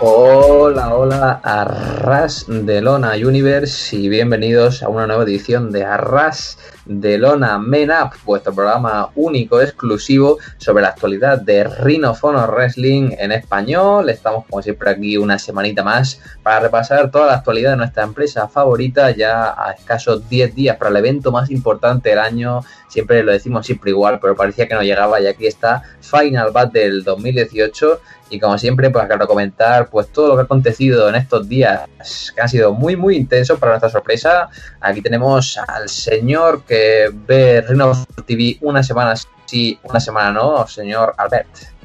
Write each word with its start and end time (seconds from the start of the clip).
Hola, 0.00 0.94
hola, 0.94 1.40
Arras 1.42 2.44
de 2.46 2.80
Lona 2.80 3.14
Universe 3.14 3.96
y 3.96 4.08
bienvenidos 4.08 4.84
a 4.84 4.88
una 4.88 5.08
nueva 5.08 5.24
edición 5.24 5.72
de 5.72 5.84
Arras 5.84 6.56
de 6.84 7.18
Lona 7.18 7.58
Men 7.58 7.90
Up, 7.90 8.12
vuestro 8.24 8.54
programa 8.54 9.10
único, 9.16 9.60
exclusivo 9.60 10.38
sobre 10.56 10.82
la 10.82 10.90
actualidad 10.90 11.40
de 11.40 11.64
Ring 11.64 12.04
of 12.04 12.22
Honor 12.22 12.54
Wrestling 12.54 13.10
en 13.18 13.32
español. 13.32 14.08
Estamos 14.08 14.46
como 14.48 14.62
siempre 14.62 14.90
aquí 14.90 15.16
una 15.18 15.38
semanita 15.38 15.82
más 15.82 16.20
para 16.44 16.60
repasar 16.60 17.10
toda 17.10 17.26
la 17.26 17.34
actualidad 17.34 17.72
de 17.72 17.78
nuestra 17.78 18.04
empresa 18.04 18.46
favorita 18.46 19.10
ya 19.10 19.52
a 19.52 19.72
escasos 19.72 20.28
10 20.28 20.54
días 20.54 20.76
para 20.76 20.90
el 20.90 20.96
evento 20.96 21.32
más 21.32 21.50
importante 21.50 22.10
del 22.10 22.20
año. 22.20 22.60
Siempre 22.88 23.24
lo 23.24 23.32
decimos 23.32 23.66
siempre 23.66 23.90
igual, 23.90 24.20
pero 24.20 24.36
parecía 24.36 24.68
que 24.68 24.74
no 24.74 24.82
llegaba 24.82 25.20
y 25.20 25.26
aquí 25.26 25.48
está 25.48 25.82
Final 26.00 26.52
Battle 26.52 26.80
del 26.80 27.04
2018 27.04 28.00
y 28.30 28.38
como 28.38 28.58
siempre, 28.58 28.90
pues 28.90 29.06
quiero 29.06 29.26
comentar 29.26 29.88
pues 29.88 30.08
todo 30.08 30.28
lo 30.28 30.34
que 30.34 30.40
ha 30.40 30.44
acontecido 30.44 31.08
en 31.08 31.14
estos 31.14 31.48
días 31.48 31.82
que 32.34 32.40
han 32.40 32.48
sido 32.48 32.72
muy 32.72 32.96
muy 32.96 33.16
intensos 33.16 33.58
para 33.58 33.72
nuestra 33.72 33.90
sorpresa. 33.90 34.48
Aquí 34.80 35.00
tenemos 35.00 35.58
al 35.66 35.88
señor 35.88 36.64
que 36.64 37.10
ve 37.26 37.62
Reno 37.62 37.92
TV 38.26 38.58
una 38.60 38.82
semana 38.82 39.14
sí, 39.46 39.78
una 39.82 40.00
semana 40.00 40.32
no, 40.32 40.66
señor 40.66 41.14
Albert. 41.16 41.77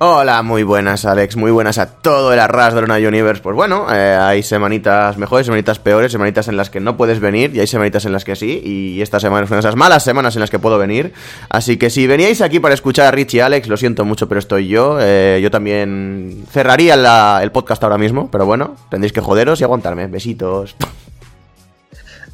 Hola, 0.00 0.44
muy 0.44 0.62
buenas 0.62 1.04
Alex, 1.04 1.34
muy 1.34 1.50
buenas 1.50 1.76
a 1.78 1.86
todo 1.86 2.32
el 2.32 2.38
arras 2.38 2.72
de 2.72 2.82
Luna 2.82 2.98
Universe. 2.98 3.42
Pues 3.42 3.56
bueno, 3.56 3.92
eh, 3.92 4.16
hay 4.16 4.44
semanitas 4.44 5.18
mejores, 5.18 5.46
semanitas 5.46 5.80
peores, 5.80 6.12
semanitas 6.12 6.46
en 6.46 6.56
las 6.56 6.70
que 6.70 6.78
no 6.78 6.96
puedes 6.96 7.18
venir 7.18 7.50
y 7.52 7.58
hay 7.58 7.66
semanitas 7.66 8.04
en 8.04 8.12
las 8.12 8.24
que 8.24 8.36
sí. 8.36 8.62
Y 8.64 9.02
esta 9.02 9.18
semana 9.18 9.48
son 9.48 9.58
esas 9.58 9.74
malas 9.74 10.04
semanas 10.04 10.36
en 10.36 10.40
las 10.40 10.50
que 10.50 10.60
puedo 10.60 10.78
venir. 10.78 11.14
Así 11.50 11.78
que 11.78 11.90
si 11.90 12.06
veníais 12.06 12.40
aquí 12.42 12.60
para 12.60 12.74
escuchar 12.74 13.06
a 13.06 13.10
Rich 13.10 13.34
y 13.34 13.40
Alex, 13.40 13.66
lo 13.66 13.76
siento 13.76 14.04
mucho, 14.04 14.28
pero 14.28 14.38
estoy 14.38 14.68
yo. 14.68 14.98
Eh, 15.00 15.40
yo 15.42 15.50
también 15.50 16.44
cerraría 16.48 17.42
el 17.42 17.50
podcast 17.50 17.82
ahora 17.82 17.98
mismo, 17.98 18.30
pero 18.30 18.46
bueno, 18.46 18.76
tendréis 18.90 19.12
que 19.12 19.20
joderos 19.20 19.60
y 19.60 19.64
aguantarme. 19.64 20.06
Besitos. 20.06 20.76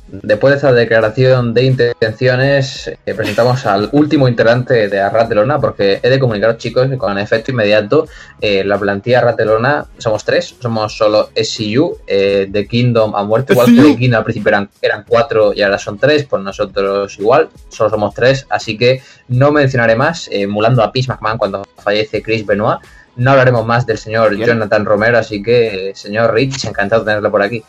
Después 0.07 0.53
de 0.53 0.57
esta 0.57 0.73
declaración 0.73 1.55
de 1.55 1.65
intenciones, 1.65 2.89
eh, 2.89 3.15
presentamos 3.15 3.65
al 3.65 3.89
último 3.93 4.29
integrante 4.29 4.89
de 4.89 5.01
Arratelona, 5.01 5.59
porque 5.59 5.99
he 6.03 6.11
de 6.11 6.21
comunicaros, 6.21 6.59
chicos, 6.59 6.89
que 6.89 6.99
con 6.99 7.19
efecto 7.19 7.53
inmediato 7.53 8.07
eh, 8.39 8.63
la 8.65 8.79
plantilla 8.79 9.21
Arratelona 9.21 9.87
somos 9.97 10.23
tres, 10.25 10.57
somos 10.61 10.95
solo 10.97 11.31
SCU, 11.35 11.99
eh, 12.07 12.49
The 12.53 12.67
Kingdom 12.67 13.17
ha 13.17 13.25
muerto, 13.25 13.55
igual 13.55 13.75
que 13.75 13.83
The 13.83 13.97
Kingdom 13.97 14.19
al 14.19 14.25
principio 14.25 14.51
eran, 14.51 14.69
eran 14.83 15.05
cuatro 15.09 15.55
y 15.55 15.63
ahora 15.63 15.79
son 15.79 15.99
tres, 15.99 16.25
pues 16.25 16.43
nosotros 16.43 17.19
igual, 17.19 17.49
solo 17.71 17.89
somos 17.89 18.15
tres, 18.15 18.47
así 18.51 18.77
que 18.77 19.03
no 19.29 19.53
mencionaré 19.53 19.97
más, 19.97 20.29
emulando 20.31 20.83
a 20.83 20.93
Peace 20.93 21.09
McMahon 21.09 21.39
cuando 21.39 21.65
fallece 21.83 22.23
Chris 22.23 22.45
Benoit. 22.45 22.81
No 23.17 23.31
hablaremos 23.31 23.65
más 23.65 23.87
del 23.87 23.97
señor 23.97 24.37
Jonathan 24.37 24.85
Romero, 24.85 25.19
así 25.19 25.41
que, 25.41 25.93
señor 25.95 26.35
Rich, 26.35 26.65
encantado 26.65 27.05
de 27.05 27.13
tenerlo 27.13 27.31
por 27.31 27.43
aquí. 27.43 27.63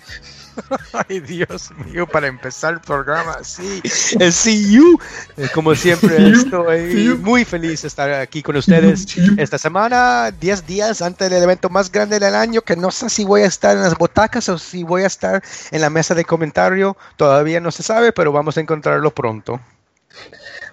Ay, 1.10 1.20
Dios 1.20 1.72
mío, 1.86 2.08
para 2.08 2.28
empezar 2.28 2.74
el 2.74 2.80
programa, 2.80 3.44
sí, 3.44 3.82
el 4.20 4.34
CU. 4.34 5.00
Eh, 5.38 5.50
como 5.54 5.76
siempre, 5.76 6.30
estoy 6.30 7.18
muy 7.20 7.46
feliz 7.46 7.82
de 7.82 7.88
estar 7.88 8.12
aquí 8.14 8.42
con 8.42 8.56
ustedes 8.56 9.06
esta 9.38 9.58
semana, 9.58 10.32
10 10.32 10.68
días 10.68 11.02
antes 11.02 11.30
del 11.30 11.44
evento 11.44 11.70
más 11.70 11.92
grande 11.92 12.20
del 12.20 12.36
año, 12.36 12.62
que 12.62 12.76
no 12.76 12.92
sé 12.92 13.10
si 13.10 13.26
voy 13.26 13.42
a 13.42 13.48
estar 13.48 13.76
en 13.76 13.84
las 13.84 13.98
botacas 13.98 14.50
o 14.50 14.58
si 14.58 14.84
voy 14.84 15.04
a 15.04 15.08
estar 15.08 15.44
en 15.72 15.82
la 15.82 15.90
mesa 15.90 16.16
de 16.16 16.26
comentario, 16.26 16.98
todavía 17.18 17.60
no 17.60 17.72
se 17.72 17.84
sabe, 17.84 18.12
pero 18.12 18.32
vamos 18.32 18.58
a 18.58 18.62
encontrarlo 18.62 19.12
pronto. 19.12 19.60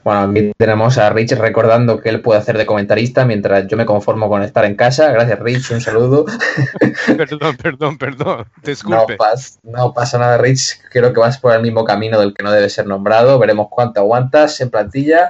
Bueno, 0.05 0.21
aquí 0.23 0.53
tenemos 0.57 0.99
a 0.99 1.11
Rich 1.11 1.33
recordando 1.33 2.01
que 2.01 2.09
él 2.09 2.21
puede 2.21 2.41
hacer 2.41 2.59
de 2.59 2.67
comentarista 2.67 3.25
mientras 3.25 3.67
yo 3.69 3.77
me 3.77 3.87
conformo 3.87 4.29
con 4.29 4.43
estar 4.43 4.65
en 4.65 4.75
casa. 4.75 5.13
Gracias, 5.13 5.39
Rich, 5.39 5.71
un 5.71 5.81
saludo. 5.81 6.27
perdón, 7.17 7.57
perdón, 7.57 7.99
perdón. 7.99 8.47
Disculpe. 8.65 9.17
No, 9.63 9.95
pasa 9.95 10.19
nada, 10.19 10.39
Rich. 10.39 10.81
Creo 10.91 11.13
que 11.13 11.21
vas 11.21 11.39
por 11.39 11.55
el 11.55 11.63
mismo 11.63 11.85
camino 11.85 12.19
del 12.19 12.35
que 12.35 12.43
no 12.43 12.51
debe 12.51 12.69
ser 12.69 12.87
nombrado. 12.87 13.39
Veremos 13.39 13.69
cuánto 13.71 14.01
aguantas 14.01 14.61
en 14.61 14.71
plantilla. 14.71 15.29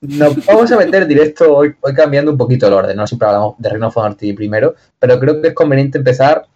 Nos 0.00 0.44
vamos 0.44 0.70
a 0.72 0.76
meter 0.76 1.06
directo 1.06 1.56
hoy, 1.56 1.74
hoy 1.80 1.94
cambiando 1.94 2.32
un 2.32 2.38
poquito 2.38 2.66
el 2.66 2.72
orden. 2.72 2.96
No 2.96 3.06
siempre 3.06 3.28
hablamos 3.28 3.54
de 3.58 3.68
Reino 3.68 3.88
of 3.88 4.16
primero, 4.36 4.74
pero 4.98 5.20
creo 5.20 5.40
que 5.40 5.48
es 5.48 5.54
conveniente 5.54 5.98
empezar 5.98 6.46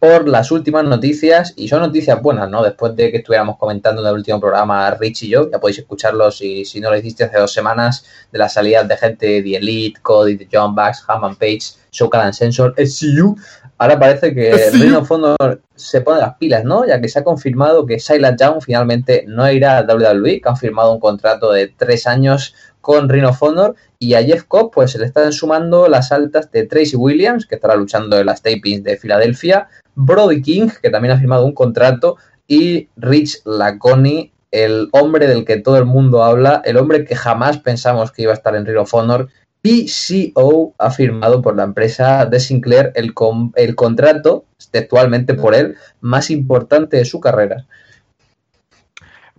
por 0.00 0.26
las 0.26 0.50
últimas 0.50 0.84
noticias 0.84 1.52
y 1.56 1.68
son 1.68 1.80
noticias 1.80 2.20
buenas, 2.22 2.48
¿no? 2.48 2.62
Después 2.62 2.96
de 2.96 3.10
que 3.10 3.18
estuviéramos 3.18 3.58
comentando 3.58 4.00
en 4.00 4.08
el 4.08 4.14
último 4.14 4.40
programa 4.40 4.90
Rich 4.92 5.24
y 5.24 5.28
yo, 5.28 5.50
ya 5.50 5.60
podéis 5.60 5.80
escucharlo 5.80 6.30
si, 6.30 6.64
si 6.64 6.80
no 6.80 6.90
lo 6.90 6.96
hiciste 6.96 7.24
hace 7.24 7.38
dos 7.38 7.52
semanas, 7.52 8.06
de 8.32 8.38
las 8.38 8.54
salidas 8.54 8.88
de 8.88 8.96
gente 8.96 9.42
de 9.42 9.56
Elite, 9.56 10.00
Cody, 10.00 10.36
de 10.36 10.48
John 10.50 10.74
Bax, 10.74 11.04
Hammond 11.06 11.36
Page, 11.36 11.60
Showcase 11.92 12.32
Sensor, 12.32 12.74
SCU. 12.78 13.36
Ahora 13.76 13.98
parece 13.98 14.34
que 14.34 14.70
Reino 14.72 15.04
Fondo 15.04 15.36
se 15.74 16.00
pone 16.00 16.20
las 16.20 16.34
pilas, 16.36 16.64
¿no? 16.64 16.86
Ya 16.86 16.98
que 16.98 17.08
se 17.08 17.18
ha 17.18 17.24
confirmado 17.24 17.84
que 17.84 17.98
Silent 17.98 18.40
Young 18.40 18.62
finalmente 18.62 19.24
no 19.26 19.50
irá 19.50 19.78
a 19.78 19.82
WWE, 19.82 20.40
que 20.40 20.48
han 20.48 20.56
firmado 20.56 20.92
un 20.92 21.00
contrato 21.00 21.52
de 21.52 21.68
tres 21.68 22.06
años 22.06 22.54
con 22.80 23.08
Rhino 23.08 23.36
Honor 23.38 23.76
y 23.98 24.14
a 24.14 24.22
Jeff 24.22 24.44
Cobb 24.44 24.70
pues 24.72 24.92
se 24.92 24.98
le 24.98 25.06
están 25.06 25.32
sumando 25.32 25.88
las 25.88 26.12
altas 26.12 26.50
de 26.50 26.64
Tracy 26.66 26.96
Williams, 26.96 27.46
que 27.46 27.56
estará 27.56 27.74
luchando 27.74 28.18
en 28.18 28.26
las 28.26 28.42
tapings 28.42 28.82
de 28.82 28.96
Filadelfia, 28.96 29.68
Brody 29.94 30.42
King, 30.42 30.68
que 30.82 30.90
también 30.90 31.12
ha 31.12 31.18
firmado 31.18 31.44
un 31.44 31.54
contrato, 31.54 32.16
y 32.46 32.88
Rich 32.96 33.42
Laconi, 33.44 34.32
el 34.50 34.88
hombre 34.92 35.26
del 35.28 35.44
que 35.44 35.58
todo 35.58 35.78
el 35.78 35.84
mundo 35.84 36.24
habla, 36.24 36.62
el 36.64 36.76
hombre 36.76 37.04
que 37.04 37.14
jamás 37.14 37.58
pensamos 37.58 38.10
que 38.10 38.22
iba 38.22 38.32
a 38.32 38.34
estar 38.34 38.54
en 38.56 38.66
Ring 38.66 38.78
of 38.78 38.94
Honor. 38.94 39.28
PCO 39.62 40.74
ha 40.78 40.90
firmado 40.90 41.42
por 41.42 41.54
la 41.54 41.64
empresa 41.64 42.24
de 42.24 42.40
Sinclair 42.40 42.92
el, 42.94 43.12
el 43.56 43.74
contrato, 43.76 44.46
textualmente 44.70 45.34
por 45.34 45.54
él, 45.54 45.76
más 46.00 46.30
importante 46.30 46.96
de 46.96 47.04
su 47.04 47.20
carrera. 47.20 47.66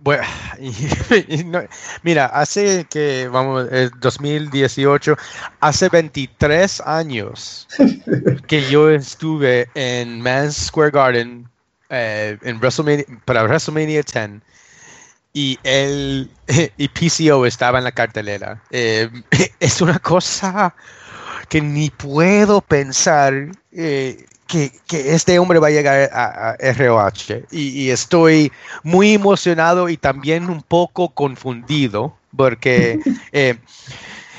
Bueno, 0.02 0.24
mira, 2.02 2.26
hace 2.26 2.84
que, 2.90 3.28
vamos, 3.28 3.68
2018, 4.00 5.16
hace 5.60 5.88
23 5.88 6.80
años 6.80 7.68
que 8.48 8.68
yo 8.68 8.90
estuve 8.90 9.68
en 9.74 10.20
Man's 10.20 10.56
Square 10.56 10.90
Garden 10.90 11.48
eh, 11.88 12.36
en 12.42 12.58
WrestleMania, 12.58 13.04
para 13.24 13.44
WrestleMania 13.44 14.02
10 14.02 14.40
y 15.34 15.58
el 15.62 16.28
y 16.76 16.88
PCO 16.88 17.46
estaba 17.46 17.78
en 17.78 17.84
la 17.84 17.92
cartelera. 17.92 18.60
Eh, 18.70 19.08
es 19.60 19.80
una 19.80 20.00
cosa 20.00 20.74
que 21.48 21.60
ni 21.60 21.90
puedo 21.90 22.60
pensar 22.60 23.52
eh, 23.72 24.26
que, 24.46 24.72
este 24.90 25.38
hombre 25.38 25.58
va 25.58 25.68
a 25.68 25.70
llegar 25.70 26.10
a, 26.12 26.56
ROH 26.60 27.46
y, 27.50 27.90
estoy 27.90 28.52
muy 28.82 29.14
emocionado 29.14 29.88
y 29.88 29.96
también 29.96 30.50
un 30.50 30.62
poco 30.62 31.08
confundido 31.10 32.16
porque 32.36 32.98
eh, 33.32 33.56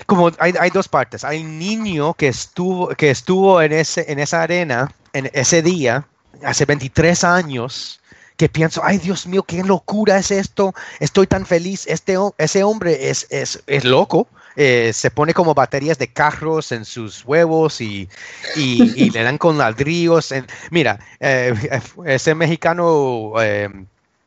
como 0.06 0.32
hay, 0.38 0.70
dos 0.70 0.88
partes, 0.88 1.24
hay 1.24 1.42
un 1.42 1.58
niño 1.58 2.14
que 2.14 2.28
estuvo, 2.28 2.90
que 2.90 3.10
estuvo 3.10 3.62
en, 3.62 3.72
ese, 3.72 4.12
en 4.12 4.20
esa 4.20 4.44
arena 4.44 4.94
en 5.14 5.30
ese 5.34 5.62
día, 5.62 6.08
hace 6.44 6.66
23 6.66 7.24
años, 7.24 8.02
que 8.36 8.50
pienso, 8.50 8.82
ay 8.84 8.98
Dios 8.98 9.28
mío, 9.28 9.44
qué 9.44 9.64
locura 9.64 10.18
es 10.18 10.32
esto, 10.32 10.74
estoy 11.00 11.28
tan 11.28 11.46
feliz, 11.46 11.86
este, 11.88 12.18
ese 12.38 12.64
hombre 12.64 13.10
es, 13.10 13.28
es, 13.30 13.64
es 13.68 13.86
loco, 13.86 14.28
eh, 14.56 14.92
se 14.94 15.12
pone 15.12 15.34
como 15.34 15.54
baterías 15.54 15.98
de 15.98 16.08
carros 16.08 16.72
en 16.72 16.86
sus 16.86 17.26
huevos 17.26 17.82
y, 17.82 18.10
le 18.56 19.24
dan 19.24 19.38
con 19.38 19.58
ladrillos. 19.58 20.32
En, 20.32 20.46
mira, 20.72 21.00
eh, 21.20 21.54
ese 22.06 22.36
mexicano 22.36 23.34
eh, 23.42 23.70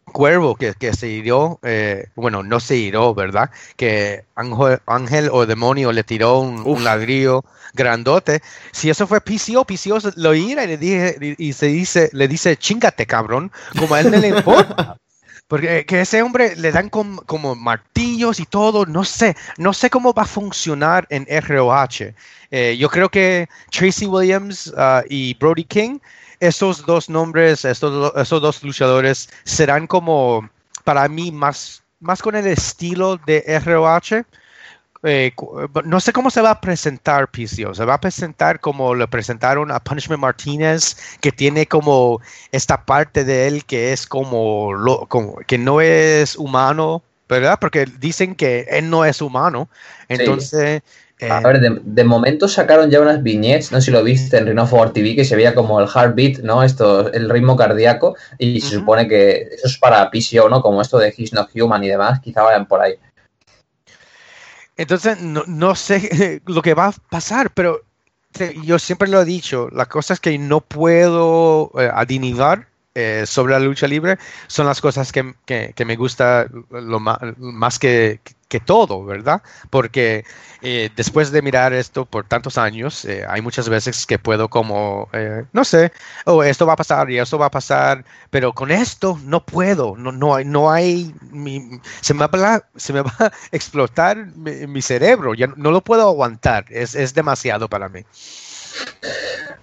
cuervo 0.05 0.57
que, 0.57 0.75
se 0.93 1.09
hirió, 1.09 1.61
bueno, 2.15 2.43
no 2.43 2.61
se 2.61 2.77
hirió, 2.77 3.15
¿verdad? 3.15 3.51
Que 3.77 4.25
ángel, 4.87 5.29
o 5.33 5.47
demonio 5.47 5.93
le 5.93 6.05
tiró 6.05 6.41
un, 6.41 6.85
ladrillo 6.85 7.45
grandote. 7.75 8.41
Si 8.73 8.91
eso 8.91 9.07
fue 9.07 9.21
PCO, 9.21 9.65
PCO 9.65 9.99
lo 10.17 10.35
ira 10.35 10.65
y 10.65 10.67
le, 10.69 10.79
dije, 10.79 11.37
y, 11.39 11.53
se 11.53 11.67
dice, 11.67 12.11
le 12.13 12.29
dice, 12.29 12.57
chingate, 12.57 13.07
cabrón, 13.07 13.53
como 13.79 13.95
a 13.95 14.01
él 14.01 14.11
no 14.11 14.19
le 14.19 14.29
importa. 14.29 14.97
Porque 15.49 15.87
que 15.87 16.01
ese 16.01 16.23
hombre 16.23 16.57
le 16.57 16.73
dan 16.73 16.89
como 16.89 17.55
martillos 17.55 18.41
y 18.41 18.47
todo, 18.47 18.85
no 18.85 19.05
sé, 19.05 19.37
no 19.59 19.73
sé 19.73 19.91
cómo 19.91 20.13
va 20.13 20.23
a 20.23 20.27
funcionar 20.27 21.07
en 21.09 21.27
ROH. 21.29 22.15
Eh, 22.51 22.77
yo 22.77 22.89
creo 22.89 23.09
que 23.09 23.49
Tracy 23.71 24.07
Williams 24.07 24.69
uh, 24.69 25.05
y 25.09 25.35
Brody 25.35 25.65
King, 25.65 25.99
esos 26.41 26.85
dos 26.85 27.09
nombres, 27.09 27.65
esos, 27.65 28.13
esos 28.17 28.43
dos 28.43 28.63
luchadores 28.65 29.29
serán 29.45 29.87
como, 29.87 30.49
para 30.83 31.09
mí, 31.09 31.31
más, 31.31 31.83
más 32.01 32.21
con 32.21 32.35
el 32.35 32.47
estilo 32.49 33.17
de 33.27 33.45
ROH 33.65 34.25
eh, 35.09 35.33
no 35.85 36.01
sé 36.01 36.13
cómo 36.13 36.31
se 36.31 36.41
va 36.41 36.51
a 36.51 36.61
presentar 36.61 37.29
PCO. 37.29 37.75
Se 37.75 37.85
va 37.85 37.95
a 37.95 38.01
presentar 38.01 38.59
como 38.59 38.95
lo 38.95 39.09
presentaron 39.09 39.71
a 39.71 39.79
Punishment 39.79 40.21
Martinez, 40.21 40.97
que 41.21 41.31
tiene 41.31 41.67
como 41.67 42.21
esta 42.51 42.85
parte 42.85 43.25
de 43.25 43.47
él 43.47 43.65
que 43.65 43.93
es 43.93 44.07
como, 44.07 44.75
lo, 44.75 45.09
que 45.47 45.59
no 45.59 45.81
es 45.81 46.35
humano, 46.35 47.03
¿verdad? 47.29 47.59
Porque 47.61 47.87
dicen 47.87 48.35
que 48.35 48.67
él 48.69 48.91
no 48.91 49.05
es 49.05 49.23
humano. 49.23 49.69
Entonces, 50.09 50.83
A 51.31 51.41
ver, 51.41 51.61
de, 51.61 52.05
momento 52.05 52.49
sacaron 52.49 52.91
ya 52.91 53.01
unas 53.01 53.23
viñetas, 53.23 53.71
no 53.71 53.81
sé 53.81 53.87
si 53.87 53.91
lo 53.93 54.03
viste 54.03 54.39
en 54.39 54.59
of 54.59 54.73
TV, 54.93 55.15
que 55.15 55.25
se 55.25 55.37
veía 55.37 55.55
como 55.55 55.81
el 55.81 55.89
heartbeat, 55.89 56.39
¿no? 56.41 56.65
Esto, 56.65 57.13
el 57.13 57.31
ritmo 57.31 57.57
cardíaco, 57.57 58.17
y 58.39 58.61
se 58.61 58.77
supone 58.77 59.07
que 59.07 59.49
eso 59.53 59.69
es 59.69 59.79
para 59.79 60.11
PCO, 60.11 60.49
¿no? 60.49 60.61
Como 60.63 60.83
esto 60.83 60.99
de 60.99 61.15
He's 61.17 61.33
Not 61.33 61.51
Human 61.55 61.85
y 61.85 61.89
demás, 61.89 62.21
quizá 62.21 62.43
vayan 62.43 62.67
por 62.67 62.83
ahí. 62.83 62.97
Entonces, 64.77 65.21
no, 65.21 65.75
sé 65.75 66.43
lo 66.47 66.63
que 66.63 66.75
va 66.75 66.89
a 66.89 66.95
pasar, 67.11 67.51
pero 67.53 67.83
yo 68.63 68.79
siempre 68.79 69.09
lo 69.09 69.23
he 69.23 69.25
dicho, 69.25 69.69
las 69.73 69.89
cosas 69.89 70.21
que 70.21 70.37
no 70.39 70.61
puedo 70.61 71.71
eh, 71.79 71.91
adivinar 71.93 72.69
eh, 72.95 73.25
sobre 73.27 73.55
la 73.55 73.61
lucha 73.61 73.87
libre 73.87 74.19
son 74.47 74.67
las 74.67 74.81
cosas 74.81 75.11
que, 75.13 75.23
me 75.23 75.97
gusta 75.97 76.47
lo 76.71 77.01
más, 77.01 77.79
que, 77.79 78.21
todo, 78.65 79.05
¿verdad? 79.05 79.43
Porque 79.71 80.25
eh, 80.63 80.91
después 80.97 81.31
de 81.31 81.43
mirar 81.43 81.73
esto 81.73 82.05
por 82.07 82.27
tantos 82.27 82.59
años, 82.59 83.05
eh, 83.05 83.25
hay 83.29 83.43
muchas 83.43 83.69
veces 83.69 84.07
que 84.07 84.19
puedo 84.19 84.49
como, 84.49 85.09
no 85.53 85.65
sé, 85.65 85.93
oh, 86.25 86.43
esto 86.43 86.67
va 86.67 86.75
a 86.75 86.77
pasar 86.77 87.11
y 87.11 87.19
esto 87.19 87.39
va 87.39 87.47
a 87.47 87.51
pasar, 87.51 88.05
pero 88.31 88.53
con 88.53 88.71
esto 88.71 89.19
no 89.25 89.45
puedo, 89.45 89.97
no, 89.97 90.13
no 90.13 90.35
hay, 90.35 90.45
no 90.45 90.71
hay 90.71 91.15
se, 92.01 92.15
me 92.15 92.27
va 92.27 92.65
se 92.77 92.93
me 92.93 93.03
va 93.03 93.15
a 93.19 93.33
explotar 93.53 94.27
mi, 94.37 94.83
cerebro, 94.83 95.35
ya 95.35 95.49
no 95.57 95.71
lo 95.71 95.83
puedo 95.83 96.03
aguantar, 96.03 96.67
es, 96.71 96.95
es 96.95 97.15
demasiado 97.15 97.69
para 97.69 97.89
mí. 97.89 98.05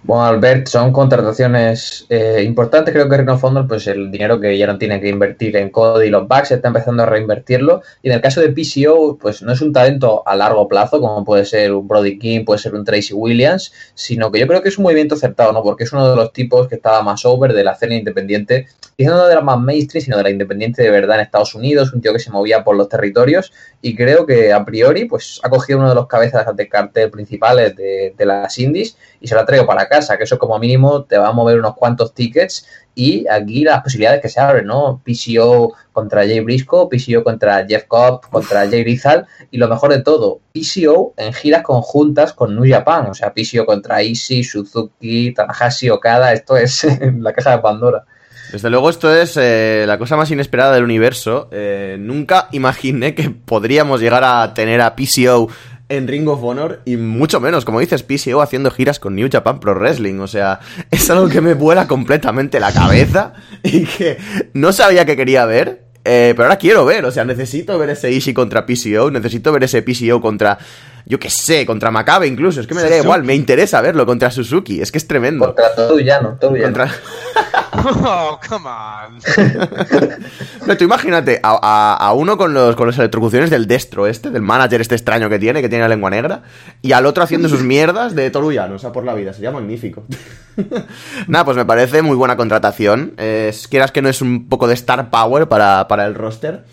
Bueno, 0.06 0.26
Albert, 0.26 0.66
son 0.66 0.92
contrataciones 0.92 2.04
eh, 2.10 2.42
importantes. 2.44 2.92
Creo 2.92 3.08
que 3.08 3.16
Reno 3.16 3.38
Fondor, 3.38 3.66
pues 3.66 3.86
el 3.86 4.10
dinero 4.10 4.38
que 4.38 4.58
ya 4.58 4.66
no 4.66 4.76
tiene 4.76 5.00
que 5.00 5.08
invertir 5.08 5.56
en 5.56 5.70
Cody 5.70 6.08
y 6.08 6.10
los 6.10 6.28
backs 6.28 6.50
está 6.50 6.68
empezando 6.68 7.04
a 7.04 7.06
reinvertirlo. 7.06 7.80
Y 8.02 8.10
en 8.10 8.16
el 8.16 8.20
caso 8.20 8.42
de 8.42 8.50
PCO, 8.50 9.16
pues 9.16 9.40
no 9.40 9.52
es 9.52 9.62
un 9.62 9.72
talento 9.72 10.22
a 10.26 10.36
largo 10.36 10.68
plazo, 10.68 11.00
como 11.00 11.24
puede 11.24 11.46
ser 11.46 11.72
un 11.72 11.88
Brody 11.88 12.18
King, 12.18 12.44
puede 12.44 12.58
ser 12.58 12.74
un 12.74 12.84
Tracy 12.84 13.14
Williams, 13.14 13.72
sino 13.94 14.30
que 14.30 14.40
yo 14.40 14.46
creo 14.46 14.62
que 14.62 14.68
es 14.68 14.76
un 14.76 14.84
movimiento 14.84 15.14
acertado, 15.14 15.52
¿no? 15.54 15.62
Porque 15.62 15.84
es 15.84 15.92
uno 15.94 16.10
de 16.10 16.16
los 16.16 16.34
tipos 16.34 16.68
que 16.68 16.74
estaba 16.74 17.00
más 17.02 17.24
over 17.24 17.54
de 17.54 17.64
la 17.64 17.72
escena 17.72 17.94
independiente, 17.94 18.66
y 18.98 19.06
no 19.06 19.26
de 19.26 19.34
la 19.34 19.40
más 19.40 19.58
mainstream, 19.58 20.04
sino 20.04 20.18
de 20.18 20.22
la 20.22 20.30
independiente 20.30 20.82
de 20.82 20.90
verdad 20.90 21.16
en 21.16 21.22
Estados 21.22 21.54
Unidos, 21.54 21.94
un 21.94 22.02
tío 22.02 22.12
que 22.12 22.18
se 22.18 22.30
movía 22.30 22.62
por 22.62 22.76
los 22.76 22.90
territorios. 22.90 23.52
Y 23.80 23.96
creo 23.96 24.26
que 24.26 24.52
a 24.52 24.64
priori, 24.66 25.06
pues 25.06 25.40
ha 25.42 25.48
cogido 25.48 25.78
uno 25.78 25.88
de 25.88 25.94
los 25.94 26.06
cabezas 26.06 26.54
de 26.54 26.68
cartel 26.68 27.10
principales 27.10 27.74
de, 27.74 28.14
de 28.16 28.26
las 28.26 28.58
indies 28.58 28.96
y 29.20 29.28
se 29.28 29.34
lo 29.34 29.40
ha 29.40 29.46
traído 29.46 29.66
para 29.66 29.88
casa, 29.88 30.16
que 30.16 30.24
eso 30.24 30.38
como 30.38 30.58
mínimo 30.58 31.04
te 31.04 31.18
va 31.18 31.28
a 31.28 31.32
mover 31.32 31.58
unos 31.58 31.74
cuantos 31.74 32.14
tickets 32.14 32.66
y 32.94 33.26
aquí 33.28 33.64
las 33.64 33.82
posibilidades 33.82 34.20
que 34.20 34.28
se 34.28 34.40
abren, 34.40 34.66
¿no? 34.66 35.00
PCO 35.04 35.74
contra 35.92 36.22
Jay 36.22 36.40
Briscoe, 36.40 36.88
PCO 36.88 37.24
contra 37.24 37.66
Jeff 37.66 37.84
Cobb, 37.88 38.28
contra 38.30 38.68
Jay 38.68 38.84
Rizal 38.84 39.26
y 39.50 39.58
lo 39.58 39.68
mejor 39.68 39.92
de 39.92 40.02
todo, 40.02 40.40
PCO 40.52 41.14
en 41.16 41.32
giras 41.32 41.62
conjuntas 41.62 42.32
con 42.32 42.54
New 42.54 42.70
Japan, 42.70 43.06
o 43.06 43.14
sea, 43.14 43.32
PCO 43.32 43.66
contra 43.66 44.02
Ishii, 44.02 44.44
Suzuki, 44.44 45.32
Tanahashi, 45.32 45.90
Okada, 45.90 46.32
esto 46.32 46.56
es 46.56 46.86
la 47.18 47.32
caja 47.32 47.52
de 47.52 47.58
Pandora. 47.58 48.04
Desde 48.52 48.70
luego 48.70 48.88
esto 48.88 49.12
es 49.12 49.36
eh, 49.36 49.84
la 49.84 49.98
cosa 49.98 50.16
más 50.16 50.30
inesperada 50.30 50.74
del 50.74 50.84
universo. 50.84 51.48
Eh, 51.50 51.96
nunca 51.98 52.48
imaginé 52.52 53.14
que 53.14 53.30
podríamos 53.30 54.00
llegar 54.00 54.22
a 54.22 54.54
tener 54.54 54.80
a 54.80 54.94
PCO 54.94 55.48
en 55.88 56.08
Ring 56.08 56.28
of 56.28 56.42
Honor 56.42 56.80
y 56.84 56.96
mucho 56.96 57.40
menos, 57.40 57.64
como 57.64 57.80
dices, 57.80 58.02
PCO 58.02 58.40
haciendo 58.40 58.70
giras 58.70 58.98
con 58.98 59.14
New 59.14 59.28
Japan 59.30 59.60
Pro 59.60 59.74
Wrestling. 59.74 60.18
O 60.20 60.26
sea, 60.26 60.60
es 60.90 61.08
algo 61.10 61.28
que 61.28 61.40
me 61.40 61.54
vuela 61.54 61.86
completamente 61.86 62.60
la 62.60 62.72
cabeza 62.72 63.34
y 63.62 63.84
que 63.84 64.18
no 64.54 64.72
sabía 64.72 65.04
que 65.04 65.16
quería 65.16 65.44
ver. 65.44 65.84
Eh, 66.06 66.34
pero 66.36 66.44
ahora 66.44 66.58
quiero 66.58 66.84
ver, 66.84 67.06
o 67.06 67.10
sea, 67.10 67.24
necesito 67.24 67.78
ver 67.78 67.88
ese 67.88 68.10
Ishii 68.12 68.34
contra 68.34 68.66
PCO, 68.66 69.10
necesito 69.10 69.50
ver 69.52 69.64
ese 69.64 69.80
PCO 69.80 70.20
contra, 70.20 70.58
yo 71.06 71.18
qué 71.18 71.28
sé, 71.28 71.66
contra 71.66 71.90
Macabe 71.90 72.26
incluso, 72.26 72.60
es 72.60 72.66
que 72.66 72.74
me 72.74 72.82
daría 72.82 72.98
igual, 72.98 73.24
me 73.24 73.34
interesa 73.34 73.80
verlo 73.80 74.06
contra 74.06 74.30
Suzuki, 74.30 74.80
es 74.80 74.90
que 74.90 74.98
es 74.98 75.06
tremendo. 75.06 75.46
Contra 75.46 75.74
todo 75.74 75.96
no 76.22 76.36
todo 76.40 76.54
Contra... 76.62 76.90
Oh, 77.86 78.38
come 78.48 78.68
on. 78.68 79.18
no, 80.66 80.76
tú 80.76 80.84
imagínate 80.84 81.40
a, 81.42 82.12
uno 82.16 82.38
con 82.38 82.54
los 82.54 82.76
con 82.76 82.86
las 82.86 82.96
electrocuciones 82.98 83.50
del 83.50 83.66
destro 83.66 84.06
este, 84.06 84.30
del 84.30 84.42
manager 84.42 84.80
este 84.80 84.94
extraño 84.94 85.28
que 85.28 85.38
tiene, 85.38 85.60
que 85.60 85.68
tiene 85.68 85.82
la 85.82 85.88
lengua 85.88 86.08
negra, 86.08 86.42
y 86.80 86.92
al 86.92 87.04
otro 87.04 87.22
haciendo 87.22 87.48
sus 87.48 87.62
mierdas 87.62 88.14
de 88.14 88.30
Toruyano, 88.30 88.76
o 88.76 88.78
sea, 88.78 88.92
por 88.92 89.04
la 89.04 89.12
vida. 89.12 89.32
Sería 89.32 89.50
magnífico. 89.50 90.04
Nada, 91.26 91.44
pues 91.44 91.56
me 91.56 91.64
parece 91.64 92.00
muy 92.00 92.16
buena 92.16 92.36
contratación. 92.36 93.14
quieras 93.68 93.92
que 93.92 94.02
no 94.02 94.08
es 94.08 94.22
un 94.22 94.48
poco 94.48 94.66
de 94.66 94.74
star 94.74 95.10
power 95.10 95.48
para, 95.48 95.86
para 95.88 96.06
el 96.06 96.14
roster. 96.14 96.64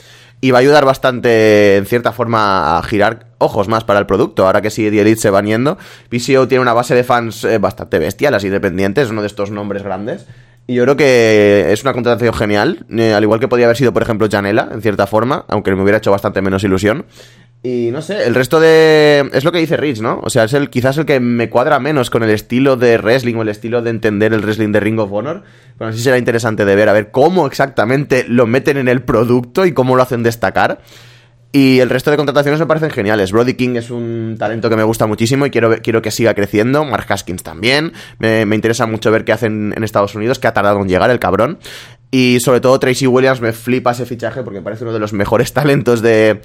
Y 0.44 0.50
va 0.50 0.58
a 0.58 0.62
ayudar 0.62 0.86
bastante, 0.86 1.78
en 1.78 1.86
cierta 1.86 2.12
forma, 2.12 2.78
a 2.78 2.84
girar 2.84 3.28
ojos 3.38 3.68
más 3.68 3.84
para 3.84 4.00
el 4.00 4.08
producto. 4.08 4.48
Ahora 4.48 4.62
que 4.62 4.72
sí, 4.72 4.90
The 4.90 5.02
Elite 5.02 5.22
se 5.22 5.30
van 5.30 5.46
yendo. 5.46 5.78
PCO 6.10 6.48
tiene 6.48 6.64
una 6.64 6.74
base 6.74 6.96
de 6.96 7.04
fans 7.04 7.44
eh, 7.44 7.60
bastante 7.60 8.00
bestial, 8.00 8.34
las 8.34 8.44
independientes, 8.44 9.12
uno 9.12 9.22
de 9.22 9.28
estos 9.28 9.52
nombres 9.52 9.84
grandes. 9.84 10.26
Y 10.66 10.76
yo 10.76 10.84
creo 10.84 10.96
que 10.96 11.72
es 11.72 11.84
una 11.84 11.94
contratación 11.94 12.34
genial, 12.34 12.86
eh, 12.90 13.14
al 13.14 13.24
igual 13.24 13.40
que 13.40 13.48
podía 13.48 13.66
haber 13.66 13.78
sido, 13.78 13.94
por 13.94 14.02
ejemplo, 14.02 14.28
Janela, 14.32 14.70
en 14.72 14.82
cierta 14.82 15.06
forma, 15.06 15.46
aunque 15.48 15.76
me 15.76 15.82
hubiera 15.84 15.98
hecho 15.98 16.12
bastante 16.12 16.42
menos 16.42 16.64
ilusión. 16.64 17.06
Y 17.64 17.92
no 17.92 18.02
sé, 18.02 18.26
el 18.26 18.34
resto 18.34 18.60
de... 18.60 19.30
Es 19.34 19.44
lo 19.44 19.52
que 19.52 19.60
dice 19.60 19.78
Rich, 19.78 20.02
¿no? 20.02 20.20
O 20.24 20.32
sea, 20.32 20.46
es 20.46 20.54
el 20.54 20.72
quizás 20.72 20.98
el 20.98 21.06
que 21.06 21.20
me 21.20 21.50
cuadra 21.50 21.80
menos 21.80 22.10
con 22.10 22.24
el 22.24 22.32
estilo 22.32 22.76
de 22.76 22.98
wrestling 22.98 23.36
o 23.36 23.44
el 23.44 23.50
estilo 23.50 23.84
de 23.84 23.92
entender 23.92 24.34
el 24.34 24.42
wrestling 24.42 24.72
de 24.72 24.80
Ring 24.80 25.00
of 25.00 25.12
Honor. 25.12 25.44
Pero 25.78 25.92
así 25.92 26.00
será 26.00 26.18
interesante 26.18 26.66
de 26.66 26.76
ver, 26.76 26.90
a 26.90 26.94
ver 26.94 27.12
cómo 27.12 27.46
exactamente 27.46 28.26
lo 28.28 28.48
meten 28.48 28.78
en 28.78 28.88
el 28.88 29.04
producto 29.04 29.68
y 29.68 29.74
cómo 29.74 29.96
lo 29.96 30.02
hacen 30.02 30.24
destacar. 30.24 30.80
Y 31.54 31.80
el 31.80 31.90
resto 31.90 32.10
de 32.10 32.18
contrataciones 32.18 32.60
me 32.60 32.66
parecen 32.66 32.92
geniales. 32.92 33.34
Brody 33.34 33.56
King 33.56 33.76
es 33.76 33.92
un 33.92 34.38
talento 34.40 34.70
que 34.70 34.78
me 34.78 34.84
gusta 34.84 35.06
muchísimo 35.06 35.46
y 35.46 35.50
quiero, 35.50 35.82
quiero 35.82 36.02
que 36.02 36.10
siga 36.10 36.34
creciendo. 36.34 36.86
Mark 36.86 37.06
Haskins 37.10 37.44
también. 37.44 37.92
Me, 38.20 38.44
interesa 38.44 38.86
mucho 38.86 39.12
ver 39.12 39.26
qué 39.26 39.34
hacen 39.34 39.74
en 39.76 39.84
Estados 39.84 40.16
Unidos, 40.16 40.40
que 40.40 40.48
ha 40.48 40.54
tardado 40.54 40.80
en 40.80 40.88
llegar 40.88 41.12
el 41.12 41.20
cabrón. 41.20 41.60
Y 42.14 42.42
sobre 42.42 42.60
todo 42.60 42.78
Tracy 42.78 43.08
Williams 43.08 43.40
me 43.40 43.54
flipa 43.54 43.92
ese 43.92 44.06
fichaje 44.06 44.44
porque 44.44 44.62
parece 44.62 44.84
uno 44.84 44.92
de 44.92 45.00
los 45.00 45.14
mejores 45.14 45.54
talentos 45.54 46.02
de, 46.02 46.42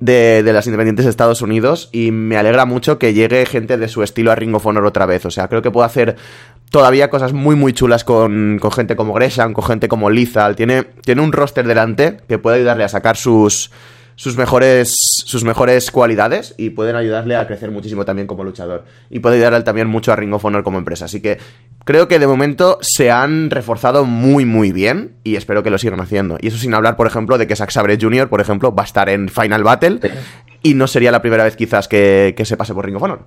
de, 0.00 0.42
las 0.42 0.66
independientes 0.66 1.04
de 1.04 1.10
Estados 1.10 1.42
Unidos 1.42 1.90
y 1.92 2.10
me 2.10 2.38
alegra 2.38 2.64
mucho 2.64 2.98
que 2.98 3.12
llegue 3.12 3.44
gente 3.44 3.76
de 3.76 3.88
su 3.88 4.02
estilo 4.02 4.32
a 4.32 4.34
Ring 4.34 4.54
of 4.54 4.64
Honor 4.64 4.86
otra 4.86 5.04
vez. 5.04 5.26
O 5.26 5.30
sea, 5.30 5.48
creo 5.48 5.60
que 5.60 5.70
puede 5.70 5.86
hacer 5.86 6.16
todavía 6.70 7.10
cosas 7.10 7.34
muy 7.34 7.54
muy 7.54 7.74
chulas 7.74 8.02
con, 8.02 8.58
con 8.60 8.72
gente 8.72 8.96
como 8.96 9.12
Gresham, 9.12 9.52
con 9.52 9.64
gente 9.64 9.88
como 9.88 10.08
Lizal. 10.08 10.56
Tiene, 10.56 10.84
tiene 10.84 11.20
un 11.20 11.32
roster 11.32 11.66
delante 11.66 12.18
que 12.26 12.38
puede 12.38 12.56
ayudarle 12.56 12.84
a 12.84 12.88
sacar 12.88 13.18
sus 13.18 13.70
sus 14.20 14.36
mejores, 14.36 14.94
sus 15.24 15.44
mejores 15.44 15.90
cualidades 15.90 16.54
y 16.58 16.68
pueden 16.68 16.94
ayudarle 16.94 17.36
a 17.36 17.46
crecer 17.46 17.70
muchísimo 17.70 18.04
también 18.04 18.26
como 18.26 18.44
luchador. 18.44 18.84
Y 19.08 19.20
puede 19.20 19.36
ayudarle 19.36 19.62
también 19.62 19.88
mucho 19.88 20.12
a 20.12 20.16
Ring 20.16 20.34
of 20.34 20.44
Honor 20.44 20.62
como 20.62 20.76
empresa. 20.76 21.06
Así 21.06 21.22
que 21.22 21.38
creo 21.86 22.06
que 22.06 22.18
de 22.18 22.26
momento 22.26 22.76
se 22.82 23.10
han 23.10 23.48
reforzado 23.48 24.04
muy, 24.04 24.44
muy 24.44 24.72
bien 24.72 25.14
y 25.24 25.36
espero 25.36 25.62
que 25.62 25.70
lo 25.70 25.78
sigan 25.78 26.00
haciendo. 26.00 26.36
Y 26.38 26.48
eso 26.48 26.58
sin 26.58 26.74
hablar, 26.74 26.96
por 26.96 27.06
ejemplo, 27.06 27.38
de 27.38 27.46
que 27.46 27.56
Zack 27.56 27.70
Sabre 27.70 27.96
Jr., 27.98 28.28
por 28.28 28.42
ejemplo, 28.42 28.74
va 28.74 28.82
a 28.82 28.84
estar 28.84 29.08
en 29.08 29.30
Final 29.30 29.64
Battle 29.64 30.00
y 30.62 30.74
no 30.74 30.86
sería 30.86 31.12
la 31.12 31.22
primera 31.22 31.44
vez 31.44 31.56
quizás 31.56 31.88
que, 31.88 32.34
se 32.44 32.56
pase 32.58 32.74
por 32.74 32.84
Ring 32.84 32.96
of 32.96 33.02
Honor. 33.02 33.24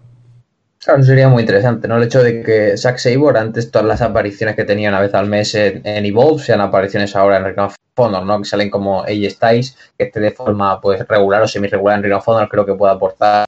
Claro, 0.84 1.02
sería 1.02 1.30
muy 1.30 1.42
interesante, 1.44 1.88
¿no? 1.88 1.96
El 1.96 2.04
hecho 2.04 2.22
de 2.22 2.44
que 2.44 2.76
Zack 2.78 2.98
Sabre, 2.98 3.40
antes 3.40 3.72
todas 3.72 3.88
las 3.88 4.02
apariciones 4.02 4.56
que 4.58 4.66
tenía 4.66 4.90
una 4.90 5.00
vez 5.00 5.14
al 5.14 5.28
mes 5.28 5.56
en, 5.56 5.82
Evolve, 6.06 6.44
sean 6.44 6.60
apariciones 6.60 7.16
ahora 7.16 7.38
en 7.38 7.46
Ring 7.46 7.60
of 7.60 7.76
Honor, 7.96 8.26
¿no? 8.26 8.40
Que 8.40 8.46
salen 8.46 8.70
como 8.70 9.02
AJ 9.02 9.30
Styles, 9.30 9.78
que 9.98 10.06
esté 10.06 10.20
de 10.20 10.32
forma 10.32 10.82
pues 10.82 11.08
regular 11.08 11.42
o 11.42 11.48
semi-regular 11.48 11.98
en 11.98 12.04
Ring 12.04 12.16
of 12.16 12.28
Honor, 12.28 12.50
creo 12.50 12.66
que 12.66 12.74
puede 12.76 12.92
aportar 12.92 13.46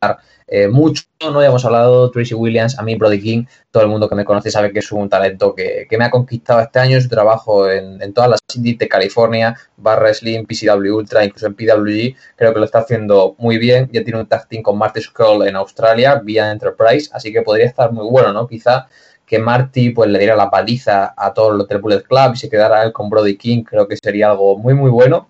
eh, 0.48 0.68
mucho. 0.68 1.04
No 1.22 1.42
ya 1.42 1.48
hemos 1.48 1.66
hablado 1.66 2.12
Tracy 2.12 2.36
Williams, 2.36 2.78
a 2.78 2.84
mí 2.84 2.96
Brody 2.96 3.22
King, 3.22 3.46
todo 3.72 3.84
el 3.84 3.90
mundo 3.90 4.08
que 4.08 4.16
me 4.16 4.26
conoce 4.26 4.52
sabe 4.52 4.72
que 4.72 4.80
es 4.80 4.92
un 4.92 5.10
talento 5.10 5.56
que, 5.56 5.88
me 5.98 6.06
ha 6.06 6.12
conquistado 6.12 6.60
este 6.62 6.80
año, 6.80 7.02
su 7.02 7.10
trabajo 7.10 7.70
en, 7.70 8.14
todas 8.14 8.30
las 8.30 8.40
indies 8.56 8.78
de 8.78 8.88
California, 8.88 9.56
Bar 9.78 10.00
Wrestling, 10.00 10.46
PCW 10.46 10.96
Ultra, 10.96 11.26
incluso 11.26 11.48
en 11.48 11.56
PWG, 11.56 12.16
creo 12.36 12.54
que 12.54 12.60
lo 12.60 12.66
está 12.66 12.80
haciendo 12.80 13.36
muy 13.40 13.58
bien. 13.58 13.90
Ya 13.92 14.04
tiene 14.04 14.20
un 14.20 14.28
tag 14.28 14.48
team 14.48 14.62
con 14.62 14.78
Marty 14.78 15.02
Skull 15.02 15.48
en 15.48 15.56
Australia, 15.56 16.22
vía 16.24 16.52
Enterprise, 16.52 17.10
así 17.14 17.34
que 17.34 17.42
podría 17.42 17.66
estar 17.66 17.92
muy 17.92 18.08
bueno, 18.10 18.32
¿no? 18.32 18.48
Quizá 18.48 18.88
que 19.26 19.40
Marty 19.40 19.90
pues 19.90 20.10
le 20.10 20.20
diera 20.20 20.36
la 20.36 20.52
paliza 20.52 21.14
a 21.18 21.34
todos 21.34 21.56
los 21.56 21.68
Triple 21.68 22.04
Club 22.04 22.34
y 22.34 22.38
se 22.38 22.50
quedara 22.50 22.84
él 22.84 22.92
con 22.92 23.10
Brody 23.10 23.38
King, 23.38 23.64
creo 23.64 23.88
que 23.88 23.98
sería 23.98 24.32
algo 24.32 24.58
muy 24.58 24.76
muy 24.76 24.92
bueno. 24.92 25.30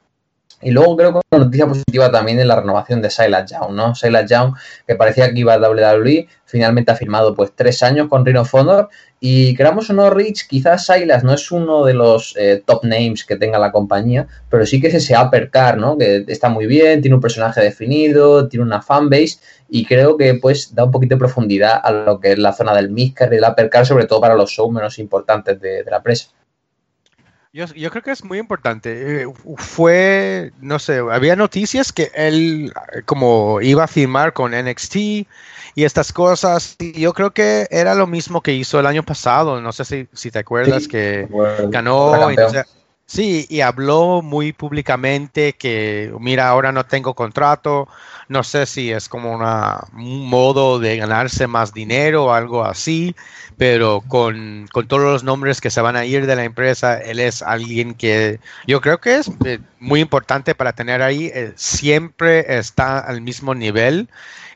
Y 0.66 0.72
luego 0.72 0.98
creo 0.98 1.14
que 1.14 1.20
una 1.32 1.46
noticia 1.46 1.68
positiva 1.68 2.12
también 2.12 2.40
es 2.40 2.48
la 2.48 2.56
renovación 2.56 3.00
de 3.00 3.12
Silas 3.12 3.52
Young, 3.52 3.74
¿no? 3.74 3.94
Silas 3.94 4.28
Young, 4.28 4.56
que 4.88 4.96
parecía 4.96 5.32
que 5.32 5.42
iba 5.42 5.54
a 5.54 5.60
WWE, 5.60 6.28
finalmente 6.44 6.92
ha 6.92 6.96
firmado 6.96 7.36
pues 7.36 7.52
tres 7.56 7.84
años 7.84 8.08
con 8.10 8.26
Rhino 8.26 8.42
Honor. 8.52 8.90
Y 9.20 9.56
queramos 9.56 9.92
o 9.92 9.94
no, 9.94 10.10
Rich, 10.10 10.48
quizás 10.48 10.88
Silas 10.88 11.24
no 11.24 11.36
es 11.36 11.52
uno 11.52 11.86
de 11.86 11.94
los 11.94 12.36
eh, 12.36 12.64
top 12.66 12.84
names 12.84 13.26
que 13.26 13.36
tenga 13.36 13.60
la 13.60 13.72
compañía, 13.72 14.26
pero 14.50 14.66
sí 14.66 14.82
que 14.82 14.88
es 14.88 14.96
ese 14.96 15.16
uppercar, 15.16 15.78
¿no? 15.78 16.00
Que 16.00 16.26
está 16.28 16.50
muy 16.50 16.66
bien, 16.66 17.00
tiene 17.00 17.14
un 17.14 17.22
personaje 17.22 17.62
definido, 17.62 18.48
tiene 18.48 18.66
una 18.66 18.82
fanbase 18.82 19.38
y 19.70 19.86
creo 19.86 20.18
que 20.18 20.34
pues 20.34 20.74
da 20.74 20.86
un 20.86 20.92
poquito 20.92 21.14
de 21.14 21.20
profundidad 21.20 21.80
a 21.84 21.92
lo 21.92 22.20
que 22.20 22.32
es 22.32 22.40
la 22.40 22.54
zona 22.54 22.74
del 22.74 22.90
midcard 22.90 23.32
y 23.34 23.36
del 23.36 23.48
uppercar, 23.48 23.86
sobre 23.86 24.08
todo 24.08 24.20
para 24.20 24.34
los 24.34 24.50
shows 24.50 24.74
menos 24.74 24.98
importantes 24.98 25.62
de, 25.62 25.84
de 25.84 25.92
la 25.92 26.02
presa. 26.02 26.30
Yo, 27.56 27.68
yo, 27.68 27.90
creo 27.90 28.04
que 28.04 28.12
es 28.12 28.22
muy 28.26 28.38
importante. 28.38 29.22
Eh, 29.22 29.28
fue, 29.56 30.52
no 30.60 30.78
sé, 30.78 30.98
había 30.98 31.38
noticias 31.38 31.94
que 31.94 32.12
él 32.14 32.74
como 33.06 33.62
iba 33.62 33.86
a 33.86 33.88
firmar 33.88 34.34
con 34.34 34.52
NXT 34.52 34.96
y 34.98 35.28
estas 35.76 36.12
cosas. 36.12 36.76
Y 36.80 37.00
yo 37.00 37.14
creo 37.14 37.32
que 37.32 37.66
era 37.72 37.96
lo 37.96 38.08
mismo 38.08 38.42
que 38.42 38.52
hizo 38.52 38.78
el 38.78 38.86
año 38.86 39.04
pasado. 39.04 39.62
No 39.62 39.72
sé 39.72 39.86
si, 39.86 40.10
si 40.12 40.32
te 40.32 40.40
acuerdas 40.40 40.84
Sí, 40.84 40.90
que 40.90 41.28
bueno, 41.30 41.70
ganó. 41.70 42.30
y, 42.30 42.38
o 42.38 42.50
sea, 42.50 42.66
sí, 43.06 43.46
y 43.50 43.62
habló 43.62 44.22
muy 44.22 44.54
públicamente 44.54 45.54
que, 45.54 46.14
mira, 46.20 46.48
ahora 46.50 46.72
no 46.72 46.86
tengo 46.86 47.14
contrato. 47.16 47.88
No 48.28 48.44
sé 48.44 48.66
si 48.66 48.92
es 48.92 49.08
como 49.10 49.32
una, 49.34 49.82
un 49.94 50.28
modo 50.30 50.80
de 50.80 50.98
ganarse 50.98 51.48
más 51.48 51.74
dinero 51.74 52.26
o 52.26 52.32
algo 52.34 52.64
así, 52.66 53.16
pero 53.58 54.02
con, 54.08 54.68
con 54.72 54.88
todos 54.88 55.04
los 55.04 55.24
nombres 55.24 55.62
que 55.62 55.70
se 55.70 55.82
van 55.82 55.96
a 55.96 56.06
ir 56.06 56.26
de 56.26 56.36
la 56.36 56.44
empresa, 56.44 56.98
él 57.00 57.20
es 57.20 57.42
alguien 57.44 57.94
que 57.94 58.40
yo 58.68 58.82
creo 58.82 59.00
que 59.00 59.18
es 59.18 59.30
eh, 59.46 59.60
muy 59.80 60.00
importante 60.02 60.56
para 60.56 60.74
tener 60.74 61.02
ahí. 61.02 61.32
eh, 61.34 61.54
siempre 61.56 62.58
está 62.58 63.00
al 63.00 63.22
mismo 63.22 63.54
nivel. 63.56 64.10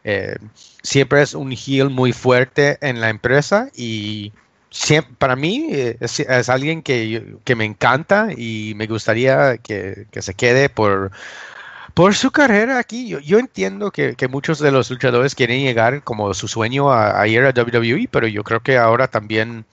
eh, 0.03 0.35
siempre 0.81 1.21
es 1.21 1.33
un 1.33 1.51
heel 1.51 1.89
muy 1.89 2.13
fuerte 2.13 2.77
en 2.81 3.01
la 3.01 3.09
empresa 3.09 3.69
y 3.75 4.33
siem- 4.71 5.05
para 5.17 5.35
mí 5.35 5.67
eh, 5.71 5.97
es, 5.99 6.19
es 6.21 6.49
alguien 6.49 6.81
que, 6.81 7.35
que 7.43 7.55
me 7.55 7.65
encanta 7.65 8.29
y 8.35 8.73
me 8.75 8.88
gustaría 8.88 9.57
que, 9.57 10.07
que 10.11 10.21
se 10.21 10.33
quede 10.33 10.69
por, 10.69 11.11
por 11.93 12.15
su 12.15 12.31
carrera 12.31 12.79
aquí. 12.79 13.07
Yo, 13.09 13.19
yo 13.19 13.39
entiendo 13.39 13.91
que, 13.91 14.15
que 14.15 14.27
muchos 14.27 14.59
de 14.59 14.71
los 14.71 14.89
luchadores 14.91 15.35
quieren 15.35 15.61
llegar 15.63 16.03
como 16.03 16.33
su 16.33 16.47
sueño 16.47 16.91
a, 16.91 17.19
a 17.21 17.27
ir 17.27 17.41
a 17.43 17.51
WWE, 17.51 18.07
pero 18.11 18.27
yo 18.27 18.43
creo 18.43 18.61
que 18.61 18.77
ahora 18.77 19.07
también 19.09 19.65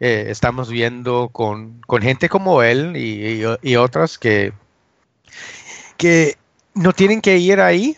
eh, 0.00 0.26
estamos 0.28 0.70
viendo 0.70 1.30
con, 1.32 1.80
con 1.86 2.02
gente 2.02 2.28
como 2.28 2.62
él 2.62 2.96
y, 2.96 3.42
y- 3.44 3.44
y 3.62 3.76
otras 3.76 4.18
que, 4.18 4.52
que 5.96 6.36
no 6.74 6.92
tienen 6.92 7.20
que 7.20 7.36
ir 7.38 7.60
ahí 7.60 7.96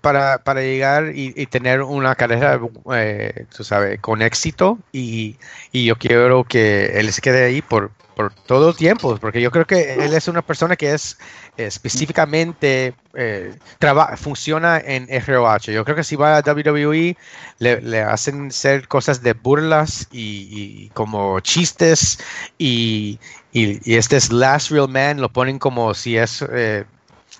para, 0.00 0.38
para 0.38 0.60
llegar 0.62 1.12
y, 1.14 1.32
y 1.36 1.46
tener 1.46 1.82
una 1.82 2.14
carrera, 2.14 2.60
eh, 2.94 3.46
tú 3.56 3.64
sabes, 3.64 4.00
con 4.00 4.22
éxito 4.22 4.78
y, 4.92 5.36
y 5.72 5.84
yo 5.84 5.96
quiero 5.96 6.44
que 6.44 6.98
él 6.98 7.12
se 7.12 7.20
quede 7.20 7.44
ahí 7.44 7.62
por, 7.62 7.90
por 8.16 8.32
todo 8.46 8.74
tiempo, 8.74 9.16
porque 9.18 9.40
yo 9.40 9.50
creo 9.50 9.66
que 9.66 9.94
él 10.04 10.12
es 10.14 10.28
una 10.28 10.42
persona 10.42 10.76
que 10.76 10.92
es 10.94 11.18
específicamente, 11.56 12.94
eh, 13.14 13.54
traba- 13.78 14.16
funciona 14.16 14.78
en 14.78 15.06
ROH. 15.10 15.72
Yo 15.72 15.84
creo 15.84 15.96
que 15.96 16.04
si 16.04 16.16
va 16.16 16.36
a 16.36 16.42
WWE 16.42 17.16
le, 17.58 17.80
le 17.80 18.02
hacen 18.02 18.50
ser 18.50 18.88
cosas 18.88 19.22
de 19.22 19.32
burlas 19.34 20.08
y, 20.10 20.48
y 20.86 20.90
como 20.90 21.40
chistes 21.40 22.18
y, 22.58 23.18
y, 23.52 23.80
y 23.90 23.96
este 23.96 24.16
es 24.16 24.30
Last 24.32 24.70
Real 24.70 24.88
Man, 24.88 25.20
lo 25.20 25.30
ponen 25.32 25.58
como 25.58 25.94
si 25.94 26.16
es... 26.16 26.44
eh, 26.52 26.84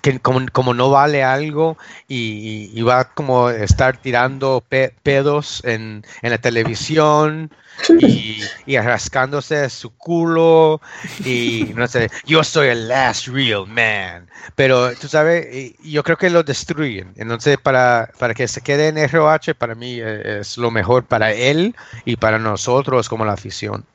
que 0.01 0.19
como, 0.19 0.45
como 0.51 0.73
no 0.73 0.89
vale 0.89 1.23
algo 1.23 1.77
y, 2.07 2.71
y 2.73 2.81
va 2.81 3.13
como 3.13 3.49
estar 3.49 3.97
tirando 3.97 4.63
pe- 4.67 4.93
pedos 5.03 5.61
en, 5.65 6.03
en 6.21 6.29
la 6.31 6.37
televisión 6.39 7.51
y, 7.97 8.51
y 8.65 8.77
rascándose 8.79 9.69
su 9.69 9.91
culo 9.95 10.81
y 11.23 11.71
no 11.75 11.87
sé, 11.87 12.09
yo 12.25 12.43
soy 12.43 12.67
el 12.69 12.87
last 12.87 13.27
real 13.27 13.67
man. 13.67 14.27
Pero 14.55 14.95
tú 14.97 15.07
sabes, 15.07 15.75
yo 15.83 16.03
creo 16.03 16.17
que 16.17 16.29
lo 16.29 16.43
destruyen. 16.43 17.13
Entonces, 17.17 17.57
para, 17.57 18.09
para 18.17 18.33
que 18.33 18.47
se 18.47 18.61
quede 18.61 18.87
en 18.87 18.97
ROH, 18.97 19.53
para 19.55 19.75
mí 19.75 19.99
eh, 20.01 20.39
es 20.41 20.57
lo 20.57 20.71
mejor 20.71 21.05
para 21.05 21.33
él 21.33 21.75
y 22.05 22.15
para 22.17 22.39
nosotros 22.39 23.09
como 23.09 23.25
la 23.25 23.33
afición. 23.33 23.85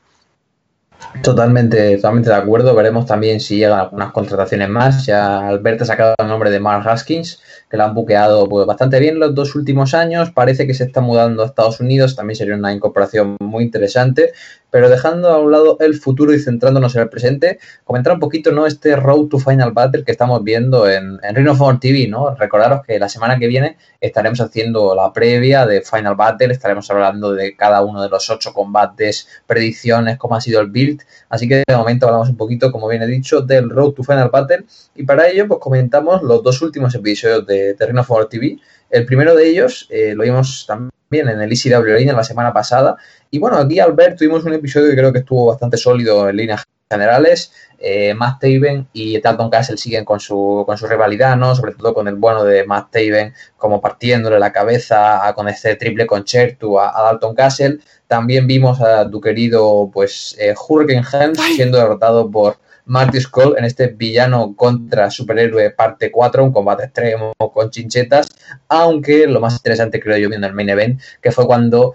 Totalmente, 1.23 1.95
totalmente 1.95 2.29
de 2.29 2.35
acuerdo. 2.35 2.75
Veremos 2.75 3.05
también 3.05 3.39
si 3.39 3.57
llegan 3.57 3.79
algunas 3.79 4.11
contrataciones 4.11 4.69
más. 4.69 5.05
Ya 5.05 5.47
Albert 5.47 5.81
ha 5.81 5.85
sacado 5.85 6.13
el 6.17 6.27
nombre 6.27 6.51
de 6.51 6.59
Mark 6.59 6.87
Haskins, 6.87 7.41
que 7.69 7.77
lo 7.77 7.83
han 7.83 7.93
buqueado 7.93 8.47
pues, 8.47 8.67
bastante 8.67 8.99
bien 8.99 9.19
los 9.19 9.33
dos 9.33 9.55
últimos 9.55 9.93
años. 9.93 10.31
Parece 10.31 10.67
que 10.67 10.73
se 10.73 10.83
está 10.83 11.01
mudando 11.01 11.43
a 11.43 11.47
Estados 11.47 11.79
Unidos. 11.79 12.15
También 12.15 12.35
sería 12.35 12.55
una 12.55 12.73
incorporación 12.73 13.37
muy 13.39 13.63
interesante. 13.63 14.33
Pero 14.69 14.89
dejando 14.89 15.29
a 15.29 15.39
un 15.39 15.51
lado 15.51 15.77
el 15.79 15.95
futuro 15.95 16.33
y 16.33 16.39
centrándonos 16.39 16.95
en 16.95 17.03
el 17.03 17.09
presente, 17.09 17.59
comentar 17.85 18.11
un 18.11 18.19
poquito 18.19 18.51
¿no? 18.51 18.65
este 18.65 18.97
Road 18.97 19.27
to 19.27 19.39
Final 19.39 19.71
Battle 19.71 20.03
que 20.03 20.11
estamos 20.11 20.43
viendo 20.43 20.89
en, 20.89 21.17
en 21.23 21.47
Honor 21.47 21.79
TV. 21.79 22.07
¿no? 22.07 22.35
Recordaros 22.35 22.85
que 22.85 22.99
la 22.99 23.07
semana 23.07 23.39
que 23.39 23.47
viene 23.47 23.77
estaremos 24.01 24.41
haciendo 24.41 24.93
la 24.93 25.13
previa 25.13 25.65
de 25.65 25.81
Final 25.81 26.15
Battle. 26.15 26.51
Estaremos 26.51 26.91
hablando 26.91 27.33
de 27.33 27.55
cada 27.55 27.83
uno 27.83 28.03
de 28.03 28.09
los 28.09 28.29
ocho 28.29 28.53
combates, 28.53 29.27
predicciones, 29.47 30.17
cómo 30.17 30.35
ha 30.35 30.41
sido 30.41 30.59
el 30.59 30.69
build. 30.69 30.94
Así 31.29 31.47
que 31.47 31.63
de 31.67 31.75
momento 31.75 32.05
hablamos 32.05 32.29
un 32.29 32.37
poquito, 32.37 32.71
como 32.71 32.87
bien 32.87 33.01
he 33.01 33.07
dicho, 33.07 33.41
del 33.41 33.69
Road 33.69 33.93
to 33.93 34.03
Final 34.03 34.29
Battle. 34.29 34.65
Y 34.95 35.03
para 35.03 35.27
ello, 35.27 35.47
pues 35.47 35.59
comentamos 35.59 36.21
los 36.23 36.43
dos 36.43 36.61
últimos 36.61 36.93
episodios 36.95 37.45
de, 37.45 37.75
of 37.97 38.11
Honor 38.11 38.29
TV. 38.29 38.57
El 38.89 39.05
primero 39.05 39.35
de 39.35 39.47
ellos 39.47 39.87
eh, 39.89 40.13
lo 40.15 40.23
vimos 40.23 40.65
también 40.67 41.29
en 41.29 41.41
el 41.41 41.51
ECW 41.51 41.93
Arena 41.93 42.13
la 42.13 42.23
semana 42.23 42.53
pasada. 42.53 42.97
Y 43.31 43.39
bueno, 43.39 43.57
aquí 43.57 43.79
Albert 43.79 44.17
tuvimos 44.17 44.43
un 44.45 44.53
episodio 44.53 44.89
que 44.89 44.97
creo 44.97 45.13
que 45.13 45.19
estuvo 45.19 45.47
bastante 45.47 45.77
sólido 45.77 46.29
en 46.29 46.35
líneas 46.37 46.63
generales. 46.89 47.51
Eh, 47.79 48.13
Matt 48.13 48.39
Taven 48.39 48.87
y 48.93 49.19
Dalton 49.19 49.49
Castle 49.49 49.77
siguen 49.77 50.05
con 50.05 50.19
su, 50.19 50.63
con 50.65 50.77
su 50.77 50.87
rivalidad, 50.87 51.35
¿no? 51.35 51.55
Sobre 51.55 51.73
todo 51.73 51.93
con 51.93 52.07
el 52.07 52.15
bueno 52.15 52.43
de 52.43 52.65
Matt 52.65 52.91
Taven, 52.91 53.33
como 53.57 53.81
partiéndole 53.81 54.39
la 54.39 54.51
cabeza 54.51 55.27
a, 55.27 55.33
con 55.33 55.47
este 55.47 55.75
triple 55.75 56.05
concerto 56.05 56.79
a, 56.79 56.97
a 56.97 57.03
Dalton 57.03 57.35
Castle. 57.35 57.79
También 58.07 58.47
vimos 58.47 58.81
a 58.81 59.09
tu 59.09 59.19
querido, 59.19 59.89
pues, 59.91 60.35
eh, 60.39 60.53
Hurricane 60.55 61.05
Helms 61.11 61.39
siendo 61.55 61.77
derrotado 61.77 62.29
por 62.29 62.57
Marty 62.85 63.19
Skull 63.19 63.55
en 63.57 63.65
este 63.65 63.87
villano 63.87 64.55
contra 64.55 65.09
superhéroe 65.09 65.71
parte 65.71 66.11
4, 66.11 66.43
un 66.43 66.53
combate 66.53 66.83
extremo 66.83 67.33
con 67.35 67.71
chinchetas, 67.71 68.27
aunque 68.67 69.25
lo 69.25 69.39
más 69.39 69.55
interesante 69.55 69.99
creo 69.99 70.17
yo 70.17 70.29
viendo 70.29 70.45
el 70.45 70.53
main 70.53 70.69
event, 70.69 71.01
que 71.19 71.31
fue 71.31 71.47
cuando 71.47 71.93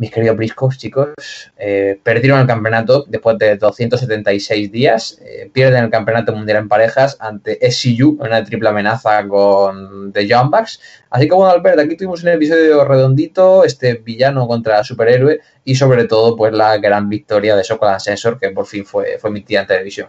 mis 0.00 0.10
queridos 0.10 0.36
briscos, 0.36 0.78
chicos, 0.78 1.10
eh, 1.58 2.00
perdieron 2.02 2.40
el 2.40 2.46
campeonato 2.46 3.04
después 3.06 3.36
de 3.36 3.56
276 3.56 4.72
días, 4.72 5.20
eh, 5.22 5.50
pierden 5.52 5.84
el 5.84 5.90
campeonato 5.90 6.34
mundial 6.34 6.58
en 6.58 6.68
parejas 6.68 7.18
ante 7.20 7.58
SCU, 7.70 8.16
una 8.18 8.42
triple 8.42 8.70
amenaza 8.70 9.28
con 9.28 10.10
The 10.12 10.26
Young 10.26 10.50
Bucks. 10.50 10.80
Así 11.10 11.28
que 11.28 11.34
bueno, 11.34 11.50
Albert, 11.52 11.78
aquí 11.80 11.96
tuvimos 11.96 12.22
un 12.22 12.30
episodio 12.30 12.82
redondito, 12.84 13.62
este 13.62 13.94
villano 13.94 14.48
contra 14.48 14.82
superhéroe 14.82 15.40
y 15.64 15.74
sobre 15.74 16.04
todo 16.04 16.34
pues 16.34 16.54
la 16.54 16.78
gran 16.78 17.10
victoria 17.10 17.54
de 17.54 17.62
Sokolan 17.62 18.00
Sensor 18.00 18.38
que 18.38 18.50
por 18.50 18.66
fin 18.66 18.86
fue, 18.86 19.18
fue 19.18 19.28
emitida 19.28 19.60
en 19.60 19.66
televisión. 19.66 20.08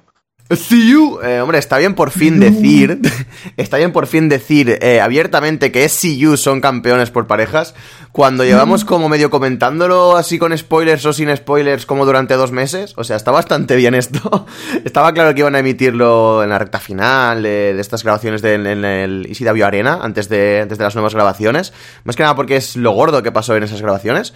See 0.49 0.91
you. 0.91 1.19
Eh, 1.23 1.39
hombre, 1.39 1.59
está 1.59 1.77
bien 1.77 1.95
por 1.95 2.11
fin 2.11 2.39
decir, 2.39 2.99
está 3.57 3.77
bien 3.77 3.93
por 3.93 4.07
fin 4.07 4.27
decir 4.27 4.79
eh, 4.81 4.99
abiertamente 4.99 5.71
que 5.71 5.87
SCU 5.87 6.35
son 6.35 6.59
campeones 6.59 7.09
por 7.09 7.25
parejas, 7.25 7.73
cuando 8.11 8.43
llevamos 8.43 8.83
como 8.83 9.07
medio 9.07 9.29
comentándolo 9.29 10.17
así 10.17 10.37
con 10.37 10.57
spoilers 10.57 11.05
o 11.05 11.13
sin 11.13 11.33
spoilers 11.35 11.85
como 11.85 12.05
durante 12.05 12.33
dos 12.33 12.51
meses. 12.51 12.93
O 12.97 13.05
sea, 13.05 13.15
está 13.15 13.31
bastante 13.31 13.77
bien 13.77 13.95
esto. 13.95 14.45
Estaba 14.83 15.13
claro 15.13 15.33
que 15.33 15.39
iban 15.39 15.55
a 15.55 15.59
emitirlo 15.59 16.43
en 16.43 16.49
la 16.49 16.59
recta 16.59 16.79
final 16.79 17.43
de, 17.43 17.73
de 17.73 17.81
estas 17.81 18.03
grabaciones 18.03 18.41
de, 18.41 18.55
en 18.55 18.65
el 18.67 19.27
ECW 19.29 19.63
Arena, 19.63 19.99
antes 20.01 20.27
de, 20.27 20.61
antes 20.61 20.77
de 20.77 20.83
las 20.83 20.95
nuevas 20.95 21.13
grabaciones. 21.13 21.71
Más 22.03 22.17
que 22.17 22.23
nada 22.23 22.35
porque 22.35 22.57
es 22.57 22.75
lo 22.75 22.91
gordo 22.91 23.23
que 23.23 23.31
pasó 23.31 23.55
en 23.55 23.63
esas 23.63 23.81
grabaciones. 23.81 24.33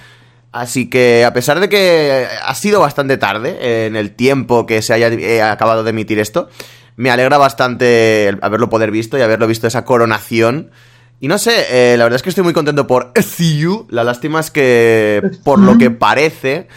Así 0.55 0.89
que 0.89 1.25
a 1.25 1.33
pesar 1.33 1.59
de 1.59 1.67
que 1.67 2.27
ha 2.41 2.55
sido 2.55 2.79
bastante 2.79 3.17
tarde 3.17 3.87
en 3.87 3.97
el 3.97 4.15
tiempo 4.15 4.65
que 4.65 4.81
se 4.81 4.93
haya 4.93 5.09
eh, 5.09 5.41
acabado 5.41 5.83
de 5.83 5.89
emitir 5.89 6.17
esto, 6.17 6.47
me 6.95 7.11
alegra 7.11 7.37
bastante 7.37 8.37
haberlo 8.41 8.69
poder 8.69 8.89
visto 8.89 9.17
y 9.17 9.21
haberlo 9.21 9.47
visto 9.47 9.67
esa 9.67 9.83
coronación. 9.83 10.71
Y 11.19 11.27
no 11.27 11.39
sé, 11.39 11.65
eh, 11.71 11.97
la 11.97 12.05
verdad 12.05 12.15
es 12.15 12.23
que 12.23 12.29
estoy 12.29 12.45
muy 12.45 12.53
contento 12.53 12.87
por 12.87 13.11
SCU. 13.21 13.85
La 13.89 14.05
lástima 14.05 14.39
es 14.39 14.49
que, 14.49 15.29
por 15.43 15.59
lo 15.59 15.77
que 15.77 15.91
parece, 15.91 16.69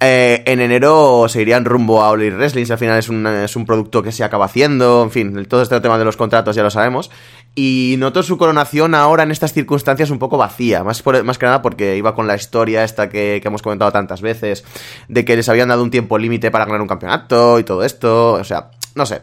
eh, 0.00 0.42
en 0.46 0.60
enero 0.60 1.26
se 1.28 1.42
irían 1.42 1.64
rumbo 1.64 2.02
a 2.02 2.10
All 2.10 2.20
Wrestling. 2.36 2.64
si 2.66 2.72
Al 2.72 2.78
final 2.78 2.98
es 2.98 3.08
un, 3.08 3.26
es 3.26 3.56
un 3.56 3.66
producto 3.66 4.02
que 4.02 4.12
se 4.12 4.22
acaba 4.24 4.44
haciendo. 4.44 5.02
En 5.02 5.10
fin, 5.10 5.44
todo 5.46 5.62
este 5.62 5.80
tema 5.80 5.98
de 5.98 6.04
los 6.04 6.16
contratos 6.16 6.54
ya 6.54 6.62
lo 6.62 6.70
sabemos. 6.70 7.10
Y 7.54 7.96
noto 7.98 8.22
su 8.22 8.38
coronación 8.38 8.94
ahora 8.94 9.24
en 9.24 9.32
estas 9.32 9.52
circunstancias 9.52 10.10
un 10.10 10.18
poco 10.18 10.36
vacía. 10.38 10.84
Más, 10.84 11.02
por- 11.02 11.22
más 11.24 11.38
que 11.38 11.46
nada 11.46 11.62
porque 11.62 11.96
iba 11.96 12.14
con 12.14 12.26
la 12.26 12.36
historia 12.36 12.84
esta 12.84 13.08
que, 13.08 13.40
que 13.42 13.48
hemos 13.48 13.62
comentado 13.62 13.90
tantas 13.90 14.20
veces. 14.22 14.64
De 15.08 15.24
que 15.24 15.34
les 15.36 15.48
habían 15.48 15.68
dado 15.68 15.82
un 15.82 15.90
tiempo 15.90 16.16
límite 16.18 16.50
para 16.50 16.64
ganar 16.64 16.80
un 16.80 16.88
campeonato 16.88 17.58
y 17.58 17.64
todo 17.64 17.82
esto. 17.84 18.34
O 18.34 18.44
sea, 18.44 18.70
no 18.94 19.04
sé. 19.06 19.22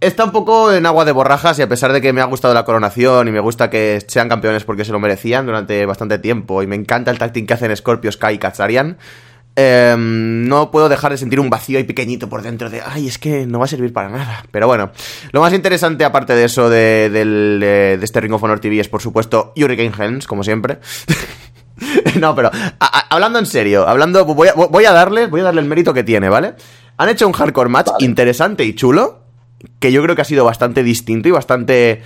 Está 0.00 0.24
un 0.24 0.32
poco 0.32 0.70
en 0.70 0.84
agua 0.84 1.06
de 1.06 1.12
borrajas 1.12 1.58
y 1.58 1.62
a 1.62 1.68
pesar 1.68 1.92
de 1.92 2.00
que 2.02 2.12
me 2.12 2.20
ha 2.20 2.24
gustado 2.26 2.52
la 2.52 2.64
coronación 2.64 3.26
y 3.26 3.30
me 3.32 3.40
gusta 3.40 3.70
que 3.70 4.04
sean 4.06 4.28
campeones 4.28 4.64
porque 4.64 4.84
se 4.84 4.92
lo 4.92 4.98
merecían 5.00 5.46
durante 5.46 5.86
bastante 5.86 6.18
tiempo 6.18 6.62
y 6.62 6.66
me 6.66 6.76
encanta 6.76 7.10
el 7.10 7.18
team 7.18 7.46
que 7.46 7.54
hacen 7.54 7.74
Scorpio 7.74 8.12
Sky 8.12 8.32
y 8.34 8.38
Kazarian, 8.38 8.98
eh, 9.56 9.94
no 9.98 10.70
puedo 10.70 10.88
dejar 10.88 11.12
de 11.12 11.18
sentir 11.18 11.38
un 11.40 11.50
vacío 11.50 11.78
y 11.78 11.84
pequeñito 11.84 12.28
por 12.28 12.42
dentro 12.42 12.70
de, 12.70 12.80
ay, 12.84 13.06
es 13.08 13.18
que 13.18 13.46
no 13.46 13.58
va 13.58 13.66
a 13.66 13.68
servir 13.68 13.92
para 13.92 14.08
nada. 14.08 14.44
Pero 14.50 14.66
bueno, 14.66 14.90
lo 15.32 15.40
más 15.40 15.52
interesante 15.52 16.04
aparte 16.04 16.34
de 16.34 16.44
eso 16.44 16.68
de, 16.68 17.08
del, 17.10 17.58
de, 17.60 17.96
de 17.98 18.04
este 18.04 18.20
Ring 18.20 18.32
of 18.34 18.42
Honor 18.42 18.60
TV 18.60 18.80
es 18.80 18.88
por 18.88 19.00
supuesto 19.02 19.52
Hurricane 19.56 19.92
Helms, 19.98 20.26
como 20.26 20.42
siempre. 20.44 20.78
no, 22.20 22.34
pero 22.34 22.50
a- 22.52 22.78
a- 22.80 23.06
hablando 23.14 23.38
en 23.38 23.46
serio, 23.46 23.86
hablando, 23.88 24.24
voy 24.24 24.48
a, 24.48 24.54
voy 24.54 24.84
a 24.84 24.92
darle, 24.92 25.26
voy 25.26 25.40
a 25.40 25.44
darle 25.44 25.60
el 25.60 25.66
mérito 25.68 25.92
que 25.94 26.04
tiene, 26.04 26.28
¿vale? 26.28 26.54
Han 26.96 27.08
hecho 27.08 27.26
un 27.26 27.32
hardcore 27.32 27.68
match 27.70 27.90
interesante 28.00 28.64
y 28.64 28.74
chulo, 28.74 29.22
que 29.80 29.90
yo 29.92 30.02
creo 30.02 30.14
que 30.14 30.22
ha 30.22 30.26
sido 30.26 30.44
bastante 30.44 30.82
distinto 30.82 31.28
y 31.28 31.32
bastante... 31.32 32.02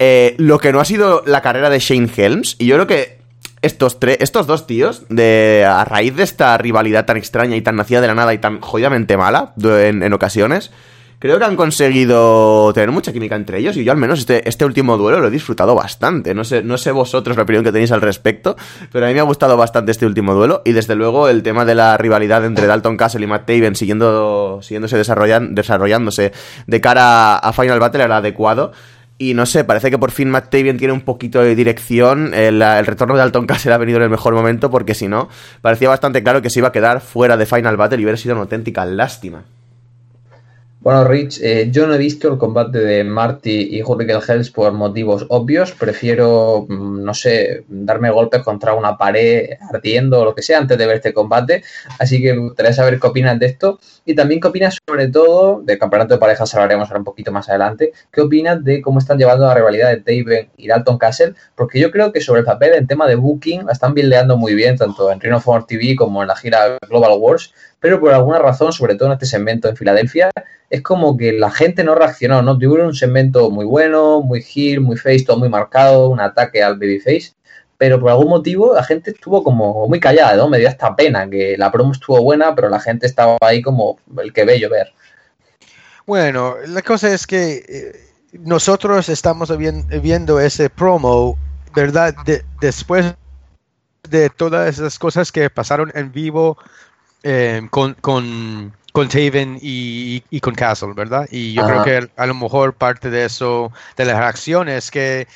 Eh, 0.00 0.36
lo 0.38 0.60
que 0.60 0.72
no 0.72 0.78
ha 0.78 0.84
sido 0.84 1.24
la 1.26 1.42
carrera 1.42 1.70
de 1.70 1.80
Shane 1.80 2.08
Helms, 2.16 2.54
y 2.60 2.66
yo 2.66 2.76
creo 2.76 2.86
que 2.86 3.17
estos, 3.62 4.00
tres, 4.00 4.18
estos 4.20 4.46
dos 4.46 4.66
tíos, 4.66 5.04
de, 5.08 5.66
a 5.68 5.84
raíz 5.84 6.14
de 6.16 6.22
esta 6.22 6.56
rivalidad 6.58 7.06
tan 7.06 7.16
extraña 7.16 7.56
y 7.56 7.62
tan 7.62 7.76
nacida 7.76 8.00
de 8.00 8.06
la 8.06 8.14
nada 8.14 8.34
y 8.34 8.38
tan 8.38 8.60
jodidamente 8.60 9.16
mala 9.16 9.52
en, 9.62 10.12
ocasiones, 10.12 10.70
creo 11.18 11.38
que 11.38 11.44
han 11.44 11.56
conseguido 11.56 12.72
tener 12.72 12.92
mucha 12.92 13.12
química 13.12 13.34
entre 13.34 13.58
ellos 13.58 13.76
y 13.76 13.84
yo 13.84 13.90
al 13.90 13.98
menos 13.98 14.20
este, 14.20 14.48
este 14.48 14.64
último 14.64 14.96
duelo 14.96 15.20
lo 15.20 15.28
he 15.28 15.30
disfrutado 15.30 15.74
bastante. 15.74 16.34
No 16.34 16.44
sé, 16.44 16.62
no 16.62 16.78
sé 16.78 16.92
vosotros 16.92 17.36
la 17.36 17.42
opinión 17.42 17.64
que 17.64 17.72
tenéis 17.72 17.92
al 17.92 18.00
respecto, 18.00 18.56
pero 18.92 19.06
a 19.06 19.08
mí 19.08 19.14
me 19.14 19.20
ha 19.20 19.24
gustado 19.24 19.56
bastante 19.56 19.90
este 19.90 20.06
último 20.06 20.34
duelo 20.34 20.62
y 20.64 20.72
desde 20.72 20.94
luego 20.94 21.28
el 21.28 21.42
tema 21.42 21.64
de 21.64 21.74
la 21.74 21.96
rivalidad 21.96 22.44
entre 22.44 22.66
Dalton 22.66 22.96
Castle 22.96 23.24
y 23.24 23.26
Matt 23.26 23.46
Taven 23.46 23.74
siguiendo, 23.74 24.60
siguiéndose 24.62 24.96
desarrollándose 24.96 26.32
de 26.66 26.80
cara 26.80 27.36
a 27.38 27.52
Final 27.52 27.80
Battle 27.80 28.04
era 28.04 28.18
adecuado. 28.18 28.72
Y 29.20 29.34
no 29.34 29.46
sé, 29.46 29.64
parece 29.64 29.90
que 29.90 29.98
por 29.98 30.12
fin 30.12 30.30
Matt 30.30 30.48
Tavian 30.48 30.76
tiene 30.76 30.92
un 30.94 31.00
poquito 31.00 31.42
de 31.42 31.56
dirección. 31.56 32.32
El, 32.34 32.60
retorno 32.86 33.16
de 33.16 33.22
Alton 33.22 33.46
Castle 33.46 33.72
ha 33.72 33.78
venido 33.78 33.98
en 33.98 34.04
el 34.04 34.10
mejor 34.10 34.32
momento 34.32 34.70
porque 34.70 34.94
si 34.94 35.08
no, 35.08 35.28
parecía 35.60 35.88
bastante 35.88 36.22
claro 36.22 36.40
que 36.40 36.50
se 36.50 36.60
iba 36.60 36.68
a 36.68 36.72
quedar 36.72 37.00
fuera 37.00 37.36
de 37.36 37.44
Final 37.44 37.76
Battle 37.76 37.98
y 38.00 38.04
hubiera 38.04 38.16
sido 38.16 38.34
una 38.34 38.42
auténtica 38.42 38.86
lástima. 38.86 39.44
Bueno, 40.80 41.04
Rich, 41.04 41.40
eh, 41.42 41.68
yo 41.72 41.88
no 41.88 41.94
he 41.94 41.98
visto 41.98 42.32
el 42.32 42.38
combate 42.38 42.78
de 42.78 43.02
Marty 43.02 43.76
y 43.76 43.82
Hurricane 43.82 44.22
Hells 44.26 44.50
por 44.50 44.72
motivos 44.72 45.26
obvios. 45.28 45.72
Prefiero, 45.72 46.66
mm, 46.68 47.02
no 47.02 47.14
sé, 47.14 47.64
darme 47.68 48.10
golpes 48.10 48.42
contra 48.42 48.74
una 48.74 48.96
pared 48.96 49.50
ardiendo 49.72 50.20
o 50.20 50.24
lo 50.24 50.34
que 50.36 50.42
sea 50.42 50.58
antes 50.58 50.78
de 50.78 50.86
ver 50.86 50.96
este 50.96 51.12
combate. 51.12 51.64
Así 51.98 52.22
que 52.22 52.32
me 52.32 52.40
gustaría 52.42 52.72
saber 52.72 53.00
qué 53.00 53.06
opinas 53.08 53.38
de 53.40 53.46
esto. 53.46 53.80
Y 54.08 54.14
también 54.14 54.40
qué 54.40 54.48
opinas 54.48 54.78
sobre 54.88 55.08
todo, 55.08 55.60
del 55.62 55.78
campeonato 55.78 56.14
de 56.14 56.18
parejas 56.18 56.54
hablaremos 56.54 56.88
ahora 56.88 57.00
un 57.00 57.04
poquito 57.04 57.30
más 57.30 57.46
adelante. 57.50 57.92
¿Qué 58.10 58.22
opinas 58.22 58.64
de 58.64 58.80
cómo 58.80 59.00
están 59.00 59.18
llevando 59.18 59.44
la 59.44 59.54
rivalidad 59.54 59.90
de 59.90 59.98
Taven 59.98 60.48
y 60.56 60.66
Dalton 60.66 60.96
Castle? 60.96 61.34
Porque 61.54 61.78
yo 61.78 61.90
creo 61.90 62.10
que 62.10 62.22
sobre 62.22 62.40
el 62.40 62.46
papel, 62.46 62.72
en 62.72 62.86
tema 62.86 63.06
de 63.06 63.16
booking, 63.16 63.66
la 63.66 63.72
están 63.72 63.92
buildeando 63.92 64.38
muy 64.38 64.54
bien, 64.54 64.78
tanto 64.78 65.12
en 65.12 65.20
Ring 65.20 65.34
of 65.34 65.66
TV 65.66 65.94
como 65.94 66.22
en 66.22 66.28
la 66.28 66.36
gira 66.36 66.78
Global 66.88 67.18
Wars 67.18 67.52
pero 67.80 68.00
por 68.00 68.12
alguna 68.12 68.38
razón, 68.38 68.72
sobre 68.72 68.94
todo 68.94 69.06
en 69.08 69.12
este 69.12 69.26
segmento 69.26 69.68
en 69.68 69.76
Filadelfia, 69.76 70.30
es 70.70 70.82
como 70.82 71.16
que 71.16 71.32
la 71.32 71.50
gente 71.50 71.84
no 71.84 71.94
reaccionó, 71.94 72.42
¿no? 72.42 72.58
Tuvieron 72.58 72.88
un 72.88 72.94
segmento 72.94 73.50
muy 73.50 73.64
bueno, 73.64 74.20
muy 74.20 74.42
heel, 74.42 74.80
muy 74.80 74.96
face, 74.96 75.24
todo 75.24 75.38
muy 75.38 75.48
marcado, 75.48 76.08
un 76.08 76.20
ataque 76.20 76.62
al 76.62 76.78
babyface, 76.78 77.32
pero 77.78 78.00
por 78.00 78.10
algún 78.10 78.28
motivo 78.28 78.74
la 78.74 78.82
gente 78.82 79.12
estuvo 79.12 79.42
como 79.42 79.86
muy 79.88 80.00
callada, 80.00 80.36
¿no? 80.36 80.48
Me 80.48 80.58
dio 80.58 80.68
esta 80.68 80.94
pena 80.94 81.30
que 81.30 81.56
la 81.56 81.70
promo 81.70 81.92
estuvo 81.92 82.20
buena, 82.22 82.54
pero 82.54 82.68
la 82.68 82.80
gente 82.80 83.06
estaba 83.06 83.38
ahí 83.40 83.62
como 83.62 83.98
el 84.20 84.32
que 84.32 84.44
ve 84.44 84.58
llover. 84.58 84.92
Bueno, 86.04 86.56
la 86.66 86.82
cosa 86.82 87.12
es 87.12 87.26
que 87.26 87.64
eh, 87.68 88.08
nosotros 88.32 89.08
estamos 89.08 89.56
viendo 89.56 90.40
ese 90.40 90.68
promo, 90.68 91.38
¿verdad? 91.74 92.14
después 92.60 93.14
de 94.08 94.30
todas 94.30 94.68
esas 94.68 94.98
cosas 94.98 95.30
que 95.30 95.48
pasaron 95.50 95.92
en 95.94 96.10
vivo 96.10 96.58
eh, 97.22 97.66
con, 97.70 97.94
con, 97.94 98.72
con 98.92 99.08
Taven 99.08 99.58
y, 99.60 100.40
con 100.40 100.54
Castle, 100.54 100.94
¿verdad? 100.94 101.28
Y 101.30 101.52
yo 101.52 101.64
creo 101.64 101.84
que 101.84 102.10
a 102.16 102.26
lo 102.26 102.34
mejor 102.34 102.74
parte 102.74 103.10
de 103.10 103.24
eso, 103.24 103.70
de 103.96 104.04
las 104.04 104.16
reacciones, 104.16 104.90
que 104.90 105.28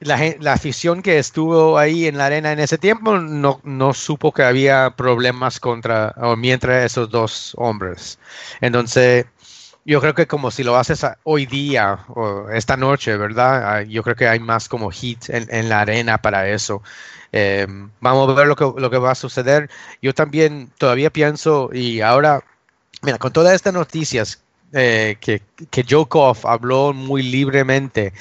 la, 0.00 0.18
la, 0.40 0.52
afición 0.54 1.02
que 1.02 1.18
estuvo 1.18 1.78
ahí 1.78 2.06
en 2.06 2.18
la 2.18 2.26
arena 2.26 2.52
en 2.52 2.58
ese 2.58 2.78
tiempo 2.78 3.18
no, 3.18 3.60
no 3.64 3.94
supo 3.94 4.32
que 4.32 4.42
había 4.42 4.90
problemas 4.96 5.60
contra 5.60 6.14
o 6.16 6.36
mientras 6.36 6.84
esos 6.84 7.10
dos 7.10 7.54
hombres. 7.56 8.18
Entonces, 8.60 9.26
yo 9.84 10.00
creo 10.00 10.14
que 10.14 10.26
como 10.26 10.50
si 10.50 10.62
lo 10.64 10.76
haces 10.76 11.04
hoy 11.24 11.46
día 11.46 12.04
o 12.08 12.48
esta 12.50 12.76
noche, 12.76 13.16
¿verdad? 13.16 13.76
Ah, 13.76 13.82
yo 13.82 14.02
creo 14.02 14.16
que 14.16 14.28
hay 14.28 14.40
más 14.40 14.68
como 14.68 14.90
hit 14.90 15.28
en, 15.28 15.46
en 15.50 15.68
la 15.68 15.80
arena 15.80 16.18
para 16.18 16.48
eso. 16.48 16.82
Eh, 17.32 17.66
vamos 18.00 18.28
a 18.28 18.34
ver 18.34 18.46
lo 18.46 18.56
que, 18.56 18.64
lo 18.76 18.90
que 18.90 18.98
va 18.98 19.12
a 19.12 19.14
suceder. 19.14 19.70
Yo 20.02 20.14
también 20.14 20.70
todavía 20.78 21.10
pienso, 21.10 21.70
y 21.72 22.00
ahora, 22.00 22.42
mira, 23.02 23.18
con 23.18 23.32
todas 23.32 23.54
estas 23.54 23.74
noticias 23.74 24.42
eh, 24.72 25.16
que, 25.20 25.42
que 25.70 25.84
Joe 25.88 26.06
habló 26.44 26.92
muy 26.92 27.22
libremente, 27.22 28.12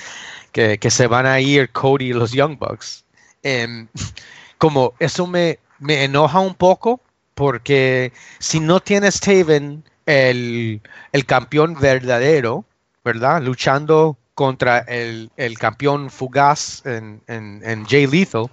que, 0.51 0.77
que, 0.77 0.91
se 0.91 1.07
van 1.07 1.25
a 1.25 1.39
ir 1.39 1.71
Cody 1.71 2.09
y 2.09 2.13
los 2.13 2.31
Young 2.31 2.57
Bucks, 2.57 3.05
em, 3.43 3.87
como 4.57 4.93
eso 4.99 5.27
me, 5.27 5.59
me 5.79 6.03
enoja 6.03 6.39
un 6.39 6.55
poco, 6.55 7.01
porque 7.35 8.11
si 8.39 8.59
no 8.59 8.79
tienes 8.79 9.19
Taven, 9.19 9.83
el, 10.05 10.81
el 11.11 11.25
campeón 11.25 11.75
verdadero, 11.79 12.65
¿verdad? 13.03 13.41
Luchando 13.43 14.17
contra 14.33 14.79
el, 14.79 15.29
campeón 15.59 16.09
fugaz 16.09 16.81
en, 16.85 17.21
en, 17.27 17.85
Jay 17.85 18.07
Lethal, 18.07 18.49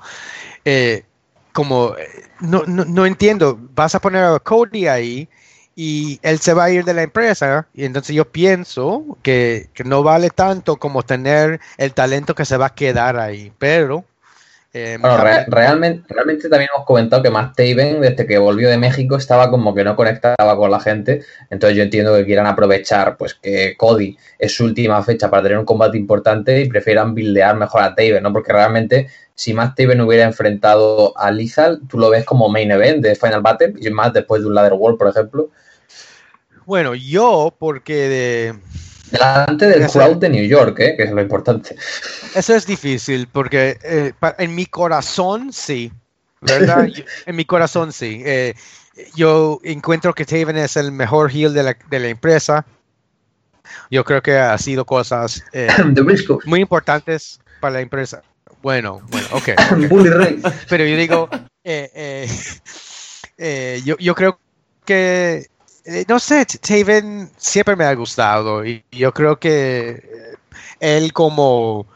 eh, 0.64 1.04
como 1.52 1.94
eh, 1.96 2.24
no, 2.40 2.64
no, 2.66 3.06
entiendo, 3.06 3.58
vas 3.74 3.94
a 3.94 4.00
poner 4.00 4.24
a 4.24 4.38
Cody 4.38 4.86
ahí 4.86 5.28
y 5.76 6.18
él 6.22 6.40
se 6.40 6.54
va 6.54 6.64
a 6.64 6.70
ir 6.70 6.84
de 6.84 6.94
la 6.94 7.02
empresa 7.02 7.68
y 7.74 7.84
entonces 7.84 8.16
yo 8.16 8.24
pienso 8.24 9.04
que, 9.22 9.68
que 9.74 9.84
no 9.84 10.02
vale 10.02 10.30
tanto 10.30 10.76
como 10.76 11.02
tener 11.02 11.60
el 11.76 11.92
talento 11.92 12.34
que 12.34 12.46
se 12.46 12.56
va 12.56 12.66
a 12.66 12.74
quedar 12.74 13.18
ahí, 13.18 13.52
pero 13.58 14.04
eh, 14.78 14.98
realmente, 15.48 16.04
realmente 16.12 16.50
también 16.50 16.68
hemos 16.74 16.86
comentado 16.86 17.22
que 17.22 17.30
Matt 17.30 17.56
Taven, 17.56 18.02
desde 18.02 18.26
que 18.26 18.36
volvió 18.36 18.68
de 18.68 18.76
México, 18.76 19.16
estaba 19.16 19.50
como 19.50 19.74
que 19.74 19.82
no 19.82 19.96
conectaba 19.96 20.54
con 20.54 20.70
la 20.70 20.80
gente. 20.80 21.22
Entonces 21.48 21.78
yo 21.78 21.82
entiendo 21.82 22.14
que 22.14 22.26
quieran 22.26 22.46
aprovechar 22.46 23.16
pues 23.16 23.32
que 23.32 23.74
Cody 23.78 24.18
es 24.38 24.54
su 24.54 24.64
última 24.64 25.02
fecha 25.02 25.30
para 25.30 25.44
tener 25.44 25.56
un 25.56 25.64
combate 25.64 25.96
importante 25.96 26.60
y 26.60 26.68
prefieran 26.68 27.14
buildear 27.14 27.56
mejor 27.56 27.84
a 27.84 27.94
Taven, 27.94 28.22
¿no? 28.22 28.34
Porque 28.34 28.52
realmente 28.52 29.08
si 29.34 29.54
Matt 29.54 29.76
Taven 29.76 30.02
hubiera 30.02 30.24
enfrentado 30.24 31.16
a 31.16 31.30
Lizal, 31.30 31.80
tú 31.88 31.98
lo 31.98 32.10
ves 32.10 32.26
como 32.26 32.50
main 32.50 32.70
event 32.70 33.02
de 33.02 33.14
Final 33.14 33.40
Battle 33.40 33.74
y 33.80 33.88
más 33.88 34.12
después 34.12 34.42
de 34.42 34.48
un 34.48 34.54
Ladder 34.54 34.74
World, 34.74 34.98
por 34.98 35.08
ejemplo. 35.08 35.48
Bueno, 36.66 36.96
yo, 36.96 37.54
porque 37.58 37.94
de, 37.94 38.54
Delante 39.10 39.66
del 39.66 39.88
crowd 39.88 40.16
de 40.16 40.28
New 40.28 40.44
York, 40.44 40.78
¿eh? 40.80 40.94
que 40.96 41.04
es 41.04 41.12
lo 41.12 41.22
importante. 41.22 41.76
Eso 42.34 42.56
es 42.56 42.66
difícil, 42.66 43.28
porque 43.30 43.78
eh, 43.84 44.12
en 44.38 44.54
mi 44.54 44.66
corazón 44.66 45.52
sí, 45.52 45.92
¿verdad? 46.40 46.88
en 47.26 47.36
mi 47.36 47.44
corazón 47.44 47.92
sí. 47.92 48.20
Eh, 48.24 48.54
yo 49.14 49.60
encuentro 49.62 50.12
que 50.12 50.24
Taven 50.24 50.56
es 50.56 50.76
el 50.76 50.90
mejor 50.90 51.30
heel 51.30 51.54
de 51.54 51.62
la, 51.62 51.76
de 51.88 52.00
la 52.00 52.08
empresa. 52.08 52.66
Yo 53.90 54.04
creo 54.04 54.20
que 54.20 54.36
ha 54.36 54.58
sido 54.58 54.84
cosas 54.84 55.44
muy 56.46 56.60
importantes 56.60 57.38
para 57.60 57.74
la 57.74 57.80
empresa. 57.82 58.22
Bueno, 58.60 59.02
bueno, 59.08 59.28
ok. 59.30 59.50
Pero 60.68 60.84
yo 60.84 60.96
digo, 60.96 61.28
yo, 63.84 63.96
yo 63.98 64.14
creo 64.16 64.40
que 64.84 65.36
eh, 65.36 65.46
no 66.08 66.18
sé, 66.18 66.46
Taven 66.46 67.30
siempre 67.36 67.76
me 67.76 67.84
ha 67.84 67.94
gustado 67.94 68.64
y 68.64 68.84
yo 68.90 69.12
creo 69.12 69.38
que 69.38 69.90
eh, 69.90 70.36
él 70.80 71.12
como 71.12 71.86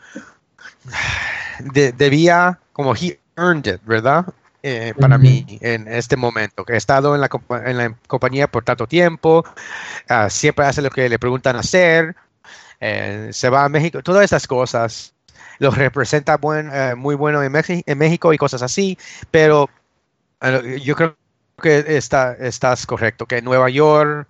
debía, 1.58 2.58
como 2.72 2.94
he 2.94 3.18
earned 3.36 3.74
it, 3.74 3.80
¿verdad? 3.84 4.26
Eh, 4.62 4.92
para 5.00 5.16
mí 5.16 5.58
en 5.62 5.88
este 5.88 6.16
momento, 6.16 6.64
que 6.64 6.74
he 6.74 6.76
estado 6.76 7.14
en 7.14 7.22
la, 7.22 7.30
en 7.64 7.78
la 7.78 7.96
compañía 8.06 8.46
por 8.46 8.62
tanto 8.62 8.86
tiempo, 8.86 9.42
ah, 10.08 10.28
siempre 10.28 10.66
hace 10.66 10.82
lo 10.82 10.90
que 10.90 11.08
le 11.08 11.18
preguntan 11.18 11.56
hacer, 11.56 12.14
se 12.78 13.48
va 13.50 13.64
a 13.64 13.68
México, 13.70 14.02
todas 14.02 14.24
esas 14.24 14.46
cosas, 14.46 15.14
lo 15.58 15.70
representa 15.70 16.36
buen, 16.36 16.70
muy 16.98 17.14
bueno 17.14 17.42
en, 17.42 17.52
en 17.56 17.98
México 17.98 18.34
y 18.34 18.38
cosas 18.38 18.60
así, 18.60 18.98
pero 19.30 19.70
yo 20.82 20.94
creo 20.94 21.16
que 21.60 21.84
está, 21.96 22.34
estás 22.34 22.86
correcto, 22.86 23.26
que 23.26 23.42
Nueva 23.42 23.70
York, 23.70 24.26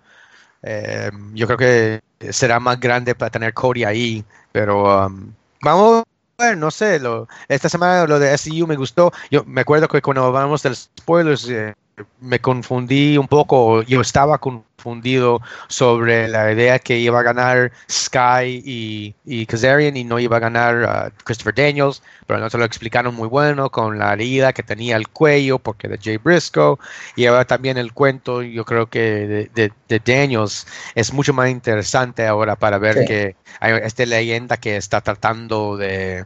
eh, 0.63 1.11
yo 1.33 1.47
creo 1.47 1.57
que 1.57 2.01
será 2.31 2.59
más 2.59 2.79
grande 2.79 3.15
para 3.15 3.31
tener 3.31 3.53
Cody 3.53 3.83
ahí, 3.83 4.23
pero 4.51 5.07
um, 5.07 5.33
vamos 5.61 6.03
a 6.37 6.43
ver, 6.43 6.57
no 6.57 6.71
sé, 6.71 6.99
lo, 6.99 7.27
esta 7.47 7.69
semana 7.69 8.05
lo 8.05 8.19
de 8.19 8.33
SU 8.37 8.67
me 8.67 8.75
gustó, 8.75 9.11
yo 9.29 9.43
me 9.45 9.61
acuerdo 9.61 9.87
que 9.87 10.01
cuando 10.01 10.25
hablamos 10.25 10.63
del 10.63 10.75
spoilers, 10.75 11.49
eh, 11.49 11.73
me 12.19 12.39
confundí 12.39 13.17
un 13.17 13.27
poco, 13.27 13.81
yo 13.83 14.01
estaba 14.01 14.39
confundido 14.81 15.41
sobre 15.67 16.27
la 16.27 16.51
idea 16.51 16.79
que 16.79 16.97
iba 16.97 17.19
a 17.19 17.23
ganar 17.23 17.71
Sky 17.89 18.61
y, 18.65 19.15
y 19.25 19.45
Kazarian 19.45 19.95
y 19.95 20.03
no 20.03 20.19
iba 20.19 20.37
a 20.37 20.39
ganar 20.39 21.11
uh, 21.13 21.23
Christopher 21.23 21.53
Daniels, 21.53 22.01
pero 22.25 22.39
no 22.39 22.49
se 22.49 22.57
lo 22.57 22.65
explicaron 22.65 23.13
muy 23.13 23.27
bueno 23.27 23.69
con 23.69 23.99
la 23.99 24.13
herida 24.13 24.53
que 24.53 24.63
tenía 24.63 24.95
el 24.95 25.07
cuello 25.07 25.59
porque 25.59 25.87
de 25.87 25.99
Jay 26.01 26.17
Briscoe. 26.17 26.77
Y 27.15 27.27
ahora 27.27 27.45
también 27.45 27.77
el 27.77 27.93
cuento 27.93 28.41
yo 28.41 28.65
creo 28.65 28.87
que 28.87 29.49
de, 29.53 29.71
Daniels 30.03 30.65
es 30.95 31.13
mucho 31.13 31.33
más 31.33 31.49
interesante 31.49 32.25
ahora 32.25 32.55
para 32.55 32.79
ver 32.79 33.05
que 33.05 33.35
hay 33.59 33.73
esta 33.83 34.05
leyenda 34.05 34.57
que 34.57 34.77
está 34.77 35.01
tratando 35.01 35.77
de, 35.77 36.25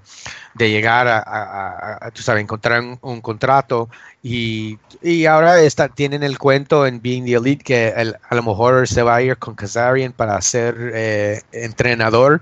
llegar 0.57 1.07
a, 1.09 2.11
tú 2.13 2.21
sabes, 2.21 2.41
encontrar 2.41 2.81
un, 3.01 3.21
contrato. 3.21 3.89
Y, 4.21 4.79
y 5.01 5.25
ahora 5.25 5.59
está, 5.61 5.89
tienen 5.89 6.23
el 6.23 6.37
cuento 6.37 6.87
en 6.87 7.01
Being 7.01 7.25
the 7.25 7.33
Elite 7.33 7.63
que 7.63 8.15
a 8.29 8.35
lo 8.35 8.43
mejor 8.51 8.87
se 8.87 9.03
va 9.03 9.15
a 9.15 9.21
ir 9.21 9.37
con 9.37 9.55
Kazarian 9.55 10.13
para 10.13 10.41
ser 10.41 10.91
eh, 10.93 11.41
entrenador 11.51 12.41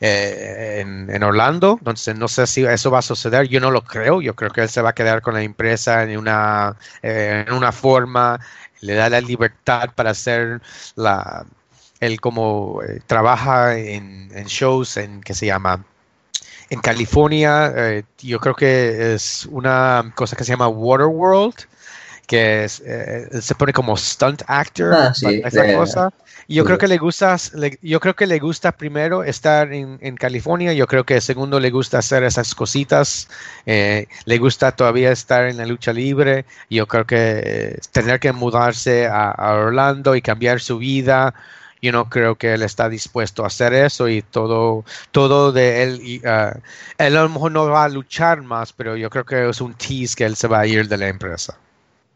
eh, 0.00 0.80
en, 0.80 1.22
Orlando. 1.22 1.76
Entonces, 1.78 2.16
no 2.16 2.28
sé 2.28 2.46
si 2.46 2.64
eso 2.64 2.90
va 2.90 2.98
a 2.98 3.02
suceder. 3.02 3.48
Yo 3.48 3.60
no 3.60 3.70
lo 3.70 3.82
creo. 3.82 4.20
Yo 4.20 4.34
creo 4.34 4.50
que 4.50 4.62
él 4.62 4.68
se 4.68 4.82
va 4.82 4.90
a 4.90 4.94
quedar 4.94 5.22
con 5.22 5.34
la 5.34 5.42
empresa 5.42 6.02
en 6.02 6.18
una, 6.18 6.76
eh, 7.02 7.44
en 7.46 7.54
una 7.54 7.72
forma, 7.72 8.38
le 8.80 8.94
da 8.94 9.08
la 9.08 9.20
libertad 9.20 9.90
para 9.94 10.10
hacer 10.10 10.60
la. 10.96 11.46
Él 12.00 12.20
como 12.20 12.82
eh, 12.82 13.00
trabaja 13.06 13.76
en, 13.78 14.28
shows 14.46 14.98
en 14.98 15.22
que 15.22 15.34
se 15.34 15.46
llama 15.46 15.84
en 16.68 16.80
California, 16.80 18.04
yo 18.18 18.40
creo 18.40 18.54
que 18.54 19.14
es 19.14 19.46
una 19.46 20.12
cosa 20.16 20.34
que 20.36 20.42
se 20.42 20.50
llama 20.50 20.66
Waterworld, 20.68 21.54
que 22.26 22.64
es, 22.64 22.82
se 23.40 23.54
pone 23.54 23.72
como 23.72 23.96
stunt 23.96 24.42
actor, 24.46 24.92
ah, 24.94 25.12
esa 25.44 25.74
cosa. 25.74 26.12
Yo 26.48 26.64
creo 26.64 26.78
que 26.78 26.86
le 26.86 26.98
gusta, 26.98 27.36
yo 27.82 27.98
creo 27.98 28.14
que 28.14 28.26
le 28.26 28.38
gusta 28.38 28.70
primero 28.72 29.24
estar 29.24 29.72
en, 29.72 30.16
California, 30.16 30.72
yo 30.72 30.86
creo 30.86 31.04
que 31.04 31.20
segundo 31.20 31.58
le 31.58 31.70
gusta 31.70 31.98
hacer 31.98 32.22
esas 32.22 32.54
cositas, 32.54 33.28
eh, 33.66 34.06
le 34.26 34.38
gusta 34.38 34.72
todavía 34.72 35.10
estar 35.10 35.48
en 35.48 35.56
la 35.56 35.66
lucha 35.66 35.92
libre, 35.92 36.44
yo 36.70 36.86
creo 36.86 37.04
que 37.04 37.16
eh, 37.44 37.78
tener 37.90 38.20
que 38.20 38.32
mudarse 38.32 39.06
a, 39.06 39.34
Orlando 39.56 40.14
y 40.14 40.22
cambiar 40.22 40.60
su 40.60 40.78
vida, 40.78 41.34
yo 41.82 41.90
no 41.92 42.08
creo 42.08 42.36
que 42.36 42.54
él 42.54 42.62
está 42.62 42.88
dispuesto 42.88 43.42
a 43.42 43.48
hacer 43.48 43.74
eso 43.74 44.08
y 44.08 44.22
todo, 44.22 44.84
todo 45.10 45.52
de 45.52 45.82
él, 45.82 46.00
y, 46.02 46.18
uh, 46.26 46.58
él 46.98 47.16
a 47.16 47.22
lo 47.22 47.28
mejor 47.28 47.52
no 47.52 47.66
va 47.66 47.84
a 47.84 47.88
luchar 47.88 48.42
más, 48.42 48.72
pero 48.72 48.96
yo 48.96 49.10
creo 49.10 49.24
que 49.24 49.48
es 49.48 49.60
un 49.60 49.74
tease 49.74 50.14
que 50.16 50.24
él 50.24 50.36
se 50.36 50.48
va 50.48 50.60
a 50.60 50.66
ir 50.66 50.88
de 50.88 50.96
la 50.96 51.08
empresa. 51.08 51.58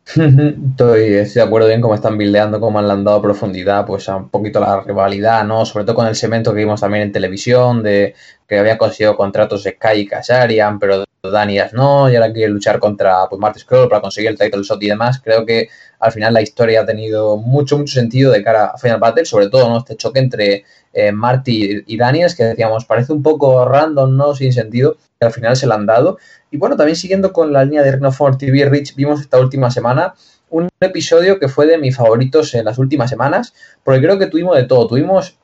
Estoy, 0.70 1.10
de 1.10 1.42
acuerdo 1.42 1.68
bien 1.68 1.80
cómo 1.80 1.94
están 1.94 2.18
bildeando, 2.18 2.58
cómo 2.58 2.78
han 2.80 3.04
dado 3.04 3.22
profundidad 3.22 3.86
pues 3.86 4.08
a 4.08 4.16
un 4.16 4.28
poquito 4.28 4.58
la 4.58 4.80
rivalidad, 4.80 5.44
¿no? 5.44 5.64
Sobre 5.64 5.84
todo 5.84 5.94
con 5.94 6.06
el 6.06 6.16
cemento 6.16 6.52
que 6.52 6.60
vimos 6.60 6.80
también 6.80 7.04
en 7.04 7.12
televisión, 7.12 7.82
de 7.82 8.14
que 8.48 8.58
había 8.58 8.78
conseguido 8.78 9.16
contratos 9.16 9.62
Sky 9.62 10.00
y 10.00 10.06
Kazarian, 10.06 10.78
pero 10.78 11.04
Danias 11.22 11.72
no, 11.74 12.10
y 12.10 12.16
ahora 12.16 12.32
quiere 12.32 12.50
luchar 12.50 12.78
contra 12.78 13.28
pues, 13.28 13.38
Marty 13.38 13.60
Scroll 13.60 13.88
para 13.88 14.00
conseguir 14.00 14.30
el 14.30 14.38
title 14.38 14.62
shot 14.62 14.82
y 14.82 14.88
demás. 14.88 15.20
Creo 15.22 15.44
que 15.44 15.68
al 15.98 16.12
final 16.12 16.32
la 16.32 16.40
historia 16.40 16.80
ha 16.80 16.86
tenido 16.86 17.36
mucho, 17.36 17.76
mucho 17.76 17.92
sentido 17.92 18.32
de 18.32 18.42
cara 18.42 18.66
a 18.66 18.78
Final 18.78 18.98
Battle, 18.98 19.24
sobre 19.26 19.48
todo 19.48 19.68
¿no? 19.68 19.78
este 19.78 19.96
choque 19.96 20.20
entre 20.20 20.64
eh, 20.92 21.12
Marty 21.12 21.84
y 21.86 21.96
Daniels, 21.98 22.34
que 22.34 22.44
decíamos, 22.44 22.86
parece 22.86 23.12
un 23.12 23.22
poco 23.22 23.66
random, 23.66 24.16
¿no? 24.16 24.34
Sin 24.34 24.52
sentido, 24.52 24.96
que 25.18 25.26
al 25.26 25.32
final 25.32 25.56
se 25.56 25.66
lo 25.66 25.74
han 25.74 25.86
dado. 25.86 26.18
Y 26.50 26.56
bueno, 26.56 26.76
también 26.76 26.96
siguiendo 26.96 27.32
con 27.32 27.52
la 27.52 27.64
línea 27.64 27.82
de 27.82 27.92
Ring 27.92 28.04
of 28.04 28.18
TV 28.38 28.64
Rich, 28.64 28.96
vimos 28.96 29.20
esta 29.20 29.38
última 29.38 29.70
semana 29.70 30.14
un 30.48 30.68
episodio 30.80 31.38
que 31.38 31.48
fue 31.48 31.66
de 31.66 31.78
mis 31.78 31.96
favoritos 31.96 32.54
en 32.54 32.64
las 32.64 32.78
últimas 32.78 33.08
semanas, 33.08 33.54
porque 33.84 34.00
creo 34.00 34.18
que 34.18 34.26
tuvimos 34.26 34.56
de 34.56 34.64
todo. 34.64 34.88
Tuvimos 34.88 35.38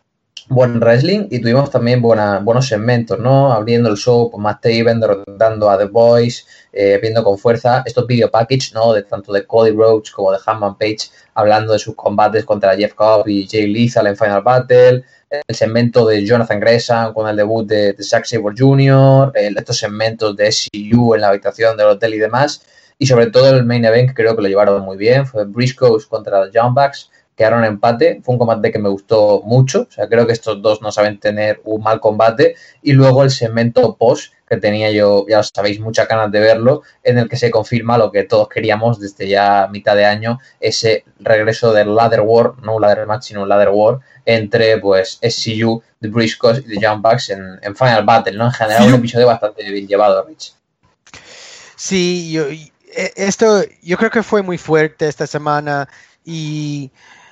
buen 0.48 0.78
wrestling 0.78 1.26
y 1.30 1.40
tuvimos 1.40 1.70
también 1.70 2.00
buena, 2.00 2.38
buenos 2.38 2.68
segmentos, 2.68 3.18
¿no? 3.18 3.52
Abriendo 3.52 3.88
el 3.88 3.96
show, 3.96 4.30
con 4.30 4.42
Matt 4.42 4.62
Taven 4.62 5.00
derrotando 5.00 5.68
a 5.68 5.78
The 5.78 5.86
Boys, 5.86 6.46
eh, 6.72 6.98
viendo 7.00 7.24
con 7.24 7.36
fuerza 7.38 7.82
estos 7.84 8.06
video 8.06 8.30
package, 8.30 8.72
¿no? 8.74 8.92
De 8.92 9.02
tanto 9.02 9.32
de 9.32 9.44
Cody 9.46 9.72
Rhodes 9.72 10.10
como 10.10 10.30
de 10.32 10.38
Hanman 10.44 10.78
Page, 10.78 11.10
hablando 11.34 11.72
de 11.72 11.78
sus 11.78 11.94
combates 11.94 12.44
contra 12.44 12.76
Jeff 12.76 12.94
Cobb 12.94 13.28
y 13.28 13.48
Jay 13.48 13.66
Lethal 13.66 14.06
en 14.06 14.16
Final 14.16 14.42
Battle, 14.42 15.04
el 15.30 15.56
segmento 15.56 16.06
de 16.06 16.24
Jonathan 16.24 16.60
Gresham 16.60 17.12
con 17.12 17.28
el 17.28 17.36
debut 17.36 17.66
de, 17.66 17.92
de 17.92 18.02
Zack 18.04 18.24
Sabre 18.24 18.54
Jr., 18.56 19.32
estos 19.34 19.78
segmentos 19.78 20.36
de 20.36 20.52
SCU 20.52 21.14
en 21.14 21.20
la 21.20 21.28
habitación 21.28 21.76
del 21.76 21.88
hotel 21.88 22.14
y 22.14 22.18
demás, 22.18 22.62
y 22.98 23.06
sobre 23.06 23.26
todo 23.26 23.50
el 23.50 23.64
main 23.64 23.84
event 23.84 24.08
que 24.08 24.14
creo 24.14 24.36
que 24.36 24.42
lo 24.42 24.48
llevaron 24.48 24.82
muy 24.82 24.96
bien, 24.96 25.26
fue 25.26 25.44
Briscoes 25.44 26.06
contra 26.06 26.44
los 26.44 26.50
Bucks, 26.72 27.10
quedaron 27.36 27.64
en 27.64 27.72
empate, 27.72 28.20
fue 28.24 28.32
un 28.32 28.38
combate 28.38 28.72
que 28.72 28.78
me 28.78 28.88
gustó 28.88 29.42
mucho, 29.44 29.82
o 29.82 29.92
sea, 29.92 30.08
creo 30.08 30.26
que 30.26 30.32
estos 30.32 30.62
dos 30.62 30.80
no 30.80 30.90
saben 30.90 31.20
tener 31.20 31.60
un 31.64 31.82
mal 31.82 32.00
combate, 32.00 32.56
y 32.82 32.92
luego 32.92 33.22
el 33.22 33.30
segmento 33.30 33.96
post, 33.96 34.32
que 34.48 34.56
tenía 34.56 34.90
yo, 34.90 35.26
ya 35.28 35.42
sabéis, 35.42 35.78
muchas 35.80 36.08
ganas 36.08 36.32
de 36.32 36.40
verlo, 36.40 36.82
en 37.02 37.18
el 37.18 37.28
que 37.28 37.36
se 37.36 37.50
confirma 37.50 37.98
lo 37.98 38.10
que 38.10 38.22
todos 38.22 38.48
queríamos 38.48 38.98
desde 39.00 39.28
ya 39.28 39.68
mitad 39.70 39.94
de 39.96 40.06
año, 40.06 40.38
ese 40.60 41.04
regreso 41.18 41.72
del 41.72 41.94
Ladder 41.94 42.22
War, 42.22 42.54
no 42.62 42.76
un 42.76 42.82
Ladder 42.82 43.06
Match, 43.06 43.24
sino 43.24 43.42
un 43.42 43.48
Ladder 43.48 43.70
War, 43.70 44.00
entre 44.24 44.78
pues 44.78 45.18
SCU, 45.20 45.82
The 46.00 46.08
Briscoes 46.08 46.58
y 46.60 46.74
The 46.74 46.80
Young 46.80 47.02
Bucks 47.02 47.30
en, 47.30 47.76
Final 47.76 48.04
Battle, 48.04 48.36
¿no? 48.36 48.46
En 48.46 48.52
general 48.52 48.88
un 48.88 48.94
episodio 48.94 49.26
bastante 49.26 49.68
bien 49.70 49.86
llevado, 49.86 50.24
Rich. 50.24 50.54
Sí, 51.76 52.32
yo, 52.32 52.46
e, 52.48 53.12
esto 53.16 53.62
yo 53.82 53.96
creo 53.98 54.10
que 54.10 54.22
fue 54.22 54.42
muy 54.42 54.58
fuerte 54.58 55.06
esta 55.06 55.26
semana 55.26 55.88
y 56.24 56.90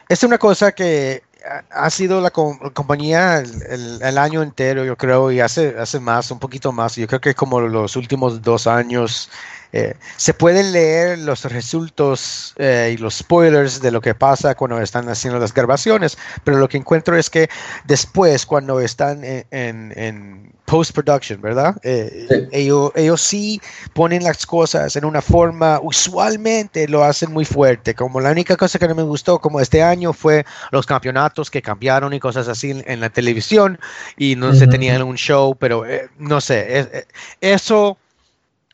es 0.08 0.22
una 0.22 0.38
cosa 0.38 0.72
que 0.72 1.22
ha 1.70 1.90
sido 1.90 2.20
la, 2.20 2.30
compañía 2.30 3.38
el, 3.40 4.18
año 4.18 4.42
entero, 4.42 4.84
yo 4.84 4.96
creo, 4.96 5.30
y 5.30 5.40
hace, 5.40 5.74
hace 5.78 6.00
más, 6.00 6.30
un 6.30 6.38
poquito 6.38 6.72
más. 6.72 6.96
Yo 6.96 7.06
creo 7.06 7.20
que 7.20 7.34
como 7.34 7.60
los 7.60 7.96
últimos 7.96 8.40
dos 8.40 8.66
años 8.66 9.30
eh, 9.76 9.96
se 10.16 10.34
pueden 10.34 10.70
leer 10.70 11.18
los 11.18 11.44
resultados 11.46 12.54
eh, 12.58 12.94
y 12.94 12.96
los 12.96 13.16
spoilers 13.16 13.82
de 13.82 13.90
lo 13.90 14.00
que 14.00 14.14
pasa 14.14 14.54
cuando 14.54 14.80
están 14.80 15.08
haciendo 15.08 15.40
las 15.40 15.52
grabaciones, 15.52 16.16
pero 16.44 16.58
lo 16.58 16.68
que 16.68 16.76
encuentro 16.76 17.16
es 17.16 17.28
que 17.28 17.50
después, 17.82 18.46
cuando 18.46 18.78
están 18.78 19.22
en, 19.24 20.52
post-production, 20.64 21.42
¿verdad? 21.42 21.76
Eh, 21.82 22.48
ellos, 22.52 22.92
ellos 22.94 23.20
sí 23.20 23.60
ponen 23.94 24.22
las 24.22 24.46
cosas 24.46 24.94
en 24.94 25.04
una 25.04 25.20
forma, 25.20 25.80
usualmente 25.82 26.86
lo 26.86 27.02
hacen 27.02 27.32
muy 27.32 27.44
fuerte, 27.44 27.96
como 27.96 28.20
la 28.20 28.30
única 28.30 28.56
cosa 28.56 28.78
que 28.78 28.86
no 28.86 28.94
me 28.94 29.02
gustó, 29.02 29.40
como 29.40 29.58
este 29.58 29.82
año, 29.82 30.12
fue 30.12 30.46
los 30.70 30.86
campeonatos 30.86 31.50
que 31.50 31.60
cambiaron 31.60 32.12
y 32.12 32.20
cosas 32.20 32.46
así 32.46 32.80
en, 32.86 33.00
la 33.00 33.10
televisión 33.10 33.80
y 34.16 34.36
no 34.36 34.54
se 34.54 34.68
tenían 34.68 35.02
un 35.02 35.16
show, 35.16 35.56
pero 35.56 35.82
no 36.16 36.40
sé, 36.40 37.08
eso 37.40 37.98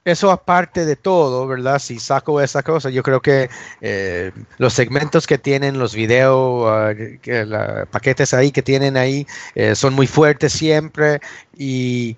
eso 0.05 0.31
aparte 0.31 0.87
de 0.87 0.97
todo, 0.97 1.47
¿verdad? 1.47 1.79
Si 1.79 1.99
saco 1.99 2.41
esa 2.41 2.63
cosa, 2.63 2.91
yo 2.91 3.03
creo 3.03 3.21
que 3.21 3.51
eh, 3.81 4.33
los 4.59 4.73
segmentos 4.73 5.27
que 5.27 5.39
tienen, 5.39 5.79
los 5.79 5.95
videos, 5.95 6.65
uh, 6.65 7.87
paquetes 7.91 8.33
ahí 8.33 8.51
que 8.51 8.63
tienen 8.63 8.97
ahí, 8.97 9.27
eh, 9.55 9.75
son 9.75 9.95
muy 9.95 10.07
fuertes 10.07 10.53
siempre 10.53 11.21
y, 11.57 12.17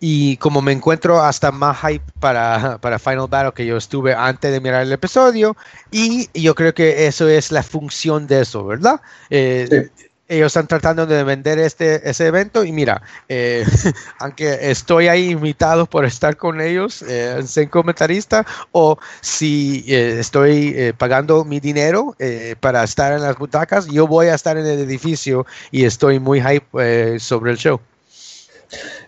y, 0.00 0.36
como 0.36 0.62
me 0.62 0.72
encuentro 0.72 1.20
hasta 1.22 1.50
más 1.50 1.78
hype 1.80 2.04
para, 2.20 2.78
para 2.78 2.98
Final 2.98 3.26
Battle 3.28 3.52
que 3.52 3.66
yo 3.66 3.76
estuve 3.76 4.14
antes 4.14 4.52
de 4.52 4.60
mirar 4.60 4.82
el 4.82 4.92
episodio 4.92 5.56
y 5.90 6.28
yo 6.40 6.54
creo 6.54 6.72
que 6.72 7.06
eso 7.06 7.28
es 7.28 7.50
la 7.50 7.62
función 7.62 8.26
de 8.26 8.42
eso, 8.42 8.64
¿verdad? 8.64 9.00
Eh, 9.30 9.88
ellos 10.28 10.46
están 10.46 10.66
tratando 10.66 11.06
de 11.06 11.22
vender 11.22 11.58
este 11.58 12.08
ese 12.08 12.26
evento 12.26 12.64
y 12.64 12.72
mira, 12.72 13.02
eh, 13.28 13.64
aunque 14.18 14.70
estoy 14.70 15.08
ahí 15.08 15.30
invitado 15.30 15.86
por 15.86 16.04
estar 16.04 16.36
con 16.36 16.60
ellos, 16.60 17.02
eh, 17.02 17.42
ser 17.46 17.68
comentarista, 17.68 18.46
o 18.72 18.98
si 19.20 19.84
eh, 19.88 20.18
estoy 20.20 20.74
eh, 20.76 20.92
pagando 20.96 21.44
mi 21.44 21.60
dinero 21.60 22.16
para 22.60 22.84
estar 22.84 23.12
en 23.12 23.22
las 23.22 23.36
butacas, 23.36 23.86
yo 23.86 24.06
voy 24.06 24.26
a 24.26 24.34
estar 24.34 24.56
en 24.56 24.66
el 24.66 24.78
edificio 24.78 25.46
y 25.70 25.84
estoy 25.84 26.18
muy 26.20 26.40
hype 26.40 27.18
sobre 27.18 27.52
el 27.52 27.58
show. 27.58 27.80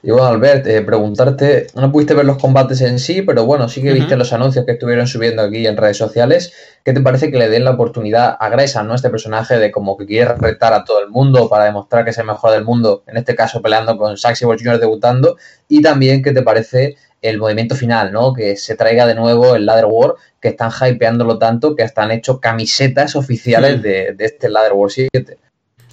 Y 0.02 0.10
bueno, 0.10 0.26
Albert, 0.26 0.66
eh, 0.66 0.82
preguntarte, 0.82 1.66
no 1.74 1.90
pudiste 1.90 2.14
ver 2.14 2.24
los 2.24 2.38
combates 2.38 2.80
en 2.80 2.98
sí, 2.98 3.22
pero 3.22 3.44
bueno, 3.44 3.68
sí 3.68 3.82
que 3.82 3.92
viste 3.92 4.16
los 4.16 4.32
anuncios 4.32 4.64
que 4.64 4.72
estuvieron 4.72 5.06
subiendo 5.06 5.42
aquí 5.42 5.66
en 5.66 5.76
redes 5.76 5.96
sociales. 5.96 6.52
¿Qué 6.84 6.92
te 6.92 7.00
parece 7.00 7.30
que 7.30 7.38
le 7.38 7.48
den 7.48 7.64
la 7.64 7.72
oportunidad 7.72 8.36
a 8.38 8.48
Grayson, 8.48 8.86
¿no? 8.86 8.94
Este 8.94 9.10
personaje 9.10 9.58
de 9.58 9.70
como 9.72 9.96
que 9.96 10.06
quiere 10.06 10.34
retar 10.34 10.72
a 10.72 10.84
todo 10.84 11.00
el 11.00 11.08
mundo 11.08 11.48
para 11.48 11.64
demostrar 11.64 12.04
que 12.04 12.10
es 12.10 12.18
el 12.18 12.26
mejor 12.26 12.52
del 12.52 12.64
mundo, 12.64 13.02
en 13.06 13.16
este 13.16 13.34
caso 13.34 13.60
peleando 13.60 13.96
con 13.96 14.16
Saxy 14.16 14.44
Jr. 14.44 14.78
debutando. 14.78 15.36
Y 15.68 15.82
también, 15.82 16.22
¿qué 16.22 16.32
te 16.32 16.42
parece 16.42 16.96
el 17.22 17.38
movimiento 17.38 17.74
final, 17.74 18.12
¿no? 18.12 18.32
Que 18.32 18.56
se 18.56 18.76
traiga 18.76 19.06
de 19.06 19.14
nuevo 19.14 19.56
el 19.56 19.66
Ladder 19.66 19.86
War, 19.86 20.14
que 20.40 20.48
están 20.48 20.70
hypeándolo 20.70 21.38
tanto 21.38 21.74
que 21.74 21.82
hasta 21.82 22.02
han 22.02 22.12
hecho 22.12 22.40
camisetas 22.40 23.16
oficiales 23.16 23.82
de, 23.82 24.12
de 24.12 24.24
este 24.24 24.48
Ladder 24.48 24.74
War 24.74 24.90
7. 24.90 25.38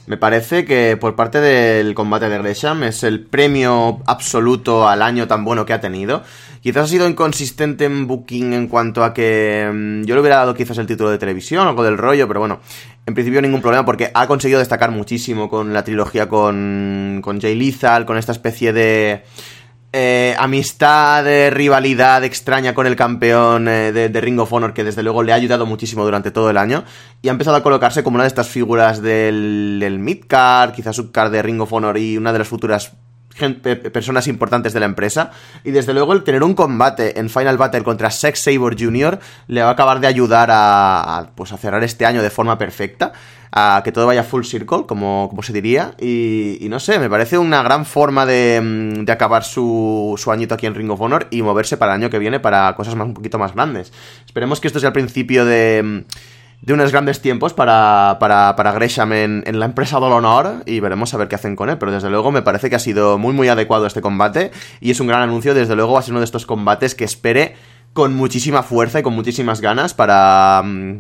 Me 0.06 0.18
parece 0.18 0.66
que 0.66 0.98
por 0.98 1.16
parte 1.16 1.40
del 1.40 1.96
combate 1.96 2.28
de 2.28 2.38
Gresham 2.38 2.84
es 2.84 3.04
el 3.04 3.22
premio 3.22 4.02
absoluto 4.06 4.90
al 4.90 5.02
año 5.02 5.28
tan 5.28 5.46
bueno 5.46 5.66
que 5.66 5.72
ha 5.72 5.80
tenido. 5.80 6.24
Quizás 6.62 6.84
ha 6.84 6.88
sido 6.88 7.08
inconsistente 7.08 7.86
en 7.86 8.06
booking 8.06 8.52
en 8.52 8.68
cuanto 8.68 9.06
a 9.06 9.14
que 9.14 9.70
mm, 9.74 10.04
yo 10.04 10.16
le 10.16 10.22
hubiera 10.22 10.38
dado 10.38 10.56
quizás 10.56 10.78
el 10.78 10.88
título 10.88 11.10
de 11.10 11.18
televisión, 11.18 11.68
algo 11.68 11.84
del 11.84 11.98
rollo, 11.98 12.28
pero 12.28 12.42
bueno, 12.42 12.60
en 13.06 13.14
principio 13.14 13.42
ningún 13.42 13.62
problema 13.62 13.86
porque 13.86 14.12
ha 14.14 14.28
conseguido 14.28 14.60
destacar 14.60 14.92
muchísimo 14.92 15.50
con 15.50 15.72
la 15.72 15.86
trilogía 15.86 16.28
con, 16.28 17.22
con 17.24 17.40
Jay 17.40 17.56
Lethal, 17.56 18.06
con 18.06 18.18
esta 18.18 18.34
especie 18.34 18.74
de 18.74 19.24
eh, 19.96 20.36
amistad, 20.40 21.24
rivalidad 21.52 22.24
extraña 22.24 22.74
con 22.74 22.88
el 22.88 22.96
campeón 22.96 23.68
eh, 23.68 23.92
de, 23.92 24.22
Ring 24.22 24.40
of 24.40 24.52
Honor 24.52 24.74
que 24.74 24.84
desde 24.84 25.04
luego 25.04 25.22
le 25.22 25.32
ha 25.32 25.36
ayudado 25.36 25.68
muchísimo 25.68 26.04
durante 26.04 26.32
todo 26.32 26.50
el 26.50 26.58
año 26.58 26.84
y 27.22 27.30
ha 27.30 27.32
empezado 27.32 27.58
a 27.58 27.62
colocarse 27.62 28.04
como 28.04 28.16
una 28.16 28.24
de 28.24 28.30
estas 28.30 28.48
figuras 28.48 29.04
del, 29.04 29.78
del 29.80 30.00
midcard, 30.00 30.74
quizás 30.74 30.96
subcard 30.96 31.32
de 31.32 31.44
Ring 31.44 31.62
of 31.62 31.72
Honor 31.72 32.00
y 32.00 32.18
una 32.18 32.34
de 32.34 32.40
las 32.40 32.48
futuras 32.48 32.92
personas 33.92 34.28
importantes 34.28 34.74
de 34.74 34.80
la 34.80 34.86
empresa. 34.86 35.32
Y 35.64 35.72
desde 35.72 35.94
luego 35.94 36.14
el 36.14 36.24
tener 36.24 36.44
un 36.44 36.54
combate 36.54 37.20
en 37.20 37.30
Final 37.30 37.58
Battle 37.58 37.84
contra 37.84 38.12
Sex 38.12 38.42
Saber 38.42 38.76
Jr. 38.80 39.20
le 39.48 39.62
va 39.62 39.70
a 39.70 39.72
acabar 39.74 40.00
de 40.00 40.08
ayudar 40.08 40.50
a, 40.52 41.32
pues, 41.36 41.52
a 41.52 41.58
cerrar 41.58 41.84
este 41.84 42.06
año 42.06 42.22
de 42.22 42.30
forma 42.30 42.58
perfecta. 42.58 43.14
A 43.56 43.82
que 43.84 43.92
todo 43.92 44.08
vaya 44.08 44.24
full 44.24 44.44
circle, 44.44 44.86
como, 44.88 45.28
como 45.30 45.44
se 45.44 45.54
diría. 45.54 45.94
Y, 46.00 46.58
y 46.60 46.70
no 46.70 46.80
sé, 46.80 46.98
me 46.98 47.08
parece 47.08 47.38
una 47.38 47.62
gran 47.62 47.86
forma 47.86 48.26
de, 48.26 48.60
mm, 48.60 49.06
de 49.06 49.12
acabar 49.12 49.44
su, 49.44 50.16
su 50.18 50.32
añito 50.32 50.56
aquí 50.56 50.66
en 50.66 50.74
Ring 50.74 50.90
of 50.90 51.00
Honor 51.00 51.28
y 51.30 51.44
moverse 51.44 51.78
para 51.78 51.94
el 51.94 52.02
año 52.02 52.10
que 52.10 52.18
viene 52.18 52.40
para 52.40 52.76
cosas 52.76 52.96
más, 52.96 53.06
un 53.06 53.14
poquito 53.14 53.38
más 53.38 53.54
grandes. 53.54 53.94
Esperemos 54.26 54.60
que 54.60 54.68
esto 54.68 54.80
sea 54.80 54.88
el 54.88 54.94
principio 54.94 55.46
de 55.46 55.82
mm, 55.84 56.00
de 56.64 56.74
unos 56.74 56.94
grandes 56.94 57.22
tiempos 57.22 57.54
para, 57.54 58.16
para, 58.22 58.56
para 58.56 58.72
Gresham 58.72 59.12
en, 59.12 59.44
en, 59.46 59.60
la 59.60 59.66
empresa 59.66 60.00
del 60.00 60.14
honor 60.14 60.64
y 60.66 60.80
veremos 60.80 61.14
a 61.14 61.18
ver 61.18 61.28
qué 61.28 61.36
hacen 61.36 61.58
con 61.58 61.70
él. 61.70 61.78
Pero 61.78 61.92
desde 61.92 62.10
luego 62.10 62.32
me 62.32 62.42
parece 62.42 62.70
que 62.70 62.78
ha 62.78 62.80
sido 62.80 63.18
muy 63.18 63.34
muy 63.34 63.50
adecuado 63.50 63.86
este 63.86 64.02
combate 64.02 64.52
y 64.80 64.90
es 64.90 65.00
un 65.02 65.08
gran 65.08 65.22
anuncio. 65.22 65.54
Desde 65.54 65.76
luego 65.76 65.94
va 65.94 66.00
a 66.00 66.02
ser 66.02 66.14
uno 66.14 66.22
de 66.22 66.26
estos 66.26 66.46
combates 66.46 66.96
que 66.96 67.04
espere 67.04 67.56
con 67.92 68.16
muchísima 68.16 68.64
fuerza 68.64 69.00
y 69.00 69.04
con 69.04 69.14
muchísimas 69.14 69.60
ganas 69.60 69.94
para, 69.94 70.64
mm, 70.64 71.00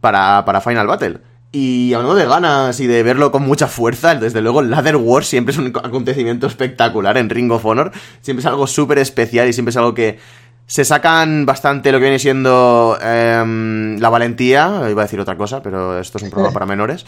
para, 0.00 0.44
para 0.44 0.60
Final 0.60 0.86
Battle. 0.86 1.33
Y 1.54 1.94
hablando 1.94 2.16
de 2.16 2.26
ganas 2.26 2.80
y 2.80 2.88
de 2.88 3.04
verlo 3.04 3.30
con 3.30 3.44
mucha 3.44 3.68
fuerza, 3.68 4.16
desde 4.16 4.40
luego 4.40 4.60
Ladder 4.60 4.96
War 4.96 5.24
siempre 5.24 5.52
es 5.52 5.58
un 5.58 5.68
acontecimiento 5.68 6.48
espectacular 6.48 7.16
en 7.16 7.30
Ring 7.30 7.48
of 7.52 7.64
Honor. 7.64 7.92
Siempre 8.22 8.40
es 8.40 8.46
algo 8.46 8.66
súper 8.66 8.98
especial 8.98 9.48
y 9.48 9.52
siempre 9.52 9.70
es 9.70 9.76
algo 9.76 9.94
que 9.94 10.18
se 10.66 10.84
sacan 10.84 11.46
bastante 11.46 11.92
lo 11.92 11.98
que 11.98 12.06
viene 12.06 12.18
siendo 12.18 12.98
eh, 13.00 13.96
la 14.00 14.08
valentía. 14.08 14.82
Iba 14.90 15.02
a 15.02 15.04
decir 15.04 15.20
otra 15.20 15.36
cosa, 15.36 15.62
pero 15.62 16.00
esto 16.00 16.18
es 16.18 16.24
un 16.24 16.30
programa 16.30 16.52
para 16.52 16.66
menores. 16.66 17.06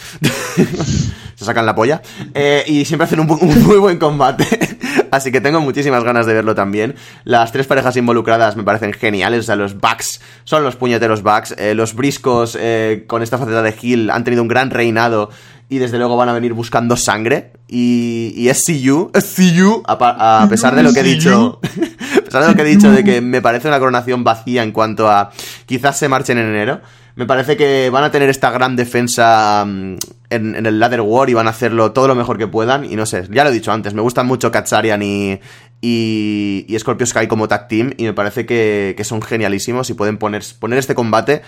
se 1.34 1.44
sacan 1.44 1.66
la 1.66 1.74
polla. 1.74 2.00
Eh, 2.32 2.62
y 2.68 2.84
siempre 2.84 3.06
hacen 3.06 3.18
un, 3.18 3.28
un, 3.28 3.64
muy 3.64 3.78
buen 3.78 3.98
combate. 3.98 4.46
Así 5.10 5.32
que 5.32 5.40
tengo 5.40 5.60
muchísimas 5.60 6.04
ganas 6.04 6.26
de 6.26 6.34
verlo 6.34 6.54
también. 6.54 6.94
Las 7.24 7.52
tres 7.52 7.66
parejas 7.66 7.96
involucradas 7.96 8.56
me 8.56 8.62
parecen 8.62 8.92
geniales. 8.92 9.40
O 9.40 9.42
sea, 9.44 9.56
los 9.56 9.78
Bucks 9.78 10.20
son 10.44 10.62
los 10.62 10.76
puñeteros 10.76 11.22
Bucks. 11.22 11.54
Eh, 11.58 11.74
los 11.74 11.94
Briscos, 11.94 12.56
eh, 12.60 13.04
con 13.06 13.22
esta 13.22 13.38
faceta 13.38 13.62
de 13.62 13.74
Hill, 13.80 14.10
han 14.10 14.24
tenido 14.24 14.42
un 14.42 14.48
gran 14.48 14.70
reinado. 14.70 15.30
Y 15.68 15.78
desde 15.78 15.98
luego 15.98 16.16
van 16.16 16.28
a 16.28 16.32
venir 16.32 16.52
buscando 16.52 16.96
sangre. 16.96 17.50
Y, 17.68 18.32
y 18.36 18.48
es 18.48 18.62
CU, 18.64 19.10
es 19.12 19.34
CU, 19.34 19.82
a, 19.86 20.42
a 20.42 20.48
pesar 20.48 20.76
de 20.76 20.82
lo 20.82 20.92
que 20.92 21.00
he 21.00 21.02
dicho. 21.02 21.60
a 22.18 22.24
pesar 22.24 22.42
de 22.42 22.48
lo 22.48 22.54
que 22.54 22.62
he 22.62 22.66
dicho 22.66 22.90
de 22.90 23.02
que 23.02 23.20
me 23.20 23.42
parece 23.42 23.66
una 23.66 23.80
coronación 23.80 24.22
vacía 24.22 24.62
en 24.62 24.70
cuanto 24.70 25.10
a 25.10 25.30
quizás 25.66 25.98
se 25.98 26.08
marchen 26.08 26.38
en 26.38 26.46
enero. 26.46 26.80
Me 27.16 27.24
parece 27.24 27.56
que 27.56 27.88
van 27.88 28.04
a 28.04 28.10
tener 28.10 28.28
esta 28.28 28.50
gran 28.50 28.76
defensa 28.76 29.62
en, 29.62 29.98
en, 30.30 30.66
el 30.66 30.78
Ladder 30.78 31.00
War 31.00 31.30
y 31.30 31.34
van 31.34 31.46
a 31.46 31.50
hacerlo 31.50 31.92
todo 31.92 32.08
lo 32.08 32.14
mejor 32.14 32.36
que 32.36 32.46
puedan. 32.46 32.84
Y 32.84 32.94
no 32.94 33.06
sé, 33.06 33.26
ya 33.30 33.42
lo 33.42 33.48
he 33.48 33.54
dicho 33.54 33.72
antes, 33.72 33.94
me 33.94 34.02
gustan 34.02 34.26
mucho 34.26 34.52
Katsarian 34.52 35.02
y, 35.02 35.40
y, 35.80 36.66
y 36.68 36.78
Scorpio 36.78 37.06
Sky 37.06 37.26
como 37.26 37.48
tag 37.48 37.68
team. 37.68 37.94
Y 37.96 38.04
me 38.04 38.12
parece 38.12 38.44
que, 38.44 38.92
que 38.98 39.04
son 39.04 39.22
genialísimos 39.22 39.88
y 39.88 39.94
pueden 39.94 40.18
poner, 40.18 40.42
poner 40.60 40.78
este 40.78 40.94
combate 40.94 41.40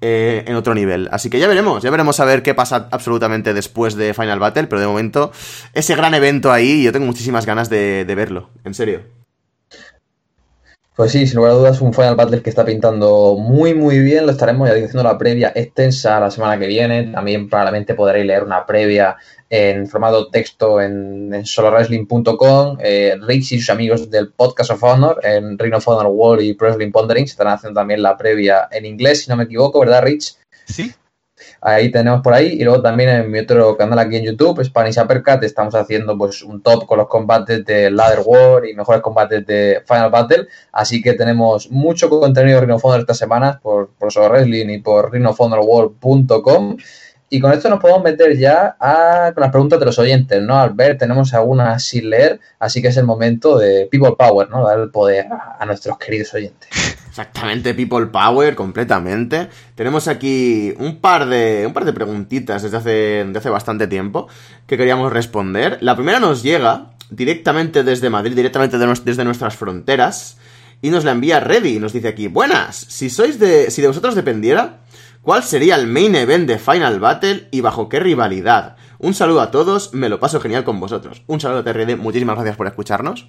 eh, 0.00 0.44
en 0.46 0.56
otro 0.56 0.74
nivel. 0.74 1.10
Así 1.12 1.28
que 1.28 1.38
ya 1.38 1.46
veremos, 1.48 1.82
ya 1.82 1.90
veremos 1.90 2.18
a 2.18 2.24
ver 2.24 2.42
qué 2.42 2.54
pasa 2.54 2.88
absolutamente 2.90 3.52
después 3.52 3.96
de 3.96 4.14
Final 4.14 4.38
Battle, 4.38 4.68
pero 4.68 4.80
de 4.80 4.86
momento 4.86 5.32
ese 5.74 5.94
gran 5.94 6.14
evento 6.14 6.50
ahí, 6.50 6.82
yo 6.82 6.92
tengo 6.92 7.04
muchísimas 7.04 7.44
ganas 7.44 7.68
de, 7.68 8.06
de 8.06 8.14
verlo, 8.14 8.48
en 8.64 8.72
serio. 8.72 9.19
Pues 10.96 11.12
sí, 11.12 11.26
sin 11.26 11.36
lugar 11.36 11.52
a 11.52 11.54
dudas, 11.54 11.80
un 11.80 11.94
Final 11.94 12.16
Battle 12.16 12.42
que 12.42 12.50
está 12.50 12.64
pintando 12.64 13.36
muy, 13.38 13.74
muy 13.74 14.00
bien. 14.00 14.26
Lo 14.26 14.32
estaremos 14.32 14.68
ya 14.68 14.74
diciendo 14.74 15.02
la 15.02 15.16
previa 15.16 15.52
extensa 15.54 16.20
la 16.20 16.30
semana 16.30 16.58
que 16.58 16.66
viene. 16.66 17.04
También 17.04 17.48
probablemente 17.48 17.94
podréis 17.94 18.26
leer 18.26 18.42
una 18.42 18.66
previa 18.66 19.16
en 19.48 19.88
formato 19.88 20.28
texto 20.28 20.80
en, 20.80 21.32
en 21.32 21.46
solowrestling.com. 21.46 22.78
Eh, 22.80 23.16
Rich 23.20 23.52
y 23.52 23.60
sus 23.60 23.70
amigos 23.70 24.10
del 24.10 24.32
Podcast 24.32 24.72
of 24.72 24.82
Honor 24.82 25.20
en 25.22 25.58
Ring 25.58 25.74
of 25.74 25.88
Honor 25.88 26.06
World 26.08 26.42
y 26.42 26.54
Pro 26.54 26.68
Wrestling 26.68 26.92
Pondering 26.92 27.24
están 27.24 27.48
haciendo 27.48 27.80
también 27.80 28.02
la 28.02 28.16
previa 28.16 28.68
en 28.70 28.84
inglés, 28.84 29.24
si 29.24 29.30
no 29.30 29.36
me 29.36 29.44
equivoco, 29.44 29.80
¿verdad, 29.80 30.02
Rich? 30.02 30.36
Sí, 30.66 30.92
Ahí 31.60 31.90
tenemos 31.90 32.20
por 32.22 32.34
ahí. 32.34 32.58
Y 32.60 32.64
luego 32.64 32.82
también 32.82 33.10
en 33.10 33.30
mi 33.30 33.38
otro 33.40 33.76
canal 33.76 33.98
aquí 33.98 34.16
en 34.16 34.24
YouTube, 34.24 34.64
Spanish 34.64 34.98
Uppercut, 34.98 35.42
estamos 35.42 35.74
haciendo 35.74 36.16
pues 36.16 36.42
un 36.42 36.62
top 36.62 36.86
con 36.86 36.98
los 36.98 37.08
combates 37.08 37.64
de 37.64 37.90
Ladder 37.90 38.20
War 38.24 38.66
y 38.66 38.74
mejores 38.74 39.02
combates 39.02 39.46
de 39.46 39.82
Final 39.86 40.10
Battle. 40.10 40.46
Así 40.72 41.02
que 41.02 41.14
tenemos 41.14 41.70
mucho 41.70 42.08
contenido 42.08 42.60
de 42.60 42.66
Ring 42.66 42.74
of 42.74 42.84
Honor 42.84 43.00
estas 43.00 43.18
semanas 43.18 43.58
por, 43.60 43.90
por 43.98 44.12
Solo 44.12 44.28
Wrestling 44.30 44.68
y 44.68 44.78
por 44.78 45.12
ringofhonorworld.com. 45.12 46.76
Y 47.32 47.38
con 47.38 47.52
esto 47.52 47.70
nos 47.70 47.78
podemos 47.78 48.02
meter 48.02 48.36
ya 48.36 48.76
a, 48.80 49.30
con 49.32 49.42
las 49.42 49.52
preguntas 49.52 49.78
de 49.78 49.86
los 49.86 50.00
oyentes, 50.00 50.42
¿no? 50.42 50.58
Al 50.58 50.70
ver, 50.70 50.98
tenemos 50.98 51.32
algunas 51.32 51.84
sin 51.84 52.10
leer, 52.10 52.40
así 52.58 52.82
que 52.82 52.88
es 52.88 52.96
el 52.96 53.04
momento 53.04 53.56
de 53.56 53.86
People 53.88 54.16
Power, 54.18 54.50
¿no? 54.50 54.66
Dar 54.66 54.80
el 54.80 54.90
poder 54.90 55.26
a 55.30 55.64
nuestros 55.64 55.96
queridos 55.96 56.34
oyentes. 56.34 56.68
Exactamente, 57.20 57.74
People 57.74 58.06
Power, 58.06 58.54
completamente. 58.54 59.50
Tenemos 59.74 60.08
aquí 60.08 60.72
un 60.78 61.00
par 61.00 61.28
de, 61.28 61.64
un 61.66 61.74
par 61.74 61.84
de 61.84 61.92
preguntitas 61.92 62.62
desde 62.62 62.78
hace, 62.78 62.90
desde 63.26 63.38
hace 63.38 63.50
bastante 63.50 63.86
tiempo 63.86 64.26
que 64.66 64.78
queríamos 64.78 65.12
responder. 65.12 65.76
La 65.82 65.96
primera 65.96 66.18
nos 66.18 66.42
llega 66.42 66.92
directamente 67.10 67.84
desde 67.84 68.08
Madrid, 68.08 68.34
directamente 68.34 68.78
de, 68.78 68.86
desde 69.04 69.24
nuestras 69.24 69.54
fronteras, 69.54 70.38
y 70.80 70.88
nos 70.88 71.04
la 71.04 71.12
envía 71.12 71.40
Reddy. 71.40 71.78
Nos 71.78 71.92
dice 71.92 72.08
aquí, 72.08 72.26
buenas, 72.26 72.76
si 72.76 73.10
sois 73.10 73.38
de, 73.38 73.70
si 73.70 73.82
de 73.82 73.88
vosotros 73.88 74.14
dependiera, 74.14 74.78
¿cuál 75.20 75.42
sería 75.42 75.76
el 75.76 75.86
main 75.86 76.14
event 76.14 76.48
de 76.48 76.58
Final 76.58 77.00
Battle 77.00 77.48
y 77.50 77.60
bajo 77.60 77.90
qué 77.90 78.00
rivalidad? 78.00 78.76
Un 78.98 79.12
saludo 79.12 79.42
a 79.42 79.50
todos, 79.50 79.92
me 79.92 80.08
lo 80.08 80.20
paso 80.20 80.40
genial 80.40 80.64
con 80.64 80.80
vosotros. 80.80 81.22
Un 81.26 81.38
saludo 81.38 81.60
a 81.60 81.64
TRD, 81.64 81.96
muchísimas 81.98 82.36
gracias 82.36 82.56
por 82.56 82.66
escucarnos. 82.66 83.28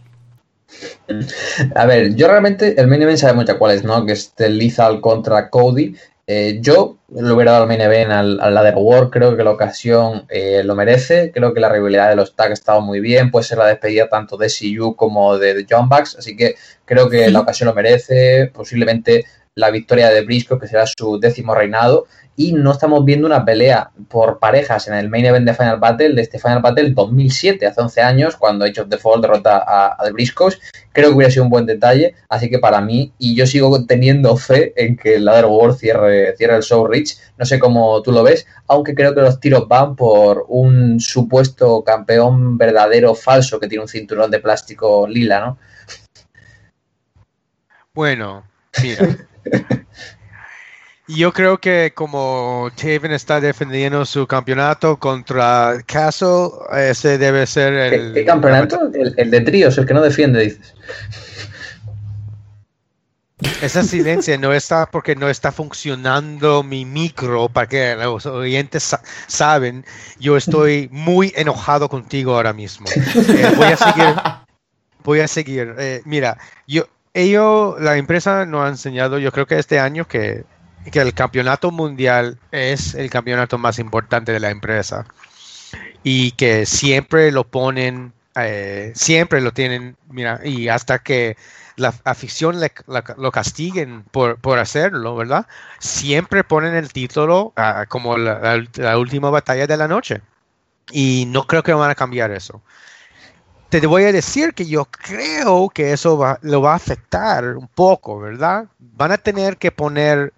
A 1.76 1.86
ver, 1.86 2.16
yo 2.16 2.28
realmente 2.28 2.80
el 2.80 2.88
main 2.88 3.02
event 3.02 3.20
sabemos 3.20 3.46
ya 3.46 3.58
cuál 3.58 3.76
es, 3.76 3.84
¿no? 3.84 4.06
Que 4.06 4.14
es 4.14 4.34
el 4.38 4.58
Lethal 4.58 5.02
contra 5.02 5.50
Cody. 5.50 5.96
Eh, 6.28 6.60
yo 6.62 6.98
le 7.10 7.32
hubiera 7.34 7.52
dado 7.52 7.64
el 7.64 7.68
main 7.68 7.82
event 7.82 8.12
al, 8.12 8.40
al 8.40 8.54
Ladder 8.54 8.76
War, 8.78 9.10
creo 9.10 9.36
que 9.36 9.44
la 9.44 9.52
ocasión 9.52 10.26
eh, 10.30 10.62
lo 10.64 10.76
merece, 10.76 11.32
creo 11.34 11.54
que 11.54 11.60
la 11.60 11.68
rivalidad 11.68 12.10
de 12.10 12.16
los 12.16 12.36
tags 12.36 12.52
ha 12.52 12.54
estado 12.54 12.82
muy 12.82 13.02
bien, 13.02 13.32
puede 13.32 13.44
ser 13.44 13.58
la 13.58 13.68
despedida 13.68 14.08
tanto 14.08 14.38
de 14.38 14.48
CU 14.48 14.96
como 14.96 15.38
de 15.38 15.66
John 15.70 15.90
Bucks, 15.90 16.16
así 16.18 16.38
que 16.38 16.56
creo 16.86 17.10
que 17.10 17.30
la 17.32 17.42
ocasión 17.42 17.68
lo 17.68 17.74
merece, 17.74 18.50
posiblemente 18.54 19.26
la 19.56 19.70
victoria 19.70 20.10
de 20.10 20.22
Briscoe, 20.22 20.60
que 20.60 20.68
será 20.68 20.86
su 20.88 21.20
décimo 21.20 21.54
reinado, 21.54 22.06
y 22.38 22.54
no 22.54 22.72
estamos 22.72 23.04
viendo 23.04 23.28
una 23.28 23.44
pelea 23.44 23.92
por 24.08 24.40
parejas 24.40 24.88
en 24.88 24.94
el 24.94 25.10
main 25.10 25.26
event 25.26 25.46
de 25.46 25.54
Final 25.54 25.80
Battle 25.80 26.14
de 26.14 26.22
este 26.22 26.40
Final 26.40 26.62
Battle 26.62 26.92
2007, 26.92 27.68
hace 27.68 27.82
11 27.82 28.02
años, 28.02 28.36
cuando 28.38 28.66
Age 28.66 28.82
of 28.82 28.90
the 28.90 28.98
Fall 28.98 29.22
derrota 29.22 29.58
a, 29.58 29.96
a 30.00 30.06
The 30.06 30.12
Briscoes. 30.12 30.60
Creo 30.94 31.10
que 31.10 31.16
hubiera 31.16 31.32
sido 31.32 31.44
un 31.44 31.50
buen 31.50 31.66
detalle, 31.66 32.16
así 32.30 32.50
que 32.50 32.60
para 32.60 32.82
mí, 32.82 33.14
y 33.18 33.36
yo 33.36 33.46
sigo 33.46 33.86
teniendo 33.86 34.36
fe 34.38 34.74
en 34.76 34.96
que 34.96 35.16
el 35.16 35.26
Ladder 35.26 35.46
War 35.46 35.74
cierre, 35.74 36.36
cierre 36.38 36.56
el 36.56 36.64
show 36.64 36.88
Rich, 36.88 37.18
no 37.38 37.46
sé 37.46 37.60
cómo 37.60 38.02
tú 38.02 38.12
lo 38.12 38.24
ves, 38.24 38.48
aunque 38.68 38.96
creo 38.96 39.14
que 39.14 39.22
los 39.22 39.40
tiros 39.40 39.68
van 39.68 39.96
por 39.96 40.46
un 40.48 41.00
supuesto 41.00 41.84
campeón 41.84 42.58
verdadero 42.58 43.14
falso 43.14 43.60
que 43.60 43.68
tiene 43.68 43.84
un 43.84 43.90
cinturón 43.90 44.32
de 44.32 44.40
plástico 44.40 45.08
lila, 45.08 45.42
¿no? 45.42 45.58
Bueno, 47.94 48.46
mira. 48.82 49.18
Yo 51.08 51.34
creo 51.34 51.60
que 51.60 51.92
como 51.94 52.70
Taven 52.76 53.12
está 53.12 53.42
defendiendo 53.42 54.06
su 54.06 54.26
campeonato 54.28 54.98
contra 54.98 55.78
Castle, 55.86 56.50
ese 56.78 57.18
debe 57.18 57.46
ser 57.48 57.74
el... 57.74 58.14
¿Qué, 58.14 58.24
campeonato? 58.24 58.80
El, 58.94 59.14
el, 59.18 59.32
de 59.32 59.42
tríos, 59.42 59.78
el 59.78 59.86
que 59.86 59.94
no 59.94 60.02
defiende, 60.02 60.42
dices. 60.42 60.74
Esa 63.62 63.82
silencio 63.84 64.38
no 64.38 64.54
está 64.54 64.86
porque 64.86 65.16
no 65.16 65.28
está 65.28 65.52
funcionando 65.52 66.62
mi 66.62 66.86
micro 66.86 67.50
para 67.50 67.68
que 67.68 67.96
los 67.96 68.26
oyentes 68.28 68.84
sa 68.84 69.02
saben. 69.28 69.84
Yo 70.20 70.38
estoy 70.38 70.88
muy 70.92 71.34
enojado 71.36 71.90
contigo 71.90 72.36
ahora 72.36 72.54
mismo. 72.54 72.88
Eh, 72.88 73.52
voy 73.56 73.68
a 73.68 73.78
seguir. 73.78 74.16
Voy 75.04 75.20
a 75.22 75.28
seguir. 75.28 75.76
Eh, 75.80 76.02
mira, 76.06 76.38
yo, 76.68 76.88
ellos, 77.14 77.80
la 77.80 77.98
empresa 77.98 78.46
nos 78.46 78.66
ha 78.66 78.70
enseñado, 78.70 79.20
yo 79.20 79.32
creo 79.32 79.46
que 79.48 79.60
este 79.60 79.80
año 79.80 80.08
que 80.08 80.46
que 80.90 81.00
el 81.00 81.14
campeonato 81.14 81.72
mundial 81.72 82.40
es 82.52 82.96
el 82.96 83.10
campeonato 83.10 83.58
más 83.58 83.78
importante 83.78 84.32
de 84.32 84.40
la 84.40 84.50
empresa 84.50 85.06
y 86.04 86.32
que 86.32 86.66
siempre 86.66 87.32
lo 87.32 87.44
ponen, 87.44 88.14
eh, 88.36 88.92
siempre 88.96 89.42
lo 89.42 89.54
tienen, 89.54 89.96
mira, 90.10 90.40
y 90.44 90.70
hasta 90.70 91.00
que 91.00 91.38
la 91.76 91.94
afición 92.04 92.60
le, 92.60 92.72
la, 92.88 93.04
lo 93.18 93.32
castiguen 93.32 94.04
por, 94.12 94.38
por, 94.40 94.58
hacerlo, 94.58 95.16
¿verdad? 95.16 95.48
Siempre 95.80 96.44
ponen 96.44 96.76
el 96.76 96.92
título 96.92 97.54
uh, 97.58 97.86
como 97.88 98.18
la, 98.18 98.40
la, 98.40 98.66
la, 98.76 98.98
última 98.98 99.30
batalla 99.30 99.68
de 99.68 99.78
la 99.78 99.88
noche. 99.88 100.22
Y 100.92 101.26
no 101.28 101.48
creo 101.48 101.64
que 101.64 101.74
van 101.74 101.90
a 101.90 101.96
cambiar 101.96 102.32
eso. 102.32 102.62
Te 103.72 103.88
voy 103.88 104.04
a 104.04 104.12
decir 104.12 104.54
que 104.54 104.66
yo 104.66 104.84
creo 104.84 105.70
que 105.70 105.94
eso 105.94 106.18
va, 106.18 106.38
lo 106.42 106.62
va 106.62 106.74
a 106.74 106.76
afectar 106.76 107.56
un 107.56 107.70
poco, 107.70 108.20
¿verdad? 108.20 108.66
Van 108.80 109.14
a 109.14 109.18
tener 109.18 109.56
que 109.56 109.72
poner 109.72 110.34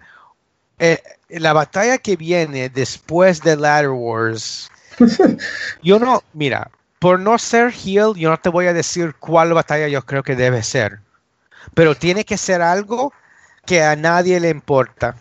eh, 0.78 1.02
la 1.30 1.52
batalla 1.52 1.98
que 1.98 2.15
viene 2.15 2.69
después 2.69 3.41
de 3.41 3.56
Ladder 3.56 3.89
Wars, 3.89 4.69
yo 5.82 5.98
no, 5.98 6.22
mira, 6.34 6.69
por 7.00 7.19
no 7.19 7.39
ser 7.39 7.74
heel, 7.74 8.13
yo 8.15 8.30
no 8.30 8.38
te 8.38 8.50
voy 8.50 8.67
a 8.67 8.74
decir 8.74 9.15
cuál 9.19 9.52
batalla 9.54 9.88
yo 9.88 10.04
creo 10.04 10.22
que 10.22 10.36
debe 10.36 10.62
ser, 10.62 11.00
pero 11.74 11.96
tiene 11.96 12.26
que 12.26 12.38
ser 12.38 12.62
algo 12.62 13.13
que 13.65 13.82
a 13.82 13.96
nadie 13.96 14.39
le 14.39 14.50
importa. 14.50 15.15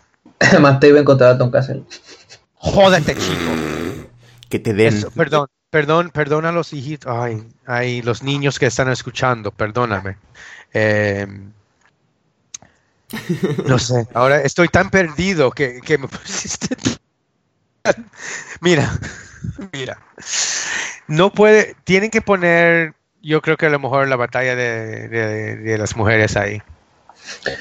Matt 0.59 0.81
Taven 0.81 1.03
contra 1.03 1.35
Tom 1.35 1.49
Castle. 1.49 1.83
Jódete, 2.57 3.15
chico. 3.15 4.07
que 4.49 4.59
te 4.59 4.73
den. 4.75 4.93
Eso, 4.93 5.09
perdón, 5.09 5.47
perdón, 5.73 6.11
perdón 6.11 6.45
a 6.45 6.51
los 6.51 6.71
hijitos, 6.71 7.11
ay, 7.11 7.43
ay, 7.65 8.03
los 8.03 8.21
niños 8.21 8.59
que 8.59 8.67
están 8.67 8.89
escuchando, 8.91 9.49
perdóname. 9.49 10.17
Eh, 10.71 11.25
no 13.67 13.79
sé, 13.79 14.07
ahora 14.13 14.41
estoy 14.41 14.67
tan 14.67 14.91
perdido 14.91 15.49
que, 15.51 15.81
que 15.81 15.97
me 15.97 16.07
pusiste. 16.07 16.75
mira, 18.61 18.91
mira, 19.71 19.97
no 21.07 21.31
puede, 21.31 21.75
tienen 21.83 22.11
que 22.11 22.21
poner, 22.21 22.93
yo 23.21 23.41
creo 23.41 23.57
que 23.57 23.65
a 23.65 23.69
lo 23.69 23.79
mejor 23.79 24.07
la 24.07 24.15
batalla 24.15 24.55
de, 24.55 25.07
de- 25.07 25.55
de 25.57 25.77
las 25.77 25.95
mujeres 25.95 26.35
ahí. 26.37 26.61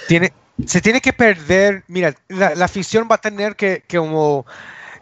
Tiene, 0.07 0.33
se 0.66 0.81
tiene 0.81 1.01
que 1.01 1.12
perder, 1.12 1.85
mira, 1.88 2.14
la, 2.29 2.55
la 2.55 2.64
afición 2.66 3.09
va 3.11 3.16
a 3.16 3.20
tener 3.20 3.57
que, 3.57 3.83
que 3.87 3.98
como, 3.98 4.46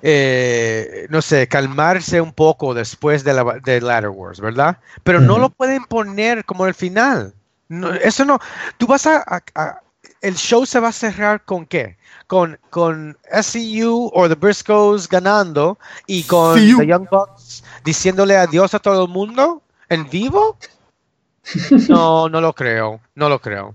eh, 0.02 1.06
no 1.10 1.20
sé, 1.22 1.46
calmarse 1.48 2.20
un 2.20 2.32
poco 2.32 2.74
después 2.74 3.24
de 3.24 3.34
la 3.34 3.44
de 3.62 3.80
Ladder 3.80 4.10
Wars, 4.10 4.40
¿verdad? 4.40 4.78
Pero 5.02 5.20
no 5.20 5.34
Ujú. 5.34 5.42
lo 5.42 5.50
pueden 5.50 5.84
poner 5.84 6.44
como 6.44 6.66
el 6.66 6.74
final. 6.74 7.34
No, 7.68 7.92
eso 7.92 8.24
no, 8.24 8.38
tú 8.78 8.86
vas 8.86 9.06
a, 9.06 9.18
a- 9.18 9.42
a- 9.54 9.80
el 10.22 10.34
show 10.36 10.66
se 10.66 10.80
va 10.80 10.88
a 10.88 10.92
cerrar 10.92 11.44
con 11.44 11.66
qué? 11.66 11.96
Con, 12.26 12.58
con 12.70 13.16
SCU 13.30 14.10
o 14.12 14.28
The 14.28 14.34
Briscoes 14.34 15.08
ganando 15.08 15.78
y 16.06 16.24
con 16.24 16.54
CU. 16.58 16.78
The 16.78 16.86
Young 16.86 17.08
Bucks 17.10 17.64
diciéndole 17.84 18.36
adiós 18.36 18.74
a 18.74 18.78
todo 18.78 19.04
el 19.04 19.10
mundo 19.10 19.62
en 19.88 20.08
vivo. 20.10 20.56
No, 21.88 22.28
no 22.28 22.40
lo 22.40 22.52
creo, 22.52 23.00
no 23.14 23.28
lo 23.28 23.40
creo. 23.40 23.74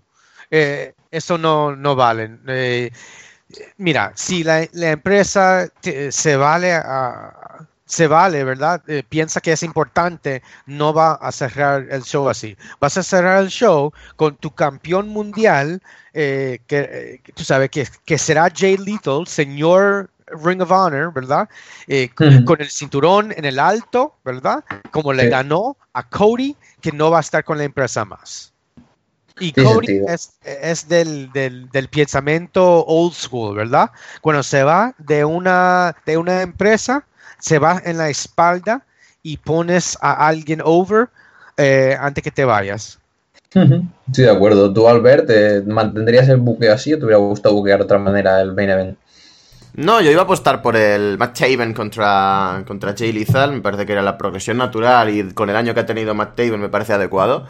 Eh, 0.51 0.93
eso 1.11 1.37
no, 1.37 1.75
no 1.75 1.95
vale. 1.95 2.37
Eh, 2.47 2.91
mira, 3.77 4.11
si 4.15 4.43
la, 4.43 4.67
la 4.73 4.91
empresa 4.91 5.67
te- 5.81 6.11
se 6.11 6.35
vale 6.35 6.73
a- 6.73 7.67
se 7.87 8.07
vale, 8.07 8.43
¿verdad? 8.43 8.81
Eh, 8.87 9.03
piensa 9.07 9.39
que 9.41 9.51
es 9.51 9.61
importante, 9.61 10.41
no 10.65 10.91
va 10.91 11.13
a 11.13 11.31
cerrar 11.31 11.85
el 11.91 12.01
show 12.03 12.27
así. 12.29 12.57
Vas 12.79 12.97
a 12.97 13.03
cerrar 13.03 13.43
el 13.43 13.49
show 13.49 13.93
con 14.15 14.35
tu 14.37 14.49
campeón 14.51 15.07
mundial, 15.09 15.81
eh, 16.13 16.59
que, 16.65 16.79
eh, 16.79 17.31
tú 17.35 17.43
sabes 17.43 17.69
que, 17.69 17.87
que 18.03 18.17
será 18.17 18.49
Jay 18.53 18.77
Lethal, 18.77 19.27
señor 19.27 20.09
Ring 20.43 20.61
of 20.63 20.71
Honor, 20.71 21.13
¿verdad? 21.13 21.47
Eh, 21.87 22.09
Ujú. 22.19 22.43
Con 22.45 22.61
el 22.61 22.71
cinturón 22.71 23.31
en 23.37 23.45
el 23.45 23.59
alto, 23.59 24.15
¿verdad? 24.25 24.63
Como 24.89 25.13
le 25.13 25.29
ganó 25.29 25.77
a 25.93 26.01
Cody, 26.09 26.55
que 26.81 26.91
no 26.91 27.11
va 27.11 27.17
a 27.17 27.21
estar 27.21 27.43
con 27.43 27.59
la 27.59 27.65
empresa 27.65 28.03
más. 28.03 28.51
Y 29.39 29.51
Cody 29.51 30.01
es, 30.07 30.31
es 30.43 30.87
del, 30.87 31.31
del, 31.33 31.69
del 31.69 31.89
pensamiento 31.89 32.85
old 32.85 33.13
school, 33.13 33.55
¿verdad? 33.55 33.91
Cuando 34.21 34.43
se 34.43 34.63
va 34.63 34.95
de 34.97 35.25
una, 35.25 35.95
de 36.05 36.17
una 36.17 36.41
empresa, 36.41 37.05
se 37.39 37.59
va 37.59 37.81
en 37.83 37.97
la 37.97 38.09
espalda 38.09 38.85
y 39.21 39.37
pones 39.37 39.97
a 40.01 40.27
alguien 40.27 40.61
over 40.63 41.09
eh, 41.57 41.97
antes 41.99 42.23
que 42.23 42.31
te 42.31 42.45
vayas. 42.45 42.99
Estoy 44.07 44.25
de 44.25 44.31
acuerdo. 44.31 44.73
Tú, 44.73 44.87
Albert, 44.87 45.27
¿te 45.27 45.61
¿mantendrías 45.61 46.27
el 46.29 46.37
buqueo 46.37 46.73
así 46.73 46.93
o 46.93 46.99
te 46.99 47.05
hubiera 47.05 47.19
gustado 47.19 47.55
buquear 47.55 47.79
de 47.79 47.85
otra 47.85 47.97
manera 47.97 48.41
el 48.41 48.53
main 48.53 48.69
event? 48.69 48.97
No, 49.77 49.99
yo 49.99 50.09
iba 50.09 50.21
a 50.21 50.23
apostar 50.23 50.61
por 50.61 50.77
el 50.77 51.17
Matt 51.17 51.37
Taven 51.37 51.73
contra, 51.73 52.63
contra 52.65 52.95
Jay 52.97 53.11
Lethal. 53.11 53.51
Me 53.51 53.61
parece 53.61 53.85
que 53.85 53.91
era 53.91 54.01
la 54.01 54.17
progresión 54.17 54.57
natural 54.57 55.09
y 55.09 55.33
con 55.33 55.49
el 55.49 55.55
año 55.55 55.73
que 55.73 55.81
ha 55.81 55.85
tenido 55.85 56.15
Matt 56.15 56.35
Taven 56.35 56.61
me 56.61 56.69
parece 56.69 56.93
adecuado. 56.93 57.45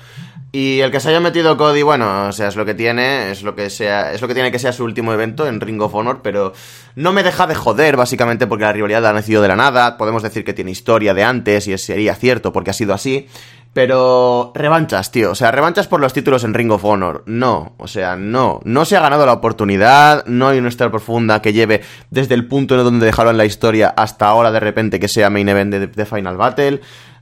Y 0.51 0.79
el 0.79 0.89
que 0.89 1.01
se 1.01 1.09
haya 1.09 1.19
metido 1.19 1.57
Cody, 1.57 1.81
bueno, 1.81 2.29
o 2.29 2.31
sea, 2.31 2.47
es 2.47 2.55
lo 2.55 2.65
que 2.65 2.73
tiene, 2.73 3.29
es 3.29 3.43
lo 3.43 3.55
que 3.55 3.69
sea, 3.69 4.13
es 4.13 4.21
lo 4.21 4.27
que 4.27 4.33
tiene 4.33 4.51
que 4.51 4.59
sea 4.59 4.71
su 4.71 4.85
último 4.85 5.11
evento 5.11 5.47
en 5.47 5.59
Ring 5.59 5.81
of 5.81 5.93
Honor, 5.93 6.21
pero 6.23 6.53
no 6.95 7.11
me 7.11 7.23
deja 7.23 7.45
de 7.45 7.55
joder, 7.55 7.97
básicamente 7.97 8.47
porque 8.47 8.63
la 8.63 8.71
rivalidad 8.71 9.05
ha 9.05 9.11
nacido 9.11 9.41
de 9.41 9.49
la 9.49 9.57
nada. 9.57 9.97
Podemos 9.97 10.23
decir 10.23 10.45
que 10.45 10.53
tiene 10.53 10.71
historia 10.71 11.13
de 11.13 11.25
antes 11.25 11.67
y 11.67 11.77
sería 11.77 12.15
cierto 12.15 12.53
porque 12.53 12.71
ha 12.71 12.73
sido 12.73 12.93
así. 12.93 13.27
Pero 13.75 14.53
revanchas, 14.55 15.11
tío. 15.11 15.31
O 15.31 15.35
sea, 15.35 15.51
revanchas 15.51 15.85
por 15.89 15.99
los 15.99 16.13
títulos 16.13 16.45
en 16.45 16.53
Ring 16.53 16.71
of 16.71 16.85
Honor. 16.85 17.23
No, 17.25 17.73
o 17.77 17.87
sea, 17.89 18.15
no. 18.15 18.61
No 18.63 18.85
se 18.85 18.95
ha 18.95 19.01
ganado 19.01 19.25
la 19.25 19.33
oportunidad. 19.33 20.25
No 20.27 20.47
hay 20.47 20.59
una 20.59 20.69
historia 20.69 20.91
profunda 20.91 21.41
que 21.41 21.51
lleve 21.51 21.81
desde 22.09 22.35
el 22.35 22.47
punto 22.47 22.75
en 22.75 22.85
donde 22.85 23.05
dejaron 23.05 23.35
la 23.35 23.43
historia 23.43 23.93
hasta 23.97 24.27
ahora 24.27 24.53
de 24.53 24.61
repente 24.61 24.97
que 24.97 25.09
sea 25.09 25.29
main 25.29 25.49
event 25.49 25.73
de, 25.73 25.87
de 25.87 26.05
Final 26.05 26.37
Battle. 26.37 26.79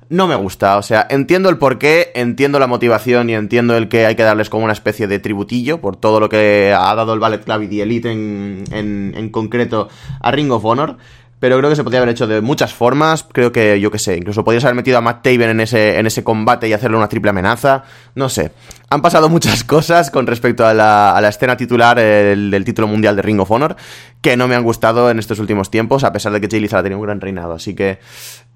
No 0.10 0.28
me 0.28 0.36
gusta, 0.36 0.78
o 0.78 0.84
sea, 0.84 1.08
entiendo 1.10 1.50
el 1.50 1.58
porqué, 1.58 2.12
entiendo 2.14 2.60
la 2.60 2.68
motivación 2.68 3.32
y 3.32 3.34
entiendo 3.34 3.76
el 3.76 3.90
que 3.90 4.06
hay 4.06 4.16
que 4.16 4.22
darles 4.22 4.52
como 4.52 4.66
una 4.66 4.74
especie 4.74 5.08
de 5.08 5.18
tributillo 5.18 5.82
por 5.82 5.96
todo 5.96 6.20
lo 6.20 6.30
que 6.30 6.72
ha 6.72 6.94
dado 6.94 7.16
el 7.16 7.20
Ballet 7.20 7.44
Club 7.44 7.64
y 7.64 7.68
The 7.68 7.82
Elite 7.82 8.12
en, 8.12 8.64
en, 8.70 9.16
en 9.18 9.30
concreto 9.30 9.90
a 10.20 10.30
Ring 10.30 10.52
of 10.52 10.66
Honor. 10.66 10.98
Pero 11.44 11.58
creo 11.58 11.70
que 11.70 11.76
se 11.76 11.84
podría 11.84 12.00
haber 12.00 12.14
hecho 12.14 12.26
de 12.26 12.40
muchas 12.40 12.74
formas. 12.74 13.26
Creo 13.30 13.52
que, 13.52 13.78
yo 13.78 13.92
qué 13.92 14.00
sé, 14.00 14.16
incluso 14.16 14.46
podrías 14.46 14.64
haber 14.64 14.76
metido 14.76 14.98
a 14.98 15.02
Matt 15.02 15.24
Taven 15.24 15.50
en 15.50 15.60
ese, 15.60 16.00
en 16.00 16.08
ese 16.08 16.24
combate 16.24 16.70
y 16.70 16.72
hacerle 16.72 16.96
una 16.96 17.10
triple 17.10 17.32
amenaza. 17.32 17.84
No 18.16 18.30
sé. 18.30 18.54
Han 18.90 19.02
pasado 19.02 19.28
muchas 19.28 19.62
cosas 19.66 20.10
con 20.10 20.26
respecto 20.26 20.66
a 20.66 20.74
la, 20.74 21.14
a 21.14 21.20
la 21.20 21.28
escena 21.28 21.58
titular 21.58 22.00
eh, 22.00 22.02
del, 22.02 22.50
del 22.50 22.64
título 22.64 22.88
mundial 22.88 23.18
de 23.18 23.24
Ring 23.24 23.42
of 23.42 23.52
Honor 23.52 23.76
que 24.22 24.38
no 24.38 24.48
me 24.48 24.56
han 24.56 24.64
gustado 24.64 25.12
en 25.12 25.20
estos 25.20 25.38
últimos 25.40 25.70
tiempos, 25.70 26.06
a 26.06 26.14
pesar 26.14 26.32
de 26.32 26.40
que 26.40 26.48
Jay 26.50 26.62
Lethal 26.62 26.80
ha 26.80 26.84
tenido 26.84 27.00
un 27.00 27.06
gran 27.06 27.20
reinado. 27.20 27.56
Así 27.56 27.76
que 27.76 28.00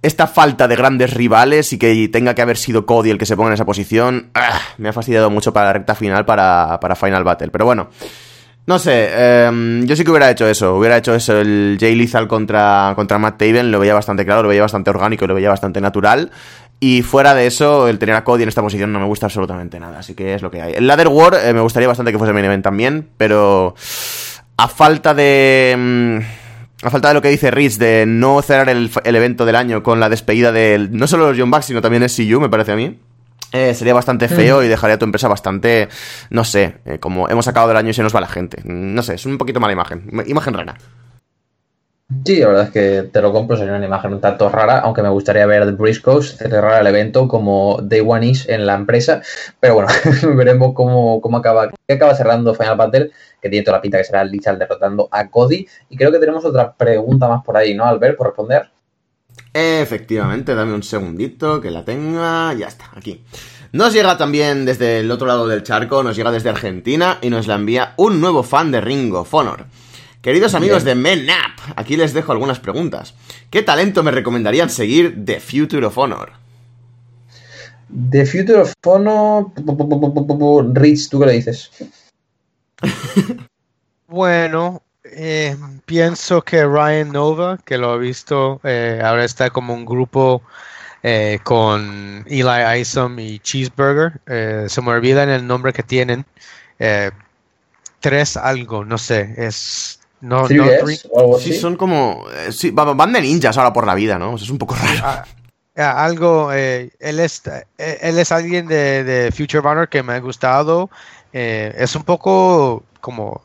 esta 0.02 0.26
falta 0.26 0.70
de 0.70 0.78
grandes 0.78 1.14
rivales 1.14 1.74
y 1.74 1.78
que 1.78 2.08
tenga 2.08 2.36
que 2.36 2.42
haber 2.42 2.56
sido 2.56 2.86
Cody 2.86 3.10
el 3.10 3.18
que 3.18 3.26
se 3.26 3.36
ponga 3.36 3.50
en 3.50 3.56
esa 3.56 3.66
posición, 3.66 4.30
ah, 4.34 4.62
me 4.78 4.88
ha 4.88 4.94
fastidiado 4.94 5.30
mucho 5.30 5.52
para 5.52 5.66
la 5.66 5.74
recta 5.74 5.94
final, 5.94 6.24
para, 6.24 6.80
para 6.80 6.96
Final 6.96 7.26
Battle. 7.26 7.50
Pero 7.50 7.66
bueno. 7.66 7.90
No 8.68 8.80
sé, 8.80 9.08
eh, 9.10 9.82
yo 9.86 9.96
sí 9.96 10.04
que 10.04 10.12
hubiera 10.12 10.30
hecho 10.30 10.46
eso, 10.46 10.76
hubiera 10.76 10.98
hecho 10.98 11.16
eso, 11.16 11.40
el 11.40 11.78
Jay 11.80 11.96
Lethal 11.96 12.28
contra, 12.28 12.92
contra 12.98 13.18
Matt 13.18 13.38
Taven, 13.38 13.72
lo 13.72 13.80
veía 13.80 13.94
bastante 13.94 14.26
claro, 14.26 14.44
lo 14.44 14.50
veía 14.50 14.62
bastante 14.62 14.90
orgánico, 14.90 15.26
lo 15.26 15.34
veía 15.34 15.48
bastante 15.48 15.80
natural. 15.80 16.32
Y 16.82 17.02
fuera 17.02 17.34
de 17.34 17.48
eso, 17.48 17.88
el 17.88 17.98
tener 17.98 18.16
a 18.16 18.26
Cody 18.26 18.44
en 18.44 18.50
esta 18.50 18.62
posición 18.62 18.92
no 18.92 19.00
me 19.00 19.06
gusta 19.06 19.28
absolutamente 19.28 19.80
nada, 19.80 20.00
así 20.00 20.16
que 20.16 20.34
es 20.34 20.42
lo 20.42 20.52
que 20.52 20.62
hay. 20.62 20.74
El 20.74 20.86
Ladder 20.86 21.08
War 21.08 21.36
eh, 21.42 21.54
me 21.54 21.62
gustaría 21.62 21.88
bastante 21.88 22.12
que 22.12 22.18
fuese 22.18 22.34
main 22.34 22.44
event 22.44 22.64
también, 22.64 23.08
pero 23.18 23.74
a 24.58 24.68
falta 24.68 25.14
de... 25.14 25.74
mm, 25.78 26.86
a 26.86 26.90
falta 26.90 27.08
de 27.08 27.14
lo 27.14 27.22
que 27.22 27.30
dice 27.30 27.50
Rich, 27.50 27.78
de 27.78 28.04
no 28.06 28.42
cerrar 28.42 28.68
el, 28.68 28.92
el 29.06 29.16
evento 29.16 29.46
del 29.46 29.56
año 29.56 29.82
con 29.82 30.02
la 30.02 30.10
despedida 30.10 30.52
de 30.52 30.90
no 30.92 31.08
solo 31.08 31.30
los 31.30 31.40
John 31.40 31.50
Bucks, 31.50 31.68
sino 31.68 31.82
también 31.82 32.08
SCU, 32.08 32.42
me 32.42 32.50
parece 32.50 32.74
a 32.74 32.76
mí. 32.76 33.00
Eh, 33.54 33.74
sería 33.74 33.94
bastante 33.94 34.28
feo 34.28 34.62
y 34.62 34.68
dejaría 34.68 34.96
a 34.96 35.00
tu 35.00 35.06
empresa 35.06 35.28
bastante, 35.28 35.88
no 36.30 36.44
sé, 36.44 36.76
eh, 36.86 37.00
como 37.00 37.30
hemos 37.30 37.48
acabado 37.48 37.72
el 37.72 37.78
año 37.78 37.92
y 37.92 37.94
se 37.94 38.04
nos 38.04 38.16
va 38.16 38.22
la 38.22 38.28
gente. 38.28 38.62
Mm, 38.64 38.94
No 38.94 39.04
sé, 39.04 39.16
es 39.16 39.26
un 39.26 39.38
poquito 39.38 39.60
mala 39.60 39.74
imagen. 39.74 40.10
Imagen 40.26 40.54
rara. 40.54 40.76
Sí, 42.24 42.40
la 42.40 42.48
verdad 42.48 42.64
es 42.64 42.70
que 42.72 43.04
te 43.10 43.22
lo 43.22 43.34
compro, 43.34 43.58
sería 43.58 43.76
una 43.76 43.86
imagen 43.86 44.14
un 44.14 44.22
tanto 44.22 44.48
rara, 44.48 44.80
aunque 44.80 45.02
me 45.02 45.10
gustaría 45.10 45.46
ver 45.46 45.66
The 45.66 45.74
Briscoes 45.74 46.38
cerrar 46.38 46.80
el 46.80 46.88
evento 46.88 47.28
como 47.28 47.80
Day 47.82 48.00
One 48.00 48.28
is 48.28 48.48
en 48.48 48.66
la 48.66 48.76
empresa, 48.76 49.22
pero 49.60 49.74
bueno, 49.74 49.90
veremos 50.36 50.74
cómo, 50.74 51.20
cómo 51.20 51.36
acaba, 51.38 51.70
qué 51.86 51.96
acaba 51.96 52.16
cerrando 52.16 52.56
Final 52.56 52.78
Battle, 52.78 53.12
que 53.42 53.50
tiene 53.50 53.66
toda 53.66 53.78
la 53.78 53.82
pinta 53.82 53.98
que 53.98 54.06
será 54.06 54.24
Lethal 54.24 54.58
derrotando 54.58 55.10
a 55.12 55.28
Cody, 55.30 55.68
y 55.90 55.98
creo 55.98 56.10
que 56.10 56.20
tenemos 56.20 56.46
otra 56.46 56.72
pregunta 56.74 57.28
más 57.28 57.44
por 57.44 57.58
ahí, 57.58 57.74
¿no, 57.74 57.84
Albert, 57.84 58.16
por 58.16 58.28
responder? 58.28 58.70
Efectivamente, 59.54 60.54
dame 60.54 60.74
un 60.74 60.84
segundito 60.84 61.62
que 61.62 61.72
la 61.72 61.84
tenga. 61.84 62.54
Ya 62.54 62.68
está, 62.68 62.92
aquí. 62.96 63.24
Nos 63.72 63.94
llega 63.94 64.18
también 64.18 64.66
desde 64.66 65.00
el 65.00 65.12
otro 65.12 65.28
lado 65.28 65.48
del 65.48 65.64
charco, 65.64 66.02
nos 66.04 66.16
llega 66.16 66.32
desde 66.32 66.50
Argentina 66.50 67.20
y 67.22 67.30
nos 67.30 67.48
la 67.48 67.56
envía 67.56 67.94
un 67.98 68.22
nuevo 68.22 68.44
fan 68.44 68.72
de 68.72 68.82
Ring 68.82 69.14
of 69.14 69.34
Honor. 69.34 69.66
Queridos 70.22 70.56
amigos 70.56 70.84
de 70.84 70.96
MENAP, 70.96 71.60
aquí 71.76 71.96
les 71.96 72.14
dejo 72.14 72.32
algunas 72.32 72.60
preguntas. 72.60 73.14
¿Qué 73.50 73.64
talento 73.64 74.04
me 74.04 74.12
recomendarían 74.12 74.70
seguir 74.70 75.16
de 75.16 75.40
Future 75.40 75.86
of 75.86 75.98
Honor? 75.98 76.32
The 78.10 78.26
Future 78.26 78.62
of 78.62 78.74
Honor, 78.86 79.46
Rich, 80.74 81.10
¿tú 81.10 81.20
qué 81.20 81.26
le 81.26 81.34
dices? 81.34 81.72
Bueno, 84.08 84.82
eh, 85.12 85.56
pienso 85.86 86.42
que 86.42 86.64
Ryan 86.66 87.12
Nova, 87.12 87.58
que 87.66 87.78
lo 87.78 87.96
he 87.96 88.00
visto, 88.00 88.60
eh, 88.64 89.02
ahora 89.04 89.24
está 89.24 89.50
como 89.50 89.74
un 89.74 89.86
grupo 89.86 90.42
eh, 91.04 91.40
con 91.44 92.26
Eli 92.28 92.80
Isom 92.82 93.20
y 93.20 93.40
Cheeseburger. 93.40 94.20
Eh, 94.28 94.66
se 94.68 94.82
me 94.82 94.92
olvida 94.92 95.24
el 95.24 95.46
nombre 95.48 95.74
que 95.74 95.84
tienen. 95.84 96.26
Eh, 96.80 97.12
tres 98.00 98.38
algo, 98.38 98.86
no 98.86 98.98
sé, 98.98 99.34
es... 99.38 100.00
No, 100.20 100.42
no, 100.42 100.48
3DS 100.48 100.80
three- 100.84 101.10
o 101.12 101.20
algo 101.20 101.36
así? 101.38 101.54
Sí, 101.54 101.60
son 101.60 101.76
como... 101.78 102.26
eh, 102.34 102.52
sí, 102.52 102.72
va- 102.72 102.94
van 102.94 103.14
de 103.14 103.22
ninjas 103.22 103.58
ahora 103.58 103.72
por 103.74 103.86
la 103.86 103.94
vida, 103.96 104.18
¿no? 104.18 104.34
O 104.34 104.38
sea, 104.38 104.46
es 104.46 104.50
un 104.52 104.58
poco 104.58 104.76
raro. 104.76 105.00
Ah, 105.04 105.26
ah, 105.78 106.04
algo, 106.06 106.52
eh, 106.54 106.90
él, 107.00 107.20
es, 107.20 107.44
él 107.78 108.18
es 108.18 108.32
alguien 108.32 108.68
de, 108.68 109.04
de 109.04 109.32
Future 109.32 109.60
Honor 109.68 109.90
que 109.90 110.02
me 110.02 110.14
ha 110.14 110.20
gustado. 110.20 110.90
Eh, 111.34 111.76
es 111.78 111.96
un 111.96 112.04
poco 112.04 112.84
como 113.00 113.42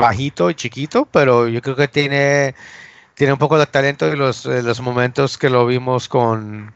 bajito 0.00 0.50
y 0.50 0.54
chiquito, 0.54 1.06
pero 1.10 1.48
yo 1.48 1.60
creo 1.62 1.76
que 1.76 1.88
tiene, 1.88 2.54
tiene 3.14 3.32
un 3.32 3.38
poco 3.38 3.58
de 3.58 3.66
talento 3.66 4.06
en 4.06 4.18
los, 4.18 4.46
en 4.46 4.64
los 4.64 4.80
momentos 4.80 5.38
que 5.38 5.50
lo 5.50 5.66
vimos 5.66 6.08
con, 6.08 6.72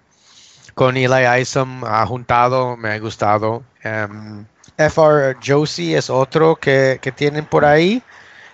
con 0.75 0.97
Eli 0.97 1.41
Isom 1.41 1.85
ha 1.85 2.05
juntado, 2.07 2.77
me 2.77 2.91
ha 2.91 2.99
gustado. 2.99 3.63
Em, 3.83 4.45
FR 4.77 5.37
Josie 5.45 5.97
es 5.97 6.11
otro 6.11 6.57
que, 6.57 6.99
que 7.01 7.13
tienen 7.13 7.45
por 7.47 7.65
ahí 7.65 8.03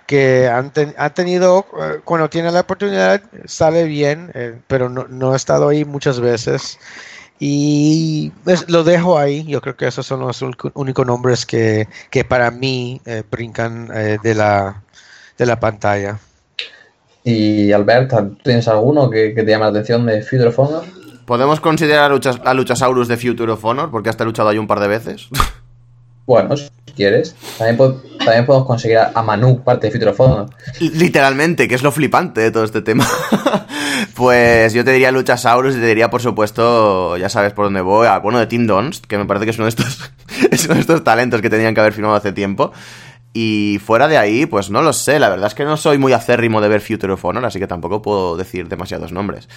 que 0.09 0.49
han, 0.49 0.73
tenido, 1.13 1.67
eh, 1.79 2.01
cuando 2.03 2.31
tiene 2.31 2.51
la 2.51 2.61
oportunidad, 2.61 3.21
sale 3.45 3.85
bien, 3.85 4.31
eh, 4.33 4.59
pero 4.67 4.89
no, 4.89 5.07
no, 5.07 5.35
ha 5.35 5.37
estado 5.37 5.69
ahí 5.69 5.85
muchas 5.85 6.19
veces. 6.19 6.79
Y 7.39 8.31
pues, 8.45 8.69
lo 8.69 8.85
dejo 8.85 9.19
ahí. 9.19 9.45
Yo 9.47 9.61
creo 9.61 9.77
que 9.77 9.87
esos 9.87 10.07
son 10.07 10.21
los 10.21 10.43
únicos 10.43 11.07
nombres 11.07 11.47
que, 11.47 11.87
para 12.29 12.51
mí 12.51 13.01
brincan 13.31 13.89
de, 13.89 14.35
la, 14.35 14.83
de 15.37 15.47
la 15.47 15.61
pantalla. 15.61 16.19
Y 17.25 17.73
Albert, 17.73 18.43
¿tienes 18.43 18.69
alguno 18.69 19.11
que, 19.11 19.35
te 19.35 19.45
llame 19.45 19.65
la 19.65 19.71
atención 19.71 20.07
de 20.07 20.23
Future 20.23 20.49
of 20.49 20.59
Honor? 20.59 20.85
¿Podemos 21.27 21.61
considerar 21.61 22.11
a, 22.11 22.55
Luchasaurus 22.55 23.07
de 23.07 23.19
Future 23.19 23.53
of 23.53 23.63
Honor? 23.65 23.91
Porque 23.91 24.09
hasta 24.09 24.25
luchado 24.25 24.49
ahí 24.49 24.57
un 24.57 24.67
par 24.67 24.81
de 24.81 24.89
veces. 24.89 25.29
Bueno, 26.27 26.57
si 26.57 26.71
quieres. 26.97 27.35
También, 27.59 28.01
podemos 28.47 28.67
conseguir 28.67 28.99
a, 28.99 29.23
Manu, 29.23 29.63
parte 29.63 29.91
de 29.91 29.93
Future. 29.93 30.47
Literalmente, 30.81 31.69
que 31.69 31.75
es 31.75 31.83
lo 31.83 31.93
flipante 31.93 32.41
de 32.41 32.51
todo 32.51 32.65
este 32.65 32.83
tema. 32.83 33.07
pues 34.15 34.73
yo 34.73 34.85
te 34.85 34.93
diría 34.93 35.11
Luchasaurus 35.11 35.77
y 35.77 35.81
te 35.81 35.87
diría, 35.87 36.11
por 36.11 36.21
supuesto, 36.21 37.17
ya 37.17 37.29
sabes 37.29 37.53
por 37.53 37.67
dónde 37.67 37.81
voy, 37.81 38.07
a, 38.07 38.19
bueno, 38.19 38.39
de 38.39 38.47
Tim 38.47 38.67
Donst, 38.67 39.07
que 39.07 39.19
me 39.19 39.27
parece 39.27 39.45
que 39.45 39.51
es 39.51 39.59
uno 39.59 39.65
de 39.65 39.71
estos, 39.71 40.11
es 40.51 40.65
uno 40.67 40.75
de 40.75 40.81
estos 40.81 41.05
talentos 41.05 41.41
que 41.41 41.51
tenían 41.51 41.75
que 41.75 41.81
haber 41.81 41.93
firmado 41.93 42.15
hace 42.15 42.33
tiempo. 42.33 42.73
Y 43.33 43.79
fuera 43.85 44.09
de 44.09 44.17
ahí, 44.17 44.47
pues 44.47 44.71
no 44.71 44.83
lo 44.83 44.93
sé. 44.93 45.19
La 45.19 45.29
verdad 45.29 45.49
es 45.49 45.55
que 45.55 45.65
no 45.65 45.77
soy 45.77 45.99
muy 45.99 46.13
acérrimo 46.13 46.61
de 46.61 46.69
ver 46.69 46.81
Future 46.81 47.13
of 47.13 47.25
Honor, 47.25 47.45
así 47.45 47.59
que 47.59 47.67
tampoco 47.67 48.03
puedo 48.03 48.37
decir 48.37 48.69
demasiados 48.69 49.13
nombres. 49.13 49.49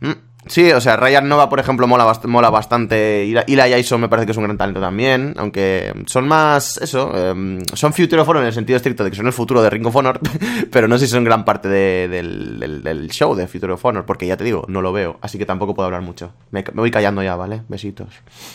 Mm, 0.00 0.12
sí, 0.46 0.70
o 0.72 0.80
sea, 0.80 0.96
Ryan 0.96 1.28
Nova, 1.28 1.48
por 1.48 1.58
ejemplo, 1.58 1.86
mola, 1.86 2.20
mola 2.24 2.50
bastante. 2.50 3.24
Y 3.24 3.56
la 3.56 3.68
Jason 3.68 4.00
me 4.00 4.08
parece 4.08 4.26
que 4.26 4.32
es 4.32 4.38
un 4.38 4.44
gran 4.44 4.58
talento 4.58 4.80
también. 4.80 5.34
Aunque 5.38 5.92
son 6.06 6.28
más. 6.28 6.76
Eso. 6.76 7.16
Em, 7.16 7.60
son 7.72 7.92
Future 7.94 8.20
of 8.20 8.28
Honor 8.28 8.42
en 8.42 8.48
el 8.48 8.54
sentido 8.54 8.76
estricto 8.76 9.04
de 9.04 9.10
que 9.10 9.16
son 9.16 9.26
el 9.26 9.32
futuro 9.32 9.62
de 9.62 9.70
Ring 9.70 9.86
of 9.86 9.96
Honor. 9.96 10.20
pero 10.70 10.86
no 10.86 10.98
sé 10.98 11.06
si 11.06 11.12
son 11.12 11.24
gran 11.24 11.44
parte 11.44 11.68
del, 11.68 12.60
del, 12.82 13.10
show 13.10 13.34
de 13.34 13.46
Future 13.46 13.72
of 13.72 13.84
Honor. 13.84 14.04
Porque 14.04 14.26
ya 14.26 14.36
te 14.36 14.44
digo, 14.44 14.64
no 14.68 14.82
lo 14.82 14.92
veo. 14.92 15.18
Así 15.22 15.38
que 15.38 15.46
tampoco 15.46 15.74
puedo 15.74 15.86
hablar 15.86 16.02
mucho. 16.02 16.32
Me, 16.50 16.62
me 16.72 16.82
voy 16.82 16.90
callando 16.90 17.22
ya, 17.22 17.36
¿vale? 17.36 17.62
Besitos. 17.68 18.08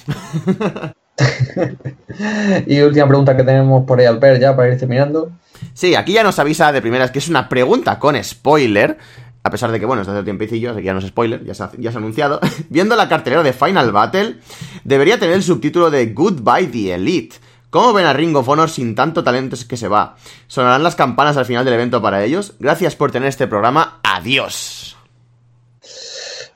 y 2.67 2.82
última 2.82 3.07
pregunta 3.07 3.36
que 3.36 3.43
tenemos 3.43 3.86
por 3.86 3.99
ahí 3.99 4.05
al 4.05 4.20
ver 4.20 4.39
ya 4.39 4.55
para 4.55 4.70
ir 4.70 4.78
terminando. 4.78 5.32
Sí, 5.74 5.95
aquí 5.95 6.13
ya 6.13 6.24
nos 6.24 6.39
avisa 6.39 6.72
de 6.72 6.82
primeras 6.82 7.11
que 7.11 7.20
es 7.20 7.30
una 7.30 7.49
pregunta 7.49 7.99
con 7.99 8.22
spoiler. 8.24 8.97
A 9.41 9.49
pesar 9.51 9.72
de 9.72 9.80
que, 9.80 9.86
bueno, 9.86 10.01
está 10.01 10.13
hace 10.13 10.24
tiempecillo, 10.24 10.72
así 10.72 10.80
que 10.80 10.86
ya 10.86 10.93
no 10.93 10.99
es 10.99 11.07
spoiler, 11.07 11.43
ya 11.45 11.53
se 11.53 11.63
ha, 11.63 11.72
ya 11.78 11.91
se 11.91 11.97
ha 11.97 11.99
anunciado. 11.99 12.39
Viendo 12.70 12.95
la 12.95 13.07
cartelera 13.07 13.41
de 13.41 13.53
Final 13.53 13.91
Battle, 13.91 14.38
debería 14.84 15.17
tener 15.17 15.36
el 15.36 15.43
subtítulo 15.43 15.89
de 15.89 16.07
Goodbye 16.07 16.67
the 16.67 16.93
Elite. 16.93 17.38
¿Cómo 17.70 17.93
ven 17.93 18.05
a 18.05 18.13
Ring 18.13 18.36
of 18.36 18.49
Honor 18.49 18.70
sin 18.70 18.95
tanto 18.95 19.24
talento 19.24 19.55
que 19.67 19.78
se 19.78 19.88
va? 19.88 20.15
¿Sonarán 20.47 20.84
las 20.84 20.95
campanas 20.95 21.38
al 21.38 21.45
final 21.45 21.63
del 21.63 21.76
evento 21.76 22.01
para 22.01 22.24
ellos? 22.24 22.55
Gracias 22.59 22.95
por 22.95 23.11
tener 23.11 23.30
este 23.30 23.47
programa. 23.47 23.99
Adiós. 24.03 24.78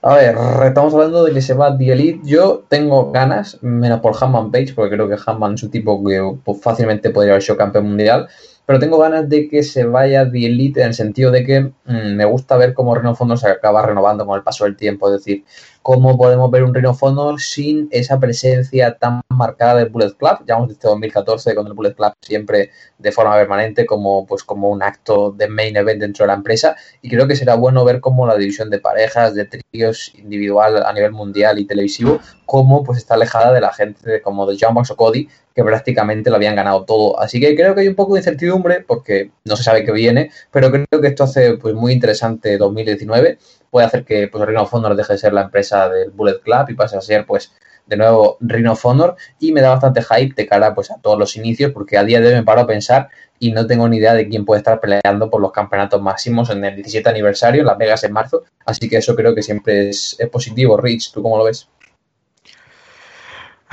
A 0.06 0.16
ver, 0.16 0.36
estamos 0.66 0.94
hablando 0.94 1.24
de 1.24 1.32
que 1.32 1.42
se 1.42 1.54
va 1.54 1.78
The 1.78 1.94
Elite. 1.94 2.20
Yo 2.26 2.66
tengo 2.68 3.10
ganas, 3.14 3.58
menos 3.62 4.02
por 4.02 4.14
Hanman 4.20 4.52
Page, 4.52 4.74
porque 4.76 4.96
creo 4.96 5.08
que 5.08 5.16
Hanman 5.26 5.54
es 5.54 5.64
un 5.64 5.72
tipo 5.72 6.04
que 6.04 6.20
pues, 6.44 6.62
fácilmente 6.62 7.10
podría 7.10 7.32
haber 7.32 7.42
sido 7.42 7.56
campeón 7.56 7.86
mundial. 7.86 8.28
Pero 8.66 8.80
tengo 8.80 8.98
ganas 8.98 9.28
de 9.28 9.50
que 9.50 9.62
se 9.62 9.84
vaya 9.84 10.30
The 10.30 10.46
Elite 10.46 10.82
en 10.82 10.88
el 10.88 10.94
sentido 10.94 11.32
de 11.32 11.46
que 11.46 11.62
mm, 11.62 12.16
me 12.16 12.26
gusta 12.26 12.56
ver 12.56 12.74
cómo 12.74 12.96
Reno 12.96 13.14
Fondo 13.14 13.36
se 13.36 13.50
acaba 13.50 13.86
renovando 13.86 14.26
con 14.26 14.38
el 14.38 14.44
paso 14.44 14.64
del 14.64 14.78
tiempo. 14.78 15.08
Es 15.08 15.20
decir, 15.20 15.44
cómo 15.84 16.18
podemos 16.18 16.50
ver 16.50 16.64
un 16.64 16.74
Rhino 16.74 16.94
Fondo 16.94 17.38
sin 17.38 17.90
esa 17.92 18.20
presencia 18.20 18.98
tan 18.98 19.22
marcada 19.28 19.76
del 19.76 19.90
Bullet 19.90 20.14
Club. 20.18 20.38
Ya 20.48 20.56
hemos 20.56 20.70
visto 20.70 20.88
2014 20.88 21.54
con 21.54 21.68
el 21.68 21.74
Bullet 21.74 21.94
Club 21.94 22.14
siempre 22.22 22.72
de 22.98 23.12
forma 23.12 23.36
permanente 23.36 23.86
como, 23.86 24.26
pues, 24.26 24.44
como 24.44 24.70
un 24.70 24.82
acto 24.82 25.32
de 25.32 25.50
main 25.50 25.76
event 25.76 26.00
dentro 26.00 26.24
de 26.24 26.28
la 26.28 26.36
empresa. 26.36 26.78
Y 27.02 27.10
creo 27.10 27.28
que 27.28 27.36
será 27.36 27.56
bueno 27.56 27.84
ver 27.84 28.00
cómo 28.00 28.26
la 28.26 28.38
división 28.38 28.70
de 28.70 28.80
parejas, 28.80 29.36
de 29.36 29.46
tríos 29.46 30.14
individual 30.16 30.84
a 30.86 30.94
nivel 30.94 31.12
mundial 31.12 31.60
y 31.60 31.66
televisivo, 31.66 32.22
cómo 32.54 32.84
pues 32.84 33.00
está 33.00 33.16
alejada 33.16 33.52
de 33.52 33.60
la 33.62 33.74
gente 33.74 34.22
como 34.22 34.46
de 34.46 34.56
John 34.62 34.76
Box 34.76 34.92
o 34.92 34.96
Cody, 34.96 35.28
que 35.56 35.64
prácticamente 35.64 36.30
lo 36.30 36.36
habían 36.36 36.56
ganado 36.56 36.86
todo. 36.86 37.20
Así 37.20 37.40
que 37.40 37.56
creo 37.56 37.74
que 37.74 37.82
hay 37.82 37.88
un 37.88 37.96
poco 37.96 38.14
de 38.14 38.20
incertidumbre 38.20 38.82
porque 38.82 39.32
no 39.44 39.56
se 39.56 39.64
sabe 39.64 39.84
qué 39.84 39.92
viene, 39.92 40.30
pero 40.52 40.70
creo 40.70 41.02
que 41.02 41.08
esto 41.08 41.24
hace 41.24 41.58
pues 41.58 41.74
muy 41.74 41.94
interesante 41.94 42.60
2019 42.60 43.40
puede 43.72 43.88
hacer 43.88 44.06
que 44.06 44.28
pues, 44.28 44.46
Ring 44.46 44.60
of 44.60 44.72
Honor 44.72 44.96
deje 44.96 45.14
de 45.14 45.18
ser 45.18 45.34
la 45.34 45.42
empresa 45.42 45.90
del 45.90 46.12
Bullet 46.12 46.42
Club 46.42 46.70
y 46.70 46.76
pase 46.76 46.96
a 46.96 47.02
ser 47.02 47.26
pues 47.26 47.54
de 47.88 47.98
nuevo 47.98 48.38
Ring 48.40 48.68
of 48.68 48.86
Honor 48.86 49.16
y 49.40 49.52
me 49.52 49.62
da 49.62 49.70
bastante 49.70 50.04
hype 50.04 50.36
de 50.36 50.48
cara 50.48 50.76
pues 50.76 50.92
a 50.92 51.02
todos 51.02 51.18
los 51.18 51.36
inicios 51.36 51.72
porque 51.72 51.98
a 51.98 52.04
día 52.04 52.22
de 52.22 52.28
hoy 52.28 52.36
me 52.36 52.44
paro 52.44 52.62
a 52.62 52.68
pensar 52.68 53.10
y 53.40 53.52
no 53.52 53.66
tengo 53.66 53.90
ni 53.90 53.98
idea 53.98 54.14
de 54.14 54.30
quién 54.30 54.46
puede 54.46 54.60
estar 54.60 54.80
peleando 54.80 55.30
por 55.30 55.42
los 55.42 55.52
campeonatos 55.52 56.02
máximos 56.02 56.50
en 56.52 56.64
el 56.64 56.76
17 56.76 57.10
aniversario 57.10 57.62
en 57.62 57.68
Las 57.68 57.78
Vegas 57.78 58.04
en 58.04 58.14
marzo, 58.14 58.44
así 58.66 58.88
que 58.88 58.98
eso 58.98 59.16
creo 59.16 59.36
que 59.36 59.42
siempre 59.42 59.90
es, 59.90 60.18
positivo. 60.32 60.78
Rich, 60.78 61.12
¿tú 61.12 61.22
cómo 61.22 61.38
lo 61.38 61.44
ves? 61.46 61.68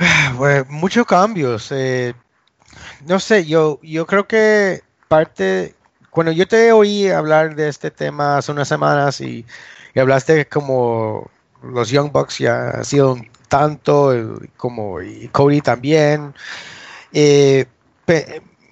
Pues, 0.37 0.67
muchos 0.69 1.05
cambios. 1.05 1.71
Eh, 1.71 2.13
no 3.05 3.19
sé, 3.19 3.45
yo, 3.45 3.79
yo 3.83 4.05
creo 4.05 4.27
que 4.27 4.81
parte, 5.07 5.75
cuando 6.09 6.31
yo 6.31 6.47
te 6.47 6.71
oí 6.71 7.09
hablar 7.09 7.55
de 7.55 7.67
este 7.69 7.91
tema 7.91 8.37
hace 8.37 8.51
unas 8.51 8.67
semanas 8.67 9.21
y 9.21 9.45
y 9.93 9.99
hablaste 9.99 10.47
como 10.47 11.29
los 11.61 11.89
Young 11.89 12.11
Bucks 12.11 12.39
ya 12.39 12.71
han 12.71 12.85
sido 12.85 13.17
tanto, 13.47 14.39
como 14.57 15.01
y 15.01 15.27
Cody 15.29 15.61
también. 15.61 16.33
Eh, 17.13 17.65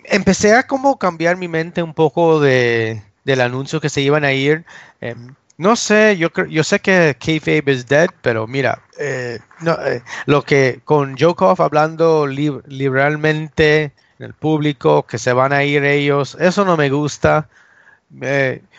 empecé 0.06 0.56
a 0.56 0.66
como 0.66 0.98
cambiar 0.98 1.38
mi 1.38 1.48
mente 1.48 1.84
un 1.84 1.94
poco 1.94 2.40
de, 2.40 3.04
del 3.26 3.42
anuncio 3.42 3.82
que 3.82 3.90
se 3.90 4.02
iban 4.02 4.24
a 4.24 4.34
ir. 4.34 4.66
Em, 5.02 5.36
no 5.60 5.76
sé, 5.76 6.16
yo, 6.16 6.30
yo 6.48 6.64
sé 6.64 6.80
que 6.80 7.18
Kayfabe 7.20 7.74
is 7.74 7.86
dead, 7.86 8.10
pero 8.22 8.48
mira, 8.48 8.82
eh, 8.98 9.40
eh, 9.66 10.02
lo 10.26 10.42
que 10.42 10.80
con 10.86 11.18
Jokov 11.18 11.62
hablando 11.62 12.26
liberalmente 12.26 13.92
en 14.20 14.26
el 14.26 14.34
público, 14.34 15.06
que 15.06 15.18
se 15.18 15.34
van 15.34 15.52
a 15.52 15.66
ir 15.66 15.84
ellos, 15.84 16.38
eso 16.40 16.64
no 16.64 16.78
me 16.78 16.90
gusta. 16.90 17.50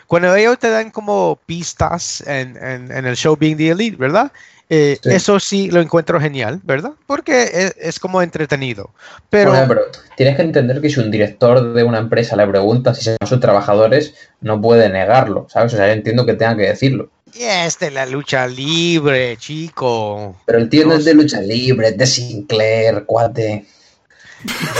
Cuando 0.07 0.35
ellos 0.35 0.57
te 0.57 0.71
dan 0.71 0.89
como 0.89 1.39
pistas 1.45 2.23
en, 2.25 2.57
el 2.57 3.15
show 3.15 3.37
Being 3.37 3.57
the 3.57 3.69
Elite, 3.69 3.97
¿verdad? 3.97 4.31
Eh, 4.73 4.97
eso 5.03 5.37
sí 5.37 5.69
lo 5.69 5.81
encuentro 5.81 6.17
genial, 6.21 6.61
¿verdad? 6.63 6.93
Porque 7.05 7.73
es, 7.77 7.99
como 7.99 8.21
entretenido. 8.21 8.91
Pero... 9.29 9.51
pero 9.67 9.81
tienes 10.15 10.37
que 10.37 10.43
entender 10.43 10.79
que 10.79 10.89
si 10.89 11.01
un 11.01 11.11
director 11.11 11.73
de 11.73 11.83
una 11.83 11.97
empresa 11.97 12.37
le 12.37 12.47
pregunta 12.47 12.93
si 12.93 13.03
son 13.03 13.17
sus 13.27 13.41
trabajadores, 13.41 14.13
no 14.39 14.61
puede 14.61 14.87
negarlo, 14.87 15.45
¿sabes? 15.49 15.73
O 15.73 15.75
sea, 15.75 15.87
yo 15.87 15.91
entiendo 15.91 16.25
que 16.25 16.35
tenga 16.35 16.55
que 16.55 16.69
decirlo. 16.69 17.09
Y 17.33 17.43
es 17.43 17.79
de 17.79 17.91
la 17.91 18.05
lucha 18.05 18.47
libre, 18.47 19.35
chico. 19.35 20.37
Pero 20.45 20.59
el 20.59 20.69
tío 20.69 20.85
no 20.85 20.93
es 20.93 21.03
de 21.03 21.15
lucha 21.15 21.41
libre, 21.41 21.91
de 21.91 22.07
Sinclair, 22.07 23.03
cuate. 23.05 23.65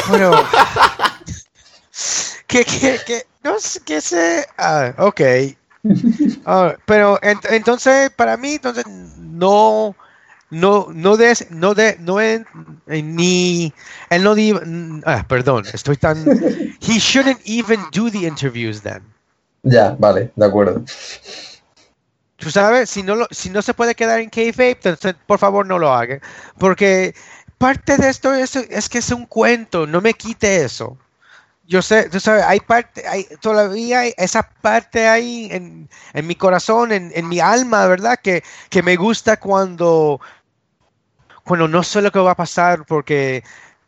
Bueno. 0.08 0.32
que, 2.48 2.64
que, 2.64 2.98
que, 3.06 3.26
no 3.44 3.60
sé 3.60 3.82
qué 3.86 4.00
sé. 4.00 4.46
Ah, 4.58 4.94
ok. 5.00 5.22
Ah, 6.46 6.76
pero 6.86 7.20
entonces, 7.22 8.12
para 8.12 8.38
mí, 8.38 8.54
entonces, 8.54 8.86
no, 9.42 9.96
no, 10.52 10.88
no 10.94 11.18
de, 11.18 11.48
no 11.50 11.74
de, 11.74 11.98
no 12.00 12.22
en, 12.22 12.46
ni, 12.88 13.74
él 14.10 14.24
no 14.24 14.36
ah, 15.06 15.26
perdón, 15.28 15.66
estoy 15.74 15.98
tan, 15.98 16.24
he 16.80 17.00
shouldn't 17.00 17.42
even 17.46 17.80
do 17.92 18.10
the 18.10 18.28
interviews 18.28 18.82
then. 18.82 19.02
Ya, 19.64 19.96
vale, 19.98 20.32
de 20.36 20.46
acuerdo. 20.46 20.84
Tú 22.38 22.50
sabes, 22.50 22.89
si 22.89 23.04
no, 23.04 23.16
lo, 23.16 23.28
si 23.32 23.50
no 23.50 23.62
se 23.62 23.74
puede 23.74 23.96
quedar 23.96 24.20
en 24.20 24.30
kayfabe, 24.30 24.72
entonces, 24.72 25.16
por 25.28 25.39
favor 25.39 25.66
no 25.66 25.78
lo 25.78 25.94
haga, 25.94 26.20
porque 26.58 27.14
parte 27.58 27.98
de 27.98 28.10
esto 28.10 28.34
es, 28.34 28.56
es 28.56 28.89
que 28.89 29.00
es 29.00 29.12
un 29.12 29.26
cuento, 29.26 29.88
no 29.88 30.02
me 30.02 30.14
quite 30.14 30.64
eso 30.64 30.98
yo 31.72 31.82
sé, 31.82 32.09
tú 32.09 32.19
sabes, 32.19 32.43
hay 32.43 32.59
parte, 32.59 33.07
hay, 33.07 33.26
todavía 33.39 34.01
hay 34.01 34.13
esa 34.17 34.43
parte 34.43 35.07
ahí 35.07 35.47
en, 35.51 35.88
en 36.11 36.28
mi 36.28 36.36
corazón, 36.36 36.91
en, 36.91 37.13
en, 37.15 37.30
mi 37.30 37.39
alma, 37.39 37.88
¿verdad? 37.88 38.19
Que, 38.22 38.43
que 38.69 38.84
me 38.84 38.97
gusta 38.97 39.38
cuando, 39.38 40.19
cuando 41.45 41.69
no 41.69 41.82
sé 41.82 42.01
lo 42.01 42.11
que 42.11 42.19
va 42.19 42.32
a 42.32 42.36
pasar 42.36 42.86
porque 42.86 43.45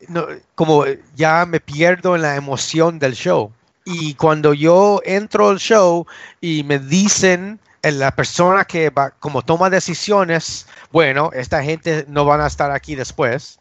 no, 0.07 0.27
como 0.55 0.85
ya 1.15 1.45
me 1.45 1.59
pierdo 1.59 2.15
en 2.15 2.21
la 2.21 2.37
emoción 2.37 2.99
del 2.99 3.15
show. 3.15 3.51
Y 3.83 4.13
cuando 4.13 4.53
yo 4.53 5.01
entro 5.03 5.49
al 5.49 5.59
show 5.59 6.07
y 6.39 6.63
me 6.63 6.79
dicen 6.79 7.59
la 7.81 8.15
persona 8.15 8.63
que 8.63 8.91
va, 8.91 9.09
como 9.09 9.41
toma 9.41 9.69
decisiones, 9.69 10.67
bueno, 10.93 11.31
esta 11.33 11.61
gente 11.61 12.05
no 12.07 12.23
van 12.23 12.39
a 12.39 12.47
estar 12.47 12.71
aquí 12.71 12.95
después. 12.95 13.59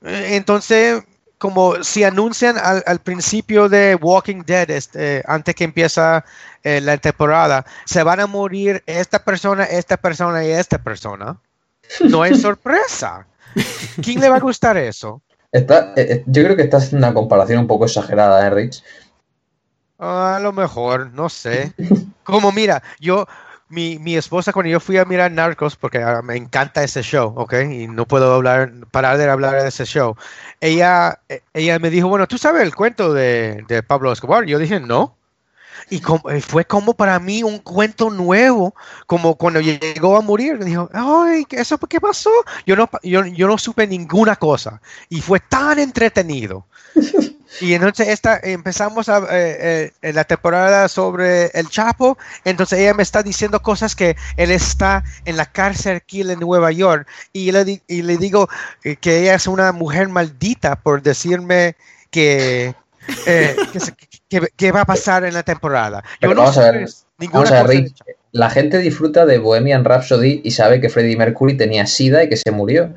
Entonces 0.00 1.02
como 1.38 1.82
si 1.84 2.04
anuncian 2.04 2.56
al, 2.58 2.98
principio 2.98 3.68
de 3.68 3.94
Walking 3.94 4.42
Dead, 4.44 4.70
este, 4.70 5.22
antes 5.26 5.54
que 5.54 5.64
empieza 5.64 6.24
eh, 6.64 6.80
la 6.80 6.98
temporada, 6.98 7.64
se 7.84 8.02
van 8.02 8.20
a 8.20 8.26
morir 8.26 8.82
esta 8.86 9.24
persona, 9.24 9.64
esta 9.64 9.96
persona 9.96 10.44
y 10.44 10.50
esta 10.50 10.78
persona. 10.78 11.38
No 12.00 12.24
es 12.24 12.42
sorpresa. 12.42 13.26
¿Quién 14.02 14.20
le 14.20 14.28
va 14.28 14.36
a 14.36 14.40
gustar 14.40 14.76
eso? 14.76 15.22
Está, 15.50 15.94
eh, 15.96 16.06
eh, 16.10 16.24
yo 16.26 16.44
creo 16.44 16.56
que 16.56 16.62
esta 16.62 16.78
es 16.78 16.92
una 16.92 17.14
comparación 17.14 17.60
un 17.60 17.66
poco 17.66 17.86
exagerada, 17.86 18.46
¿eh, 18.46 18.50
Rich? 18.50 18.84
A 19.98 20.38
lo 20.42 20.52
mejor, 20.52 21.12
no 21.12 21.28
sé. 21.28 21.72
Como 22.22 22.52
mira, 22.52 22.82
yo, 23.00 23.26
mi, 23.68 23.98
mi 23.98 24.16
esposa 24.16 24.52
cuando 24.52 24.70
yo 24.70 24.80
fui 24.80 24.96
a 24.96 25.04
mirar 25.04 25.30
Narcos, 25.32 25.76
porque 25.76 25.98
ah, 25.98 26.22
me 26.22 26.36
encanta 26.36 26.82
ese 26.82 27.02
show, 27.02 27.32
¿ok? 27.36 27.54
Y 27.70 27.86
no 27.86 28.06
puedo 28.06 28.34
hablar, 28.34 28.72
parar 28.90 29.18
de 29.18 29.28
hablar 29.28 29.60
de 29.62 29.68
ese 29.68 29.84
show. 29.84 30.16
Ella, 30.60 31.20
eh, 31.28 31.42
ella 31.54 31.78
me 31.78 31.90
dijo, 31.90 32.08
bueno, 32.08 32.26
¿tú 32.26 32.38
sabes 32.38 32.62
el 32.62 32.74
cuento 32.74 33.12
de, 33.12 33.64
de 33.68 33.82
Pablo 33.82 34.12
Escobar? 34.12 34.44
Yo 34.46 34.58
dije, 34.58 34.80
no. 34.80 35.14
Y 35.90 36.00
como, 36.00 36.22
fue 36.40 36.64
como 36.64 36.94
para 36.94 37.18
mí 37.18 37.42
un 37.42 37.58
cuento 37.58 38.10
nuevo, 38.10 38.74
como 39.06 39.36
cuando 39.36 39.60
llegó 39.60 40.16
a 40.16 40.20
morir, 40.20 40.62
dijo, 40.64 40.90
ay, 40.92 41.46
¿eso 41.50 41.78
qué 41.78 42.00
pasó? 42.00 42.30
Yo 42.66 42.76
no, 42.76 42.90
yo, 43.02 43.24
yo 43.26 43.46
no 43.46 43.58
supe 43.58 43.86
ninguna 43.86 44.36
cosa. 44.36 44.80
Y 45.08 45.20
fue 45.20 45.40
tan 45.40 45.78
entretenido. 45.78 46.66
Y 47.60 47.74
entonces 47.74 48.08
esta, 48.08 48.38
empezamos 48.42 49.08
a, 49.08 49.18
eh, 49.30 49.92
eh, 50.02 50.12
la 50.12 50.24
temporada 50.24 50.88
sobre 50.88 51.46
el 51.46 51.68
Chapo, 51.68 52.18
entonces 52.44 52.78
ella 52.78 52.94
me 52.94 53.02
está 53.02 53.22
diciendo 53.22 53.60
cosas 53.60 53.94
que 53.94 54.16
él 54.36 54.50
está 54.50 55.04
en 55.24 55.36
la 55.36 55.46
cárcel 55.46 55.96
aquí 55.96 56.20
en 56.20 56.38
Nueva 56.38 56.72
York 56.72 57.06
y 57.32 57.52
le, 57.52 57.82
y 57.86 58.02
le 58.02 58.16
digo 58.16 58.48
eh, 58.84 58.96
que 58.96 59.20
ella 59.20 59.34
es 59.34 59.46
una 59.46 59.72
mujer 59.72 60.08
maldita 60.08 60.76
por 60.76 61.02
decirme 61.02 61.76
que, 62.10 62.74
que, 64.56 64.72
va 64.72 64.82
a 64.82 64.86
pasar 64.86 65.24
en 65.24 65.34
la 65.34 65.42
temporada. 65.42 66.04
Yo 66.20 66.34
no 66.34 66.52
sé 66.52 66.86
ninguna 67.18 67.44
cosa 67.44 67.64
la 68.32 68.50
gente 68.50 68.78
disfruta 68.78 69.26
de 69.26 69.38
Bohemian 69.38 69.84
Rhapsody 69.84 70.42
y 70.44 70.50
sabe 70.50 70.80
que 70.80 70.88
Freddie 70.88 71.16
Mercury 71.16 71.56
tenía 71.56 71.86
sida 71.86 72.22
y 72.22 72.28
que 72.28 72.36
se 72.36 72.50
murió. 72.50 72.94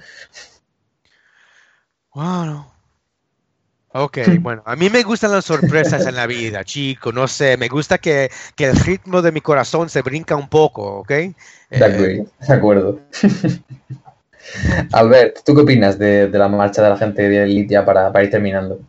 Bueno, 2.13 2.70
Ok, 3.93 4.19
bueno, 4.39 4.63
a 4.65 4.77
mí 4.77 4.89
me 4.89 5.03
gustan 5.03 5.31
las 5.31 5.43
sorpresas 5.43 6.05
en 6.05 6.15
la 6.15 6.25
vida, 6.25 6.63
chico, 6.63 7.11
no 7.11 7.27
sé, 7.27 7.57
me 7.57 7.67
gusta 7.67 7.97
que, 7.97 8.29
el 8.57 8.75
ritmo 8.77 9.21
de 9.21 9.33
mi 9.33 9.41
corazón 9.41 9.89
se 9.89 10.01
brinca 10.01 10.35
un 10.35 10.47
poco, 10.47 10.99
¿ok? 10.99 11.09
De, 11.09 11.35
eh, 11.69 12.25
acuerdo. 12.47 13.01
Albert, 14.93 15.39
¿tú 15.45 15.53
qué 15.55 15.61
opinas 15.61 15.99
de, 15.99 16.29
la 16.29 16.47
marcha 16.47 16.81
de 16.81 16.89
la 16.89 16.97
gente 16.97 17.27
de 17.27 17.43
Elite 17.43 17.81
para, 17.81 18.11
para 18.13 18.23
ir 18.23 18.31
terminando? 18.31 18.79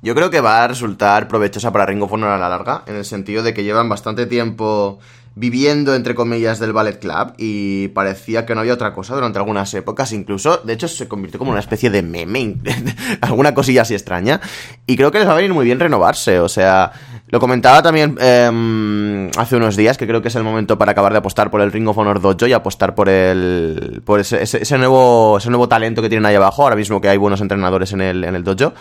Yo 0.00 0.14
creo 0.14 0.30
que 0.30 0.40
va 0.40 0.62
a 0.62 0.68
resultar 0.68 1.26
provechosa 1.26 1.72
para 1.72 1.86
Ringo 1.86 2.06
Honor 2.06 2.30
a 2.30 2.38
la 2.38 2.48
larga, 2.48 2.82
en 2.86 2.96
el 2.96 3.04
sentido 3.04 3.42
de 3.42 3.52
que 3.52 3.64
llevan 3.64 3.88
bastante 3.88 4.26
tiempo 4.26 5.00
viviendo, 5.36 5.94
entre 5.94 6.14
comillas, 6.14 6.58
del 6.58 6.72
ballet 6.72 6.98
club 6.98 7.34
y 7.36 7.88
parecía 7.88 8.46
que 8.46 8.54
no 8.54 8.62
había 8.62 8.72
otra 8.72 8.94
cosa 8.94 9.14
durante 9.14 9.38
algunas 9.38 9.72
épocas, 9.74 10.10
incluso, 10.12 10.62
de 10.64 10.72
hecho, 10.72 10.88
se 10.88 11.08
convirtió 11.08 11.38
como 11.38 11.50
una 11.50 11.60
especie 11.60 11.90
de 11.90 12.02
meme, 12.02 12.56
alguna 13.20 13.52
cosilla 13.52 13.82
así 13.82 13.92
extraña, 13.92 14.40
y 14.86 14.96
creo 14.96 15.12
que 15.12 15.18
les 15.18 15.28
va 15.28 15.32
a 15.32 15.36
venir 15.36 15.52
muy 15.52 15.66
bien 15.66 15.78
renovarse, 15.78 16.40
o 16.40 16.48
sea, 16.48 16.90
lo 17.28 17.38
comentaba 17.38 17.82
también 17.82 18.16
em, 18.18 19.28
hace 19.36 19.56
unos 19.56 19.76
días, 19.76 19.98
que 19.98 20.06
creo 20.06 20.22
que 20.22 20.28
es 20.28 20.36
el 20.36 20.42
momento 20.42 20.78
para 20.78 20.92
acabar 20.92 21.12
de 21.12 21.18
apostar 21.18 21.50
por 21.50 21.60
el 21.60 21.70
Ring 21.70 21.86
of 21.86 21.98
Honor 21.98 22.18
Dojo 22.22 22.46
y 22.46 22.54
apostar 22.54 22.94
por 22.94 23.10
el 23.10 24.00
por 24.06 24.20
ese, 24.20 24.42
ese, 24.42 24.78
nuevo, 24.78 25.36
ese 25.36 25.50
nuevo 25.50 25.68
talento 25.68 26.00
que 26.00 26.08
tienen 26.08 26.24
ahí 26.24 26.34
abajo, 26.34 26.62
ahora 26.62 26.76
mismo 26.76 26.98
que 27.02 27.10
hay 27.10 27.18
buenos 27.18 27.42
entrenadores 27.42 27.92
en 27.92 28.00
el, 28.00 28.24
en 28.24 28.36
el 28.36 28.42
dojo. 28.42 28.72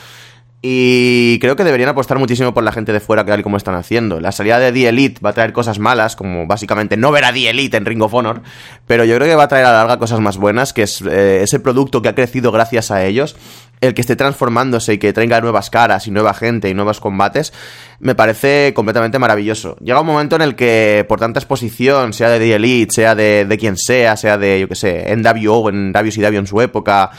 Y 0.68 1.38
creo 1.38 1.56
que 1.56 1.64
deberían 1.64 1.90
apostar 1.90 2.18
muchísimo 2.18 2.52
por 2.52 2.64
la 2.64 2.72
gente 2.72 2.92
de 2.92 3.00
fuera, 3.00 3.24
tal 3.24 3.40
y 3.40 3.44
como 3.44 3.56
están 3.56 3.76
haciendo. 3.76 4.20
La 4.20 4.32
salida 4.32 4.58
de 4.58 4.72
The 4.72 4.90
Elite 4.90 5.22
va 5.24 5.30
a 5.30 5.34
traer 5.34 5.54
cosas 5.54 5.78
malas, 5.78 6.16
como 6.16 6.48
básicamente 6.48 6.98
no 6.98 7.12
ver 7.12 7.24
a 7.26 7.32
The 7.32 7.52
Elite 7.52 7.78
en 7.78 7.86
Ring 7.86 8.02
of 8.02 8.16
Honor, 8.16 8.42
pero 8.88 9.06
yo 9.06 9.16
creo 9.16 9.28
que 9.28 9.36
va 9.36 9.44
a 9.44 9.48
traer 9.48 9.66
a 9.66 9.72
la 9.72 9.78
larga 9.78 10.00
cosas 10.00 10.22
más 10.22 10.38
buenas, 10.38 10.74
que 10.74 10.82
es 10.82 11.02
eh, 11.02 11.44
ese 11.44 11.60
producto 11.60 12.02
que 12.02 12.10
ha 12.10 12.16
crecido 12.16 12.52
gracias 12.52 12.90
a 12.90 13.06
ellos, 13.06 13.36
el 13.80 13.94
que 13.94 14.02
esté 14.02 14.16
transformándose 14.16 14.94
y 14.94 14.98
que 14.98 15.14
traiga 15.14 15.40
nuevas 15.40 15.70
caras 15.70 16.08
y 16.08 16.12
nueva 16.12 16.34
gente 16.34 16.68
y 16.68 16.74
nuevos 16.74 17.00
combates, 17.00 17.54
me 18.00 18.16
parece 18.16 18.74
completamente 18.74 19.20
maravilloso. 19.20 19.78
Llega 19.82 20.02
un 20.02 20.08
momento 20.08 20.36
en 20.36 20.42
el 20.42 20.56
que, 20.56 21.06
por 21.08 21.20
tanta 21.20 21.40
exposición, 21.40 22.12
sea 22.12 22.30
de 22.30 22.40
The 22.40 22.56
Elite, 22.56 22.92
sea 22.92 23.14
de, 23.14 23.46
de 23.46 23.58
quien 23.60 23.78
sea, 23.78 24.18
sea 24.18 24.40
de, 24.40 24.62
yo 24.62 24.68
que 24.68 24.74
sé, 24.74 25.16
NWO, 25.16 25.70
en 25.70 25.92
WCW 25.92 26.40
en 26.40 26.48
su 26.48 26.60
época 26.60 27.12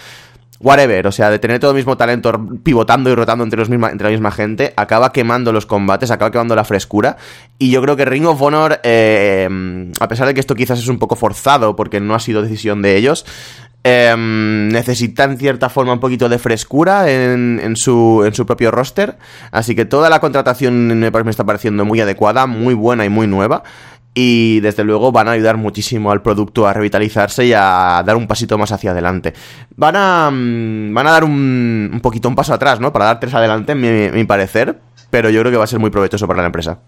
whatever, 0.61 1.07
o 1.07 1.13
sea, 1.13 1.31
de 1.31 1.39
tener 1.39 1.61
todo 1.61 1.71
el 1.73 1.77
mismo 1.77 1.97
talento 1.97 2.33
pivotando 2.63 3.11
y 3.11 3.15
rotando 3.15 3.45
entre, 3.45 3.59
los 3.59 3.69
misma, 3.69 3.91
entre 3.91 4.07
la 4.07 4.11
misma 4.11 4.31
gente, 4.31 4.73
acaba 4.77 5.13
quemando 5.13 5.53
los 5.53 5.67
combates, 5.67 6.11
acaba 6.11 6.31
quemando 6.31 6.55
la 6.55 6.65
frescura. 6.65 7.17
Y 7.59 7.71
yo 7.71 7.83
creo 7.83 7.97
que 7.97 8.05
Ring 8.05 8.27
of 8.27 8.41
Honor, 8.41 8.81
eh, 8.83 9.49
a 10.01 10.09
pesar 10.09 10.27
de 10.27 10.35
que 10.35 10.41
esto 10.41 10.55
quizás 10.55 10.79
es 10.79 10.89
un 10.89 10.99
poco 10.99 11.17
forzado 11.17 11.77
porque 11.77 12.01
no 12.01 12.15
ha 12.15 12.21
sido 12.21 12.43
decisión 12.43 12.83
de 12.83 12.97
ellos, 12.97 13.25
eh, 13.89 14.17
necesita 14.19 15.23
en 15.25 15.39
cierta 15.39 15.69
forma 15.69 15.93
un 15.93 16.01
poquito 16.01 16.29
de 16.29 16.41
frescura 16.41 17.09
en, 17.09 17.61
en, 17.63 17.77
su, 17.77 18.25
en 18.27 18.35
su 18.35 18.45
propio 18.45 18.73
roster. 18.73 19.17
Así 19.53 19.77
que 19.77 19.85
toda 19.85 20.11
la 20.11 20.19
contratación 20.19 20.89
me, 20.99 21.11
me 21.11 21.31
está 21.31 21.45
pareciendo 21.45 21.85
muy 21.85 22.01
adecuada, 22.01 22.47
muy 22.47 22.75
buena 22.75 23.05
y 23.05 23.09
muy 23.09 23.29
nueva 23.29 23.63
y 24.19 24.61
desde 24.61 24.83
luego 24.83 25.13
van 25.13 25.29
a 25.29 25.33
ayudar 25.33 25.59
muchísimo 25.59 26.11
al 26.11 26.23
producto 26.23 26.67
a 26.67 26.73
revitalizarse 26.73 27.45
y 27.45 27.53
a 27.53 28.03
dar 28.05 28.17
un 28.17 28.27
pasito 28.27 28.57
más 28.57 28.73
hacia 28.73 28.93
adelante. 28.93 29.35
Van 29.77 29.95
a, 29.95 30.31
mm, 30.33 30.95
van 30.95 31.07
a 31.07 31.11
dar 31.11 31.25
un, 31.25 31.91
un 31.93 32.01
poquito 32.01 32.27
un 32.27 32.35
paso 32.35 32.55
atrás, 32.55 32.81
¿no? 32.81 32.95
Para 32.95 33.05
dar 33.05 33.21
tres 33.21 33.35
adelante, 33.35 33.73
en 33.73 34.15
mi, 34.15 34.25
parecer, 34.25 34.79
pero 35.11 35.29
yo 35.29 35.41
creo 35.41 35.53
que 35.53 35.59
va 35.59 35.65
a 35.65 35.67
ser 35.67 35.81
muy 35.81 35.91
provechoso 35.91 36.27
para 36.27 36.41
la 36.41 36.47
empresa. 36.47 36.79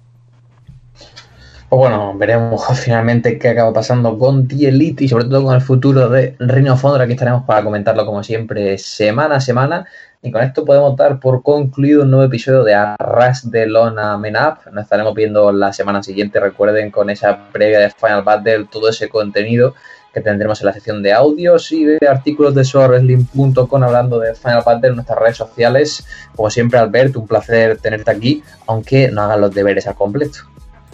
Pues 1.69 1.79
bueno, 1.79 2.15
veremos 2.17 2.65
finalmente 2.83 3.39
qué 3.39 3.49
acaba 3.51 3.75
pasando 3.75 4.19
con 4.19 4.49
The 4.49 4.69
Elite 4.69 5.05
y 5.05 5.09
sobre 5.09 5.27
todo 5.27 5.45
con 5.45 5.55
el 5.55 5.61
futuro 5.61 6.09
de 6.09 6.35
Rhino 6.39 6.79
Fondra. 6.79 7.05
Aquí 7.05 7.13
estaremos 7.13 7.45
para 7.45 7.63
comentarlo 7.63 8.07
como 8.07 8.23
siempre 8.23 8.79
semana 8.79 9.37
a 9.37 9.41
semana. 9.43 9.87
Y 10.21 10.33
con 10.33 10.43
esto 10.43 10.65
podemos 10.65 10.97
dar 10.97 11.21
por 11.21 11.43
concluido 11.45 12.03
un 12.03 12.11
nuevo 12.11 12.27
episodio 12.27 12.65
de 12.65 12.75
Arras 12.75 13.49
de 13.51 13.67
Lona 13.67 14.19
Men 14.19 14.37
Up. 14.37 14.71
Nos 14.73 14.85
estaremos 14.85 15.15
viendo 15.15 15.53
la 15.53 15.73
semana 15.73 16.03
siguiente, 16.03 16.41
recuerden, 16.41 16.91
con 16.91 17.09
esa 17.09 17.51
previa 17.53 17.79
de 17.79 17.91
Final 17.91 18.23
Battle, 18.25 18.67
todo 18.71 18.89
ese 18.89 19.09
contenido 19.09 19.75
que 20.13 20.21
tendremos 20.21 20.61
en 20.61 20.67
la 20.67 20.73
sección 20.73 21.03
de 21.05 21.13
audios 21.13 21.71
y 21.71 21.85
de 21.85 22.09
artículos 22.09 22.55
de 22.57 22.65
SoarWrestling.com 22.65 23.83
hablando 23.85 24.19
de 24.19 24.35
Final 24.35 24.63
Battle 24.67 24.89
en 24.89 24.95
nuestras 24.97 25.19
redes 25.21 25.37
sociales. 25.37 26.05
Como 26.35 26.51
siempre, 26.51 26.81
Alberto, 26.81 27.21
un 27.21 27.29
placer 27.29 27.79
tenerte 27.79 28.11
aquí, 28.11 28.43
aunque 28.67 29.13
no 29.13 29.23
hagan 29.23 29.41
los 29.41 29.55
deberes 29.55 29.87
al 29.87 29.95
completo. 29.95 30.41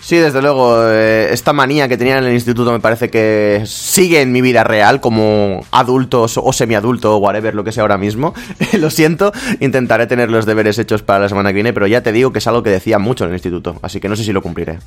Sí, 0.05 0.17
desde 0.17 0.43
luego, 0.43 0.87
eh, 0.87 1.33
esta 1.33 1.55
manía 1.55 1.89
que 1.89 1.97
tenía 1.97 2.19
en 2.19 2.25
el 2.25 2.35
instituto 2.35 2.71
me 2.71 2.79
parece 2.79 3.09
que 3.09 3.63
sigue 3.65 4.21
en 4.21 4.33
mi 4.33 4.43
vida 4.43 4.63
real 4.63 5.01
como 5.01 5.65
adulto 5.71 6.27
o 6.37 6.53
semiadulto 6.53 7.17
o 7.17 7.17
whatever, 7.17 7.55
lo 7.55 7.65
que 7.65 7.73
sea 7.73 7.85
ahora 7.85 7.97
mismo. 7.97 8.35
lo 8.79 8.91
siento, 8.91 9.33
intentaré 9.61 10.07
tener 10.07 10.31
los 10.31 10.45
deberes 10.45 10.79
hechos 10.79 11.03
para 11.03 11.21
la 11.21 11.31
semana 11.31 11.49
que 11.49 11.55
viene, 11.55 11.73
pero 11.73 11.87
ya 11.87 12.03
te 12.03 12.13
digo 12.13 12.35
que 12.35 12.41
es 12.41 12.47
algo 12.47 12.63
que 12.63 12.69
decía 12.69 12.99
mucho 12.99 13.25
en 13.25 13.31
el 13.31 13.37
instituto, 13.37 13.77
así 13.81 13.99
que 13.99 14.11
no 14.11 14.15
sé 14.15 14.25
si 14.25 14.35
lo 14.35 14.43
cumpliré. 14.43 14.79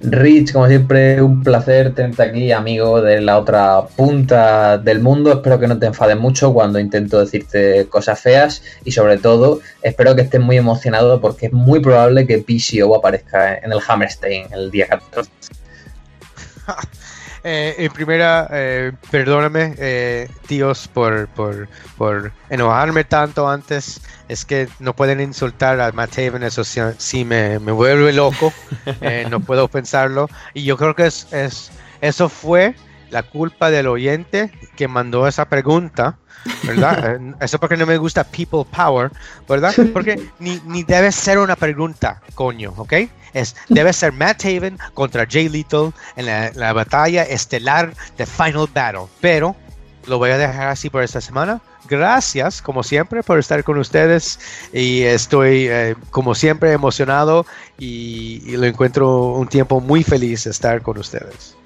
Rich, 0.00 0.52
como 0.52 0.66
siempre, 0.66 1.22
un 1.22 1.42
placer 1.42 1.94
tenerte 1.94 2.22
aquí, 2.22 2.52
amigo 2.52 3.00
de 3.00 3.20
la 3.20 3.38
otra 3.38 3.82
punta 3.96 4.78
del 4.78 5.00
mundo. 5.00 5.32
Espero 5.32 5.60
que 5.60 5.68
no 5.68 5.78
te 5.78 5.86
enfades 5.86 6.16
mucho 6.16 6.52
cuando 6.52 6.80
intento 6.80 7.20
decirte 7.20 7.86
cosas 7.88 8.20
feas 8.20 8.62
y 8.84 8.92
sobre 8.92 9.18
todo 9.18 9.60
espero 9.82 10.16
que 10.16 10.22
estés 10.22 10.40
muy 10.40 10.56
emocionado 10.56 11.20
porque 11.20 11.46
es 11.46 11.52
muy 11.52 11.80
probable 11.80 12.26
que 12.26 12.38
PCO 12.38 12.96
aparezca 12.96 13.56
en 13.56 13.72
el 13.72 13.78
Hammerstein 13.86 14.46
el 14.52 14.70
día 14.70 14.88
14. 14.88 15.30
Eh, 17.48 17.84
en 17.84 17.92
primera, 17.92 18.48
eh, 18.50 18.90
perdóname, 19.08 19.76
eh, 19.78 20.28
tíos, 20.48 20.88
por, 20.92 21.28
por, 21.28 21.68
por, 21.96 22.32
enojarme 22.50 23.04
tanto 23.04 23.48
antes. 23.48 24.00
Es 24.28 24.44
que 24.44 24.68
no 24.80 24.96
pueden 24.96 25.20
insultar 25.20 25.80
a 25.80 25.92
Matt 25.92 26.18
Haven, 26.18 26.42
eso 26.42 26.64
sí, 26.64 27.24
me, 27.24 27.60
me, 27.60 27.70
vuelve 27.70 28.12
loco. 28.12 28.52
Eh, 29.00 29.28
no 29.30 29.38
puedo 29.38 29.68
pensarlo. 29.68 30.28
Y 30.54 30.64
yo 30.64 30.76
creo 30.76 30.96
que 30.96 31.06
es, 31.06 31.32
es, 31.32 31.70
eso 32.00 32.28
fue 32.28 32.74
la 33.10 33.22
culpa 33.22 33.70
del 33.70 33.86
oyente 33.88 34.50
que 34.76 34.88
mandó 34.88 35.26
esa 35.26 35.48
pregunta. 35.48 36.18
¿verdad? 36.64 37.18
Eso 37.40 37.58
porque 37.58 37.76
no 37.76 37.86
me 37.86 37.96
gusta 37.96 38.22
people 38.22 38.64
power, 38.70 39.10
¿verdad? 39.48 39.74
Porque 39.92 40.30
ni, 40.38 40.60
ni 40.66 40.84
debe 40.84 41.10
ser 41.10 41.38
una 41.38 41.56
pregunta, 41.56 42.22
coño, 42.34 42.72
¿ok? 42.76 42.92
es, 43.36 43.54
debe 43.68 43.92
ser 43.92 44.12
Matt 44.12 44.44
Haven 44.44 44.78
contra 44.94 45.26
Jay 45.28 45.48
Little 45.48 45.92
en 46.16 46.26
la, 46.26 46.72
batalla 46.72 47.22
estelar 47.22 47.92
de 48.16 48.26
Final 48.26 48.66
Battle. 48.72 49.06
Pero 49.20 49.54
lo 50.06 50.18
voy 50.18 50.30
a 50.30 50.38
dejar 50.38 50.68
así 50.68 50.88
por 50.88 51.02
esta 51.02 51.20
semana. 51.20 51.60
Gracias, 51.88 52.62
como 52.62 52.82
siempre, 52.82 53.22
por 53.22 53.38
estar 53.38 53.62
con 53.62 53.78
ustedes. 53.78 54.40
Y 54.72 55.02
estoy, 55.02 55.68
eh, 55.68 55.94
como 56.10 56.34
siempre, 56.34 56.72
emocionado 56.72 57.46
y, 57.78 58.56
lo 58.56 58.64
encuentro 58.64 59.34
un 59.34 59.48
tiempo 59.48 59.80
muy 59.80 60.02
feliz 60.02 60.46
estar 60.46 60.80
con 60.82 60.98
ustedes. 60.98 61.56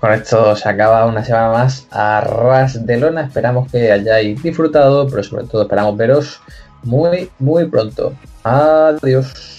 Con 0.00 0.12
esto 0.12 0.54
se 0.54 0.68
acaba 0.68 1.06
una 1.06 1.24
semana 1.24 1.50
más 1.50 1.86
a 1.90 2.20
ras 2.20 2.86
de 2.86 2.98
lona. 2.98 3.22
Esperamos 3.22 3.70
que 3.70 3.90
hayáis 3.90 4.40
disfrutado, 4.42 5.08
pero 5.08 5.22
sobre 5.24 5.44
todo 5.44 5.62
esperamos 5.62 5.96
veros 5.96 6.40
muy, 6.84 7.30
muy 7.40 7.66
pronto. 7.66 8.12
Adiós. 8.44 9.57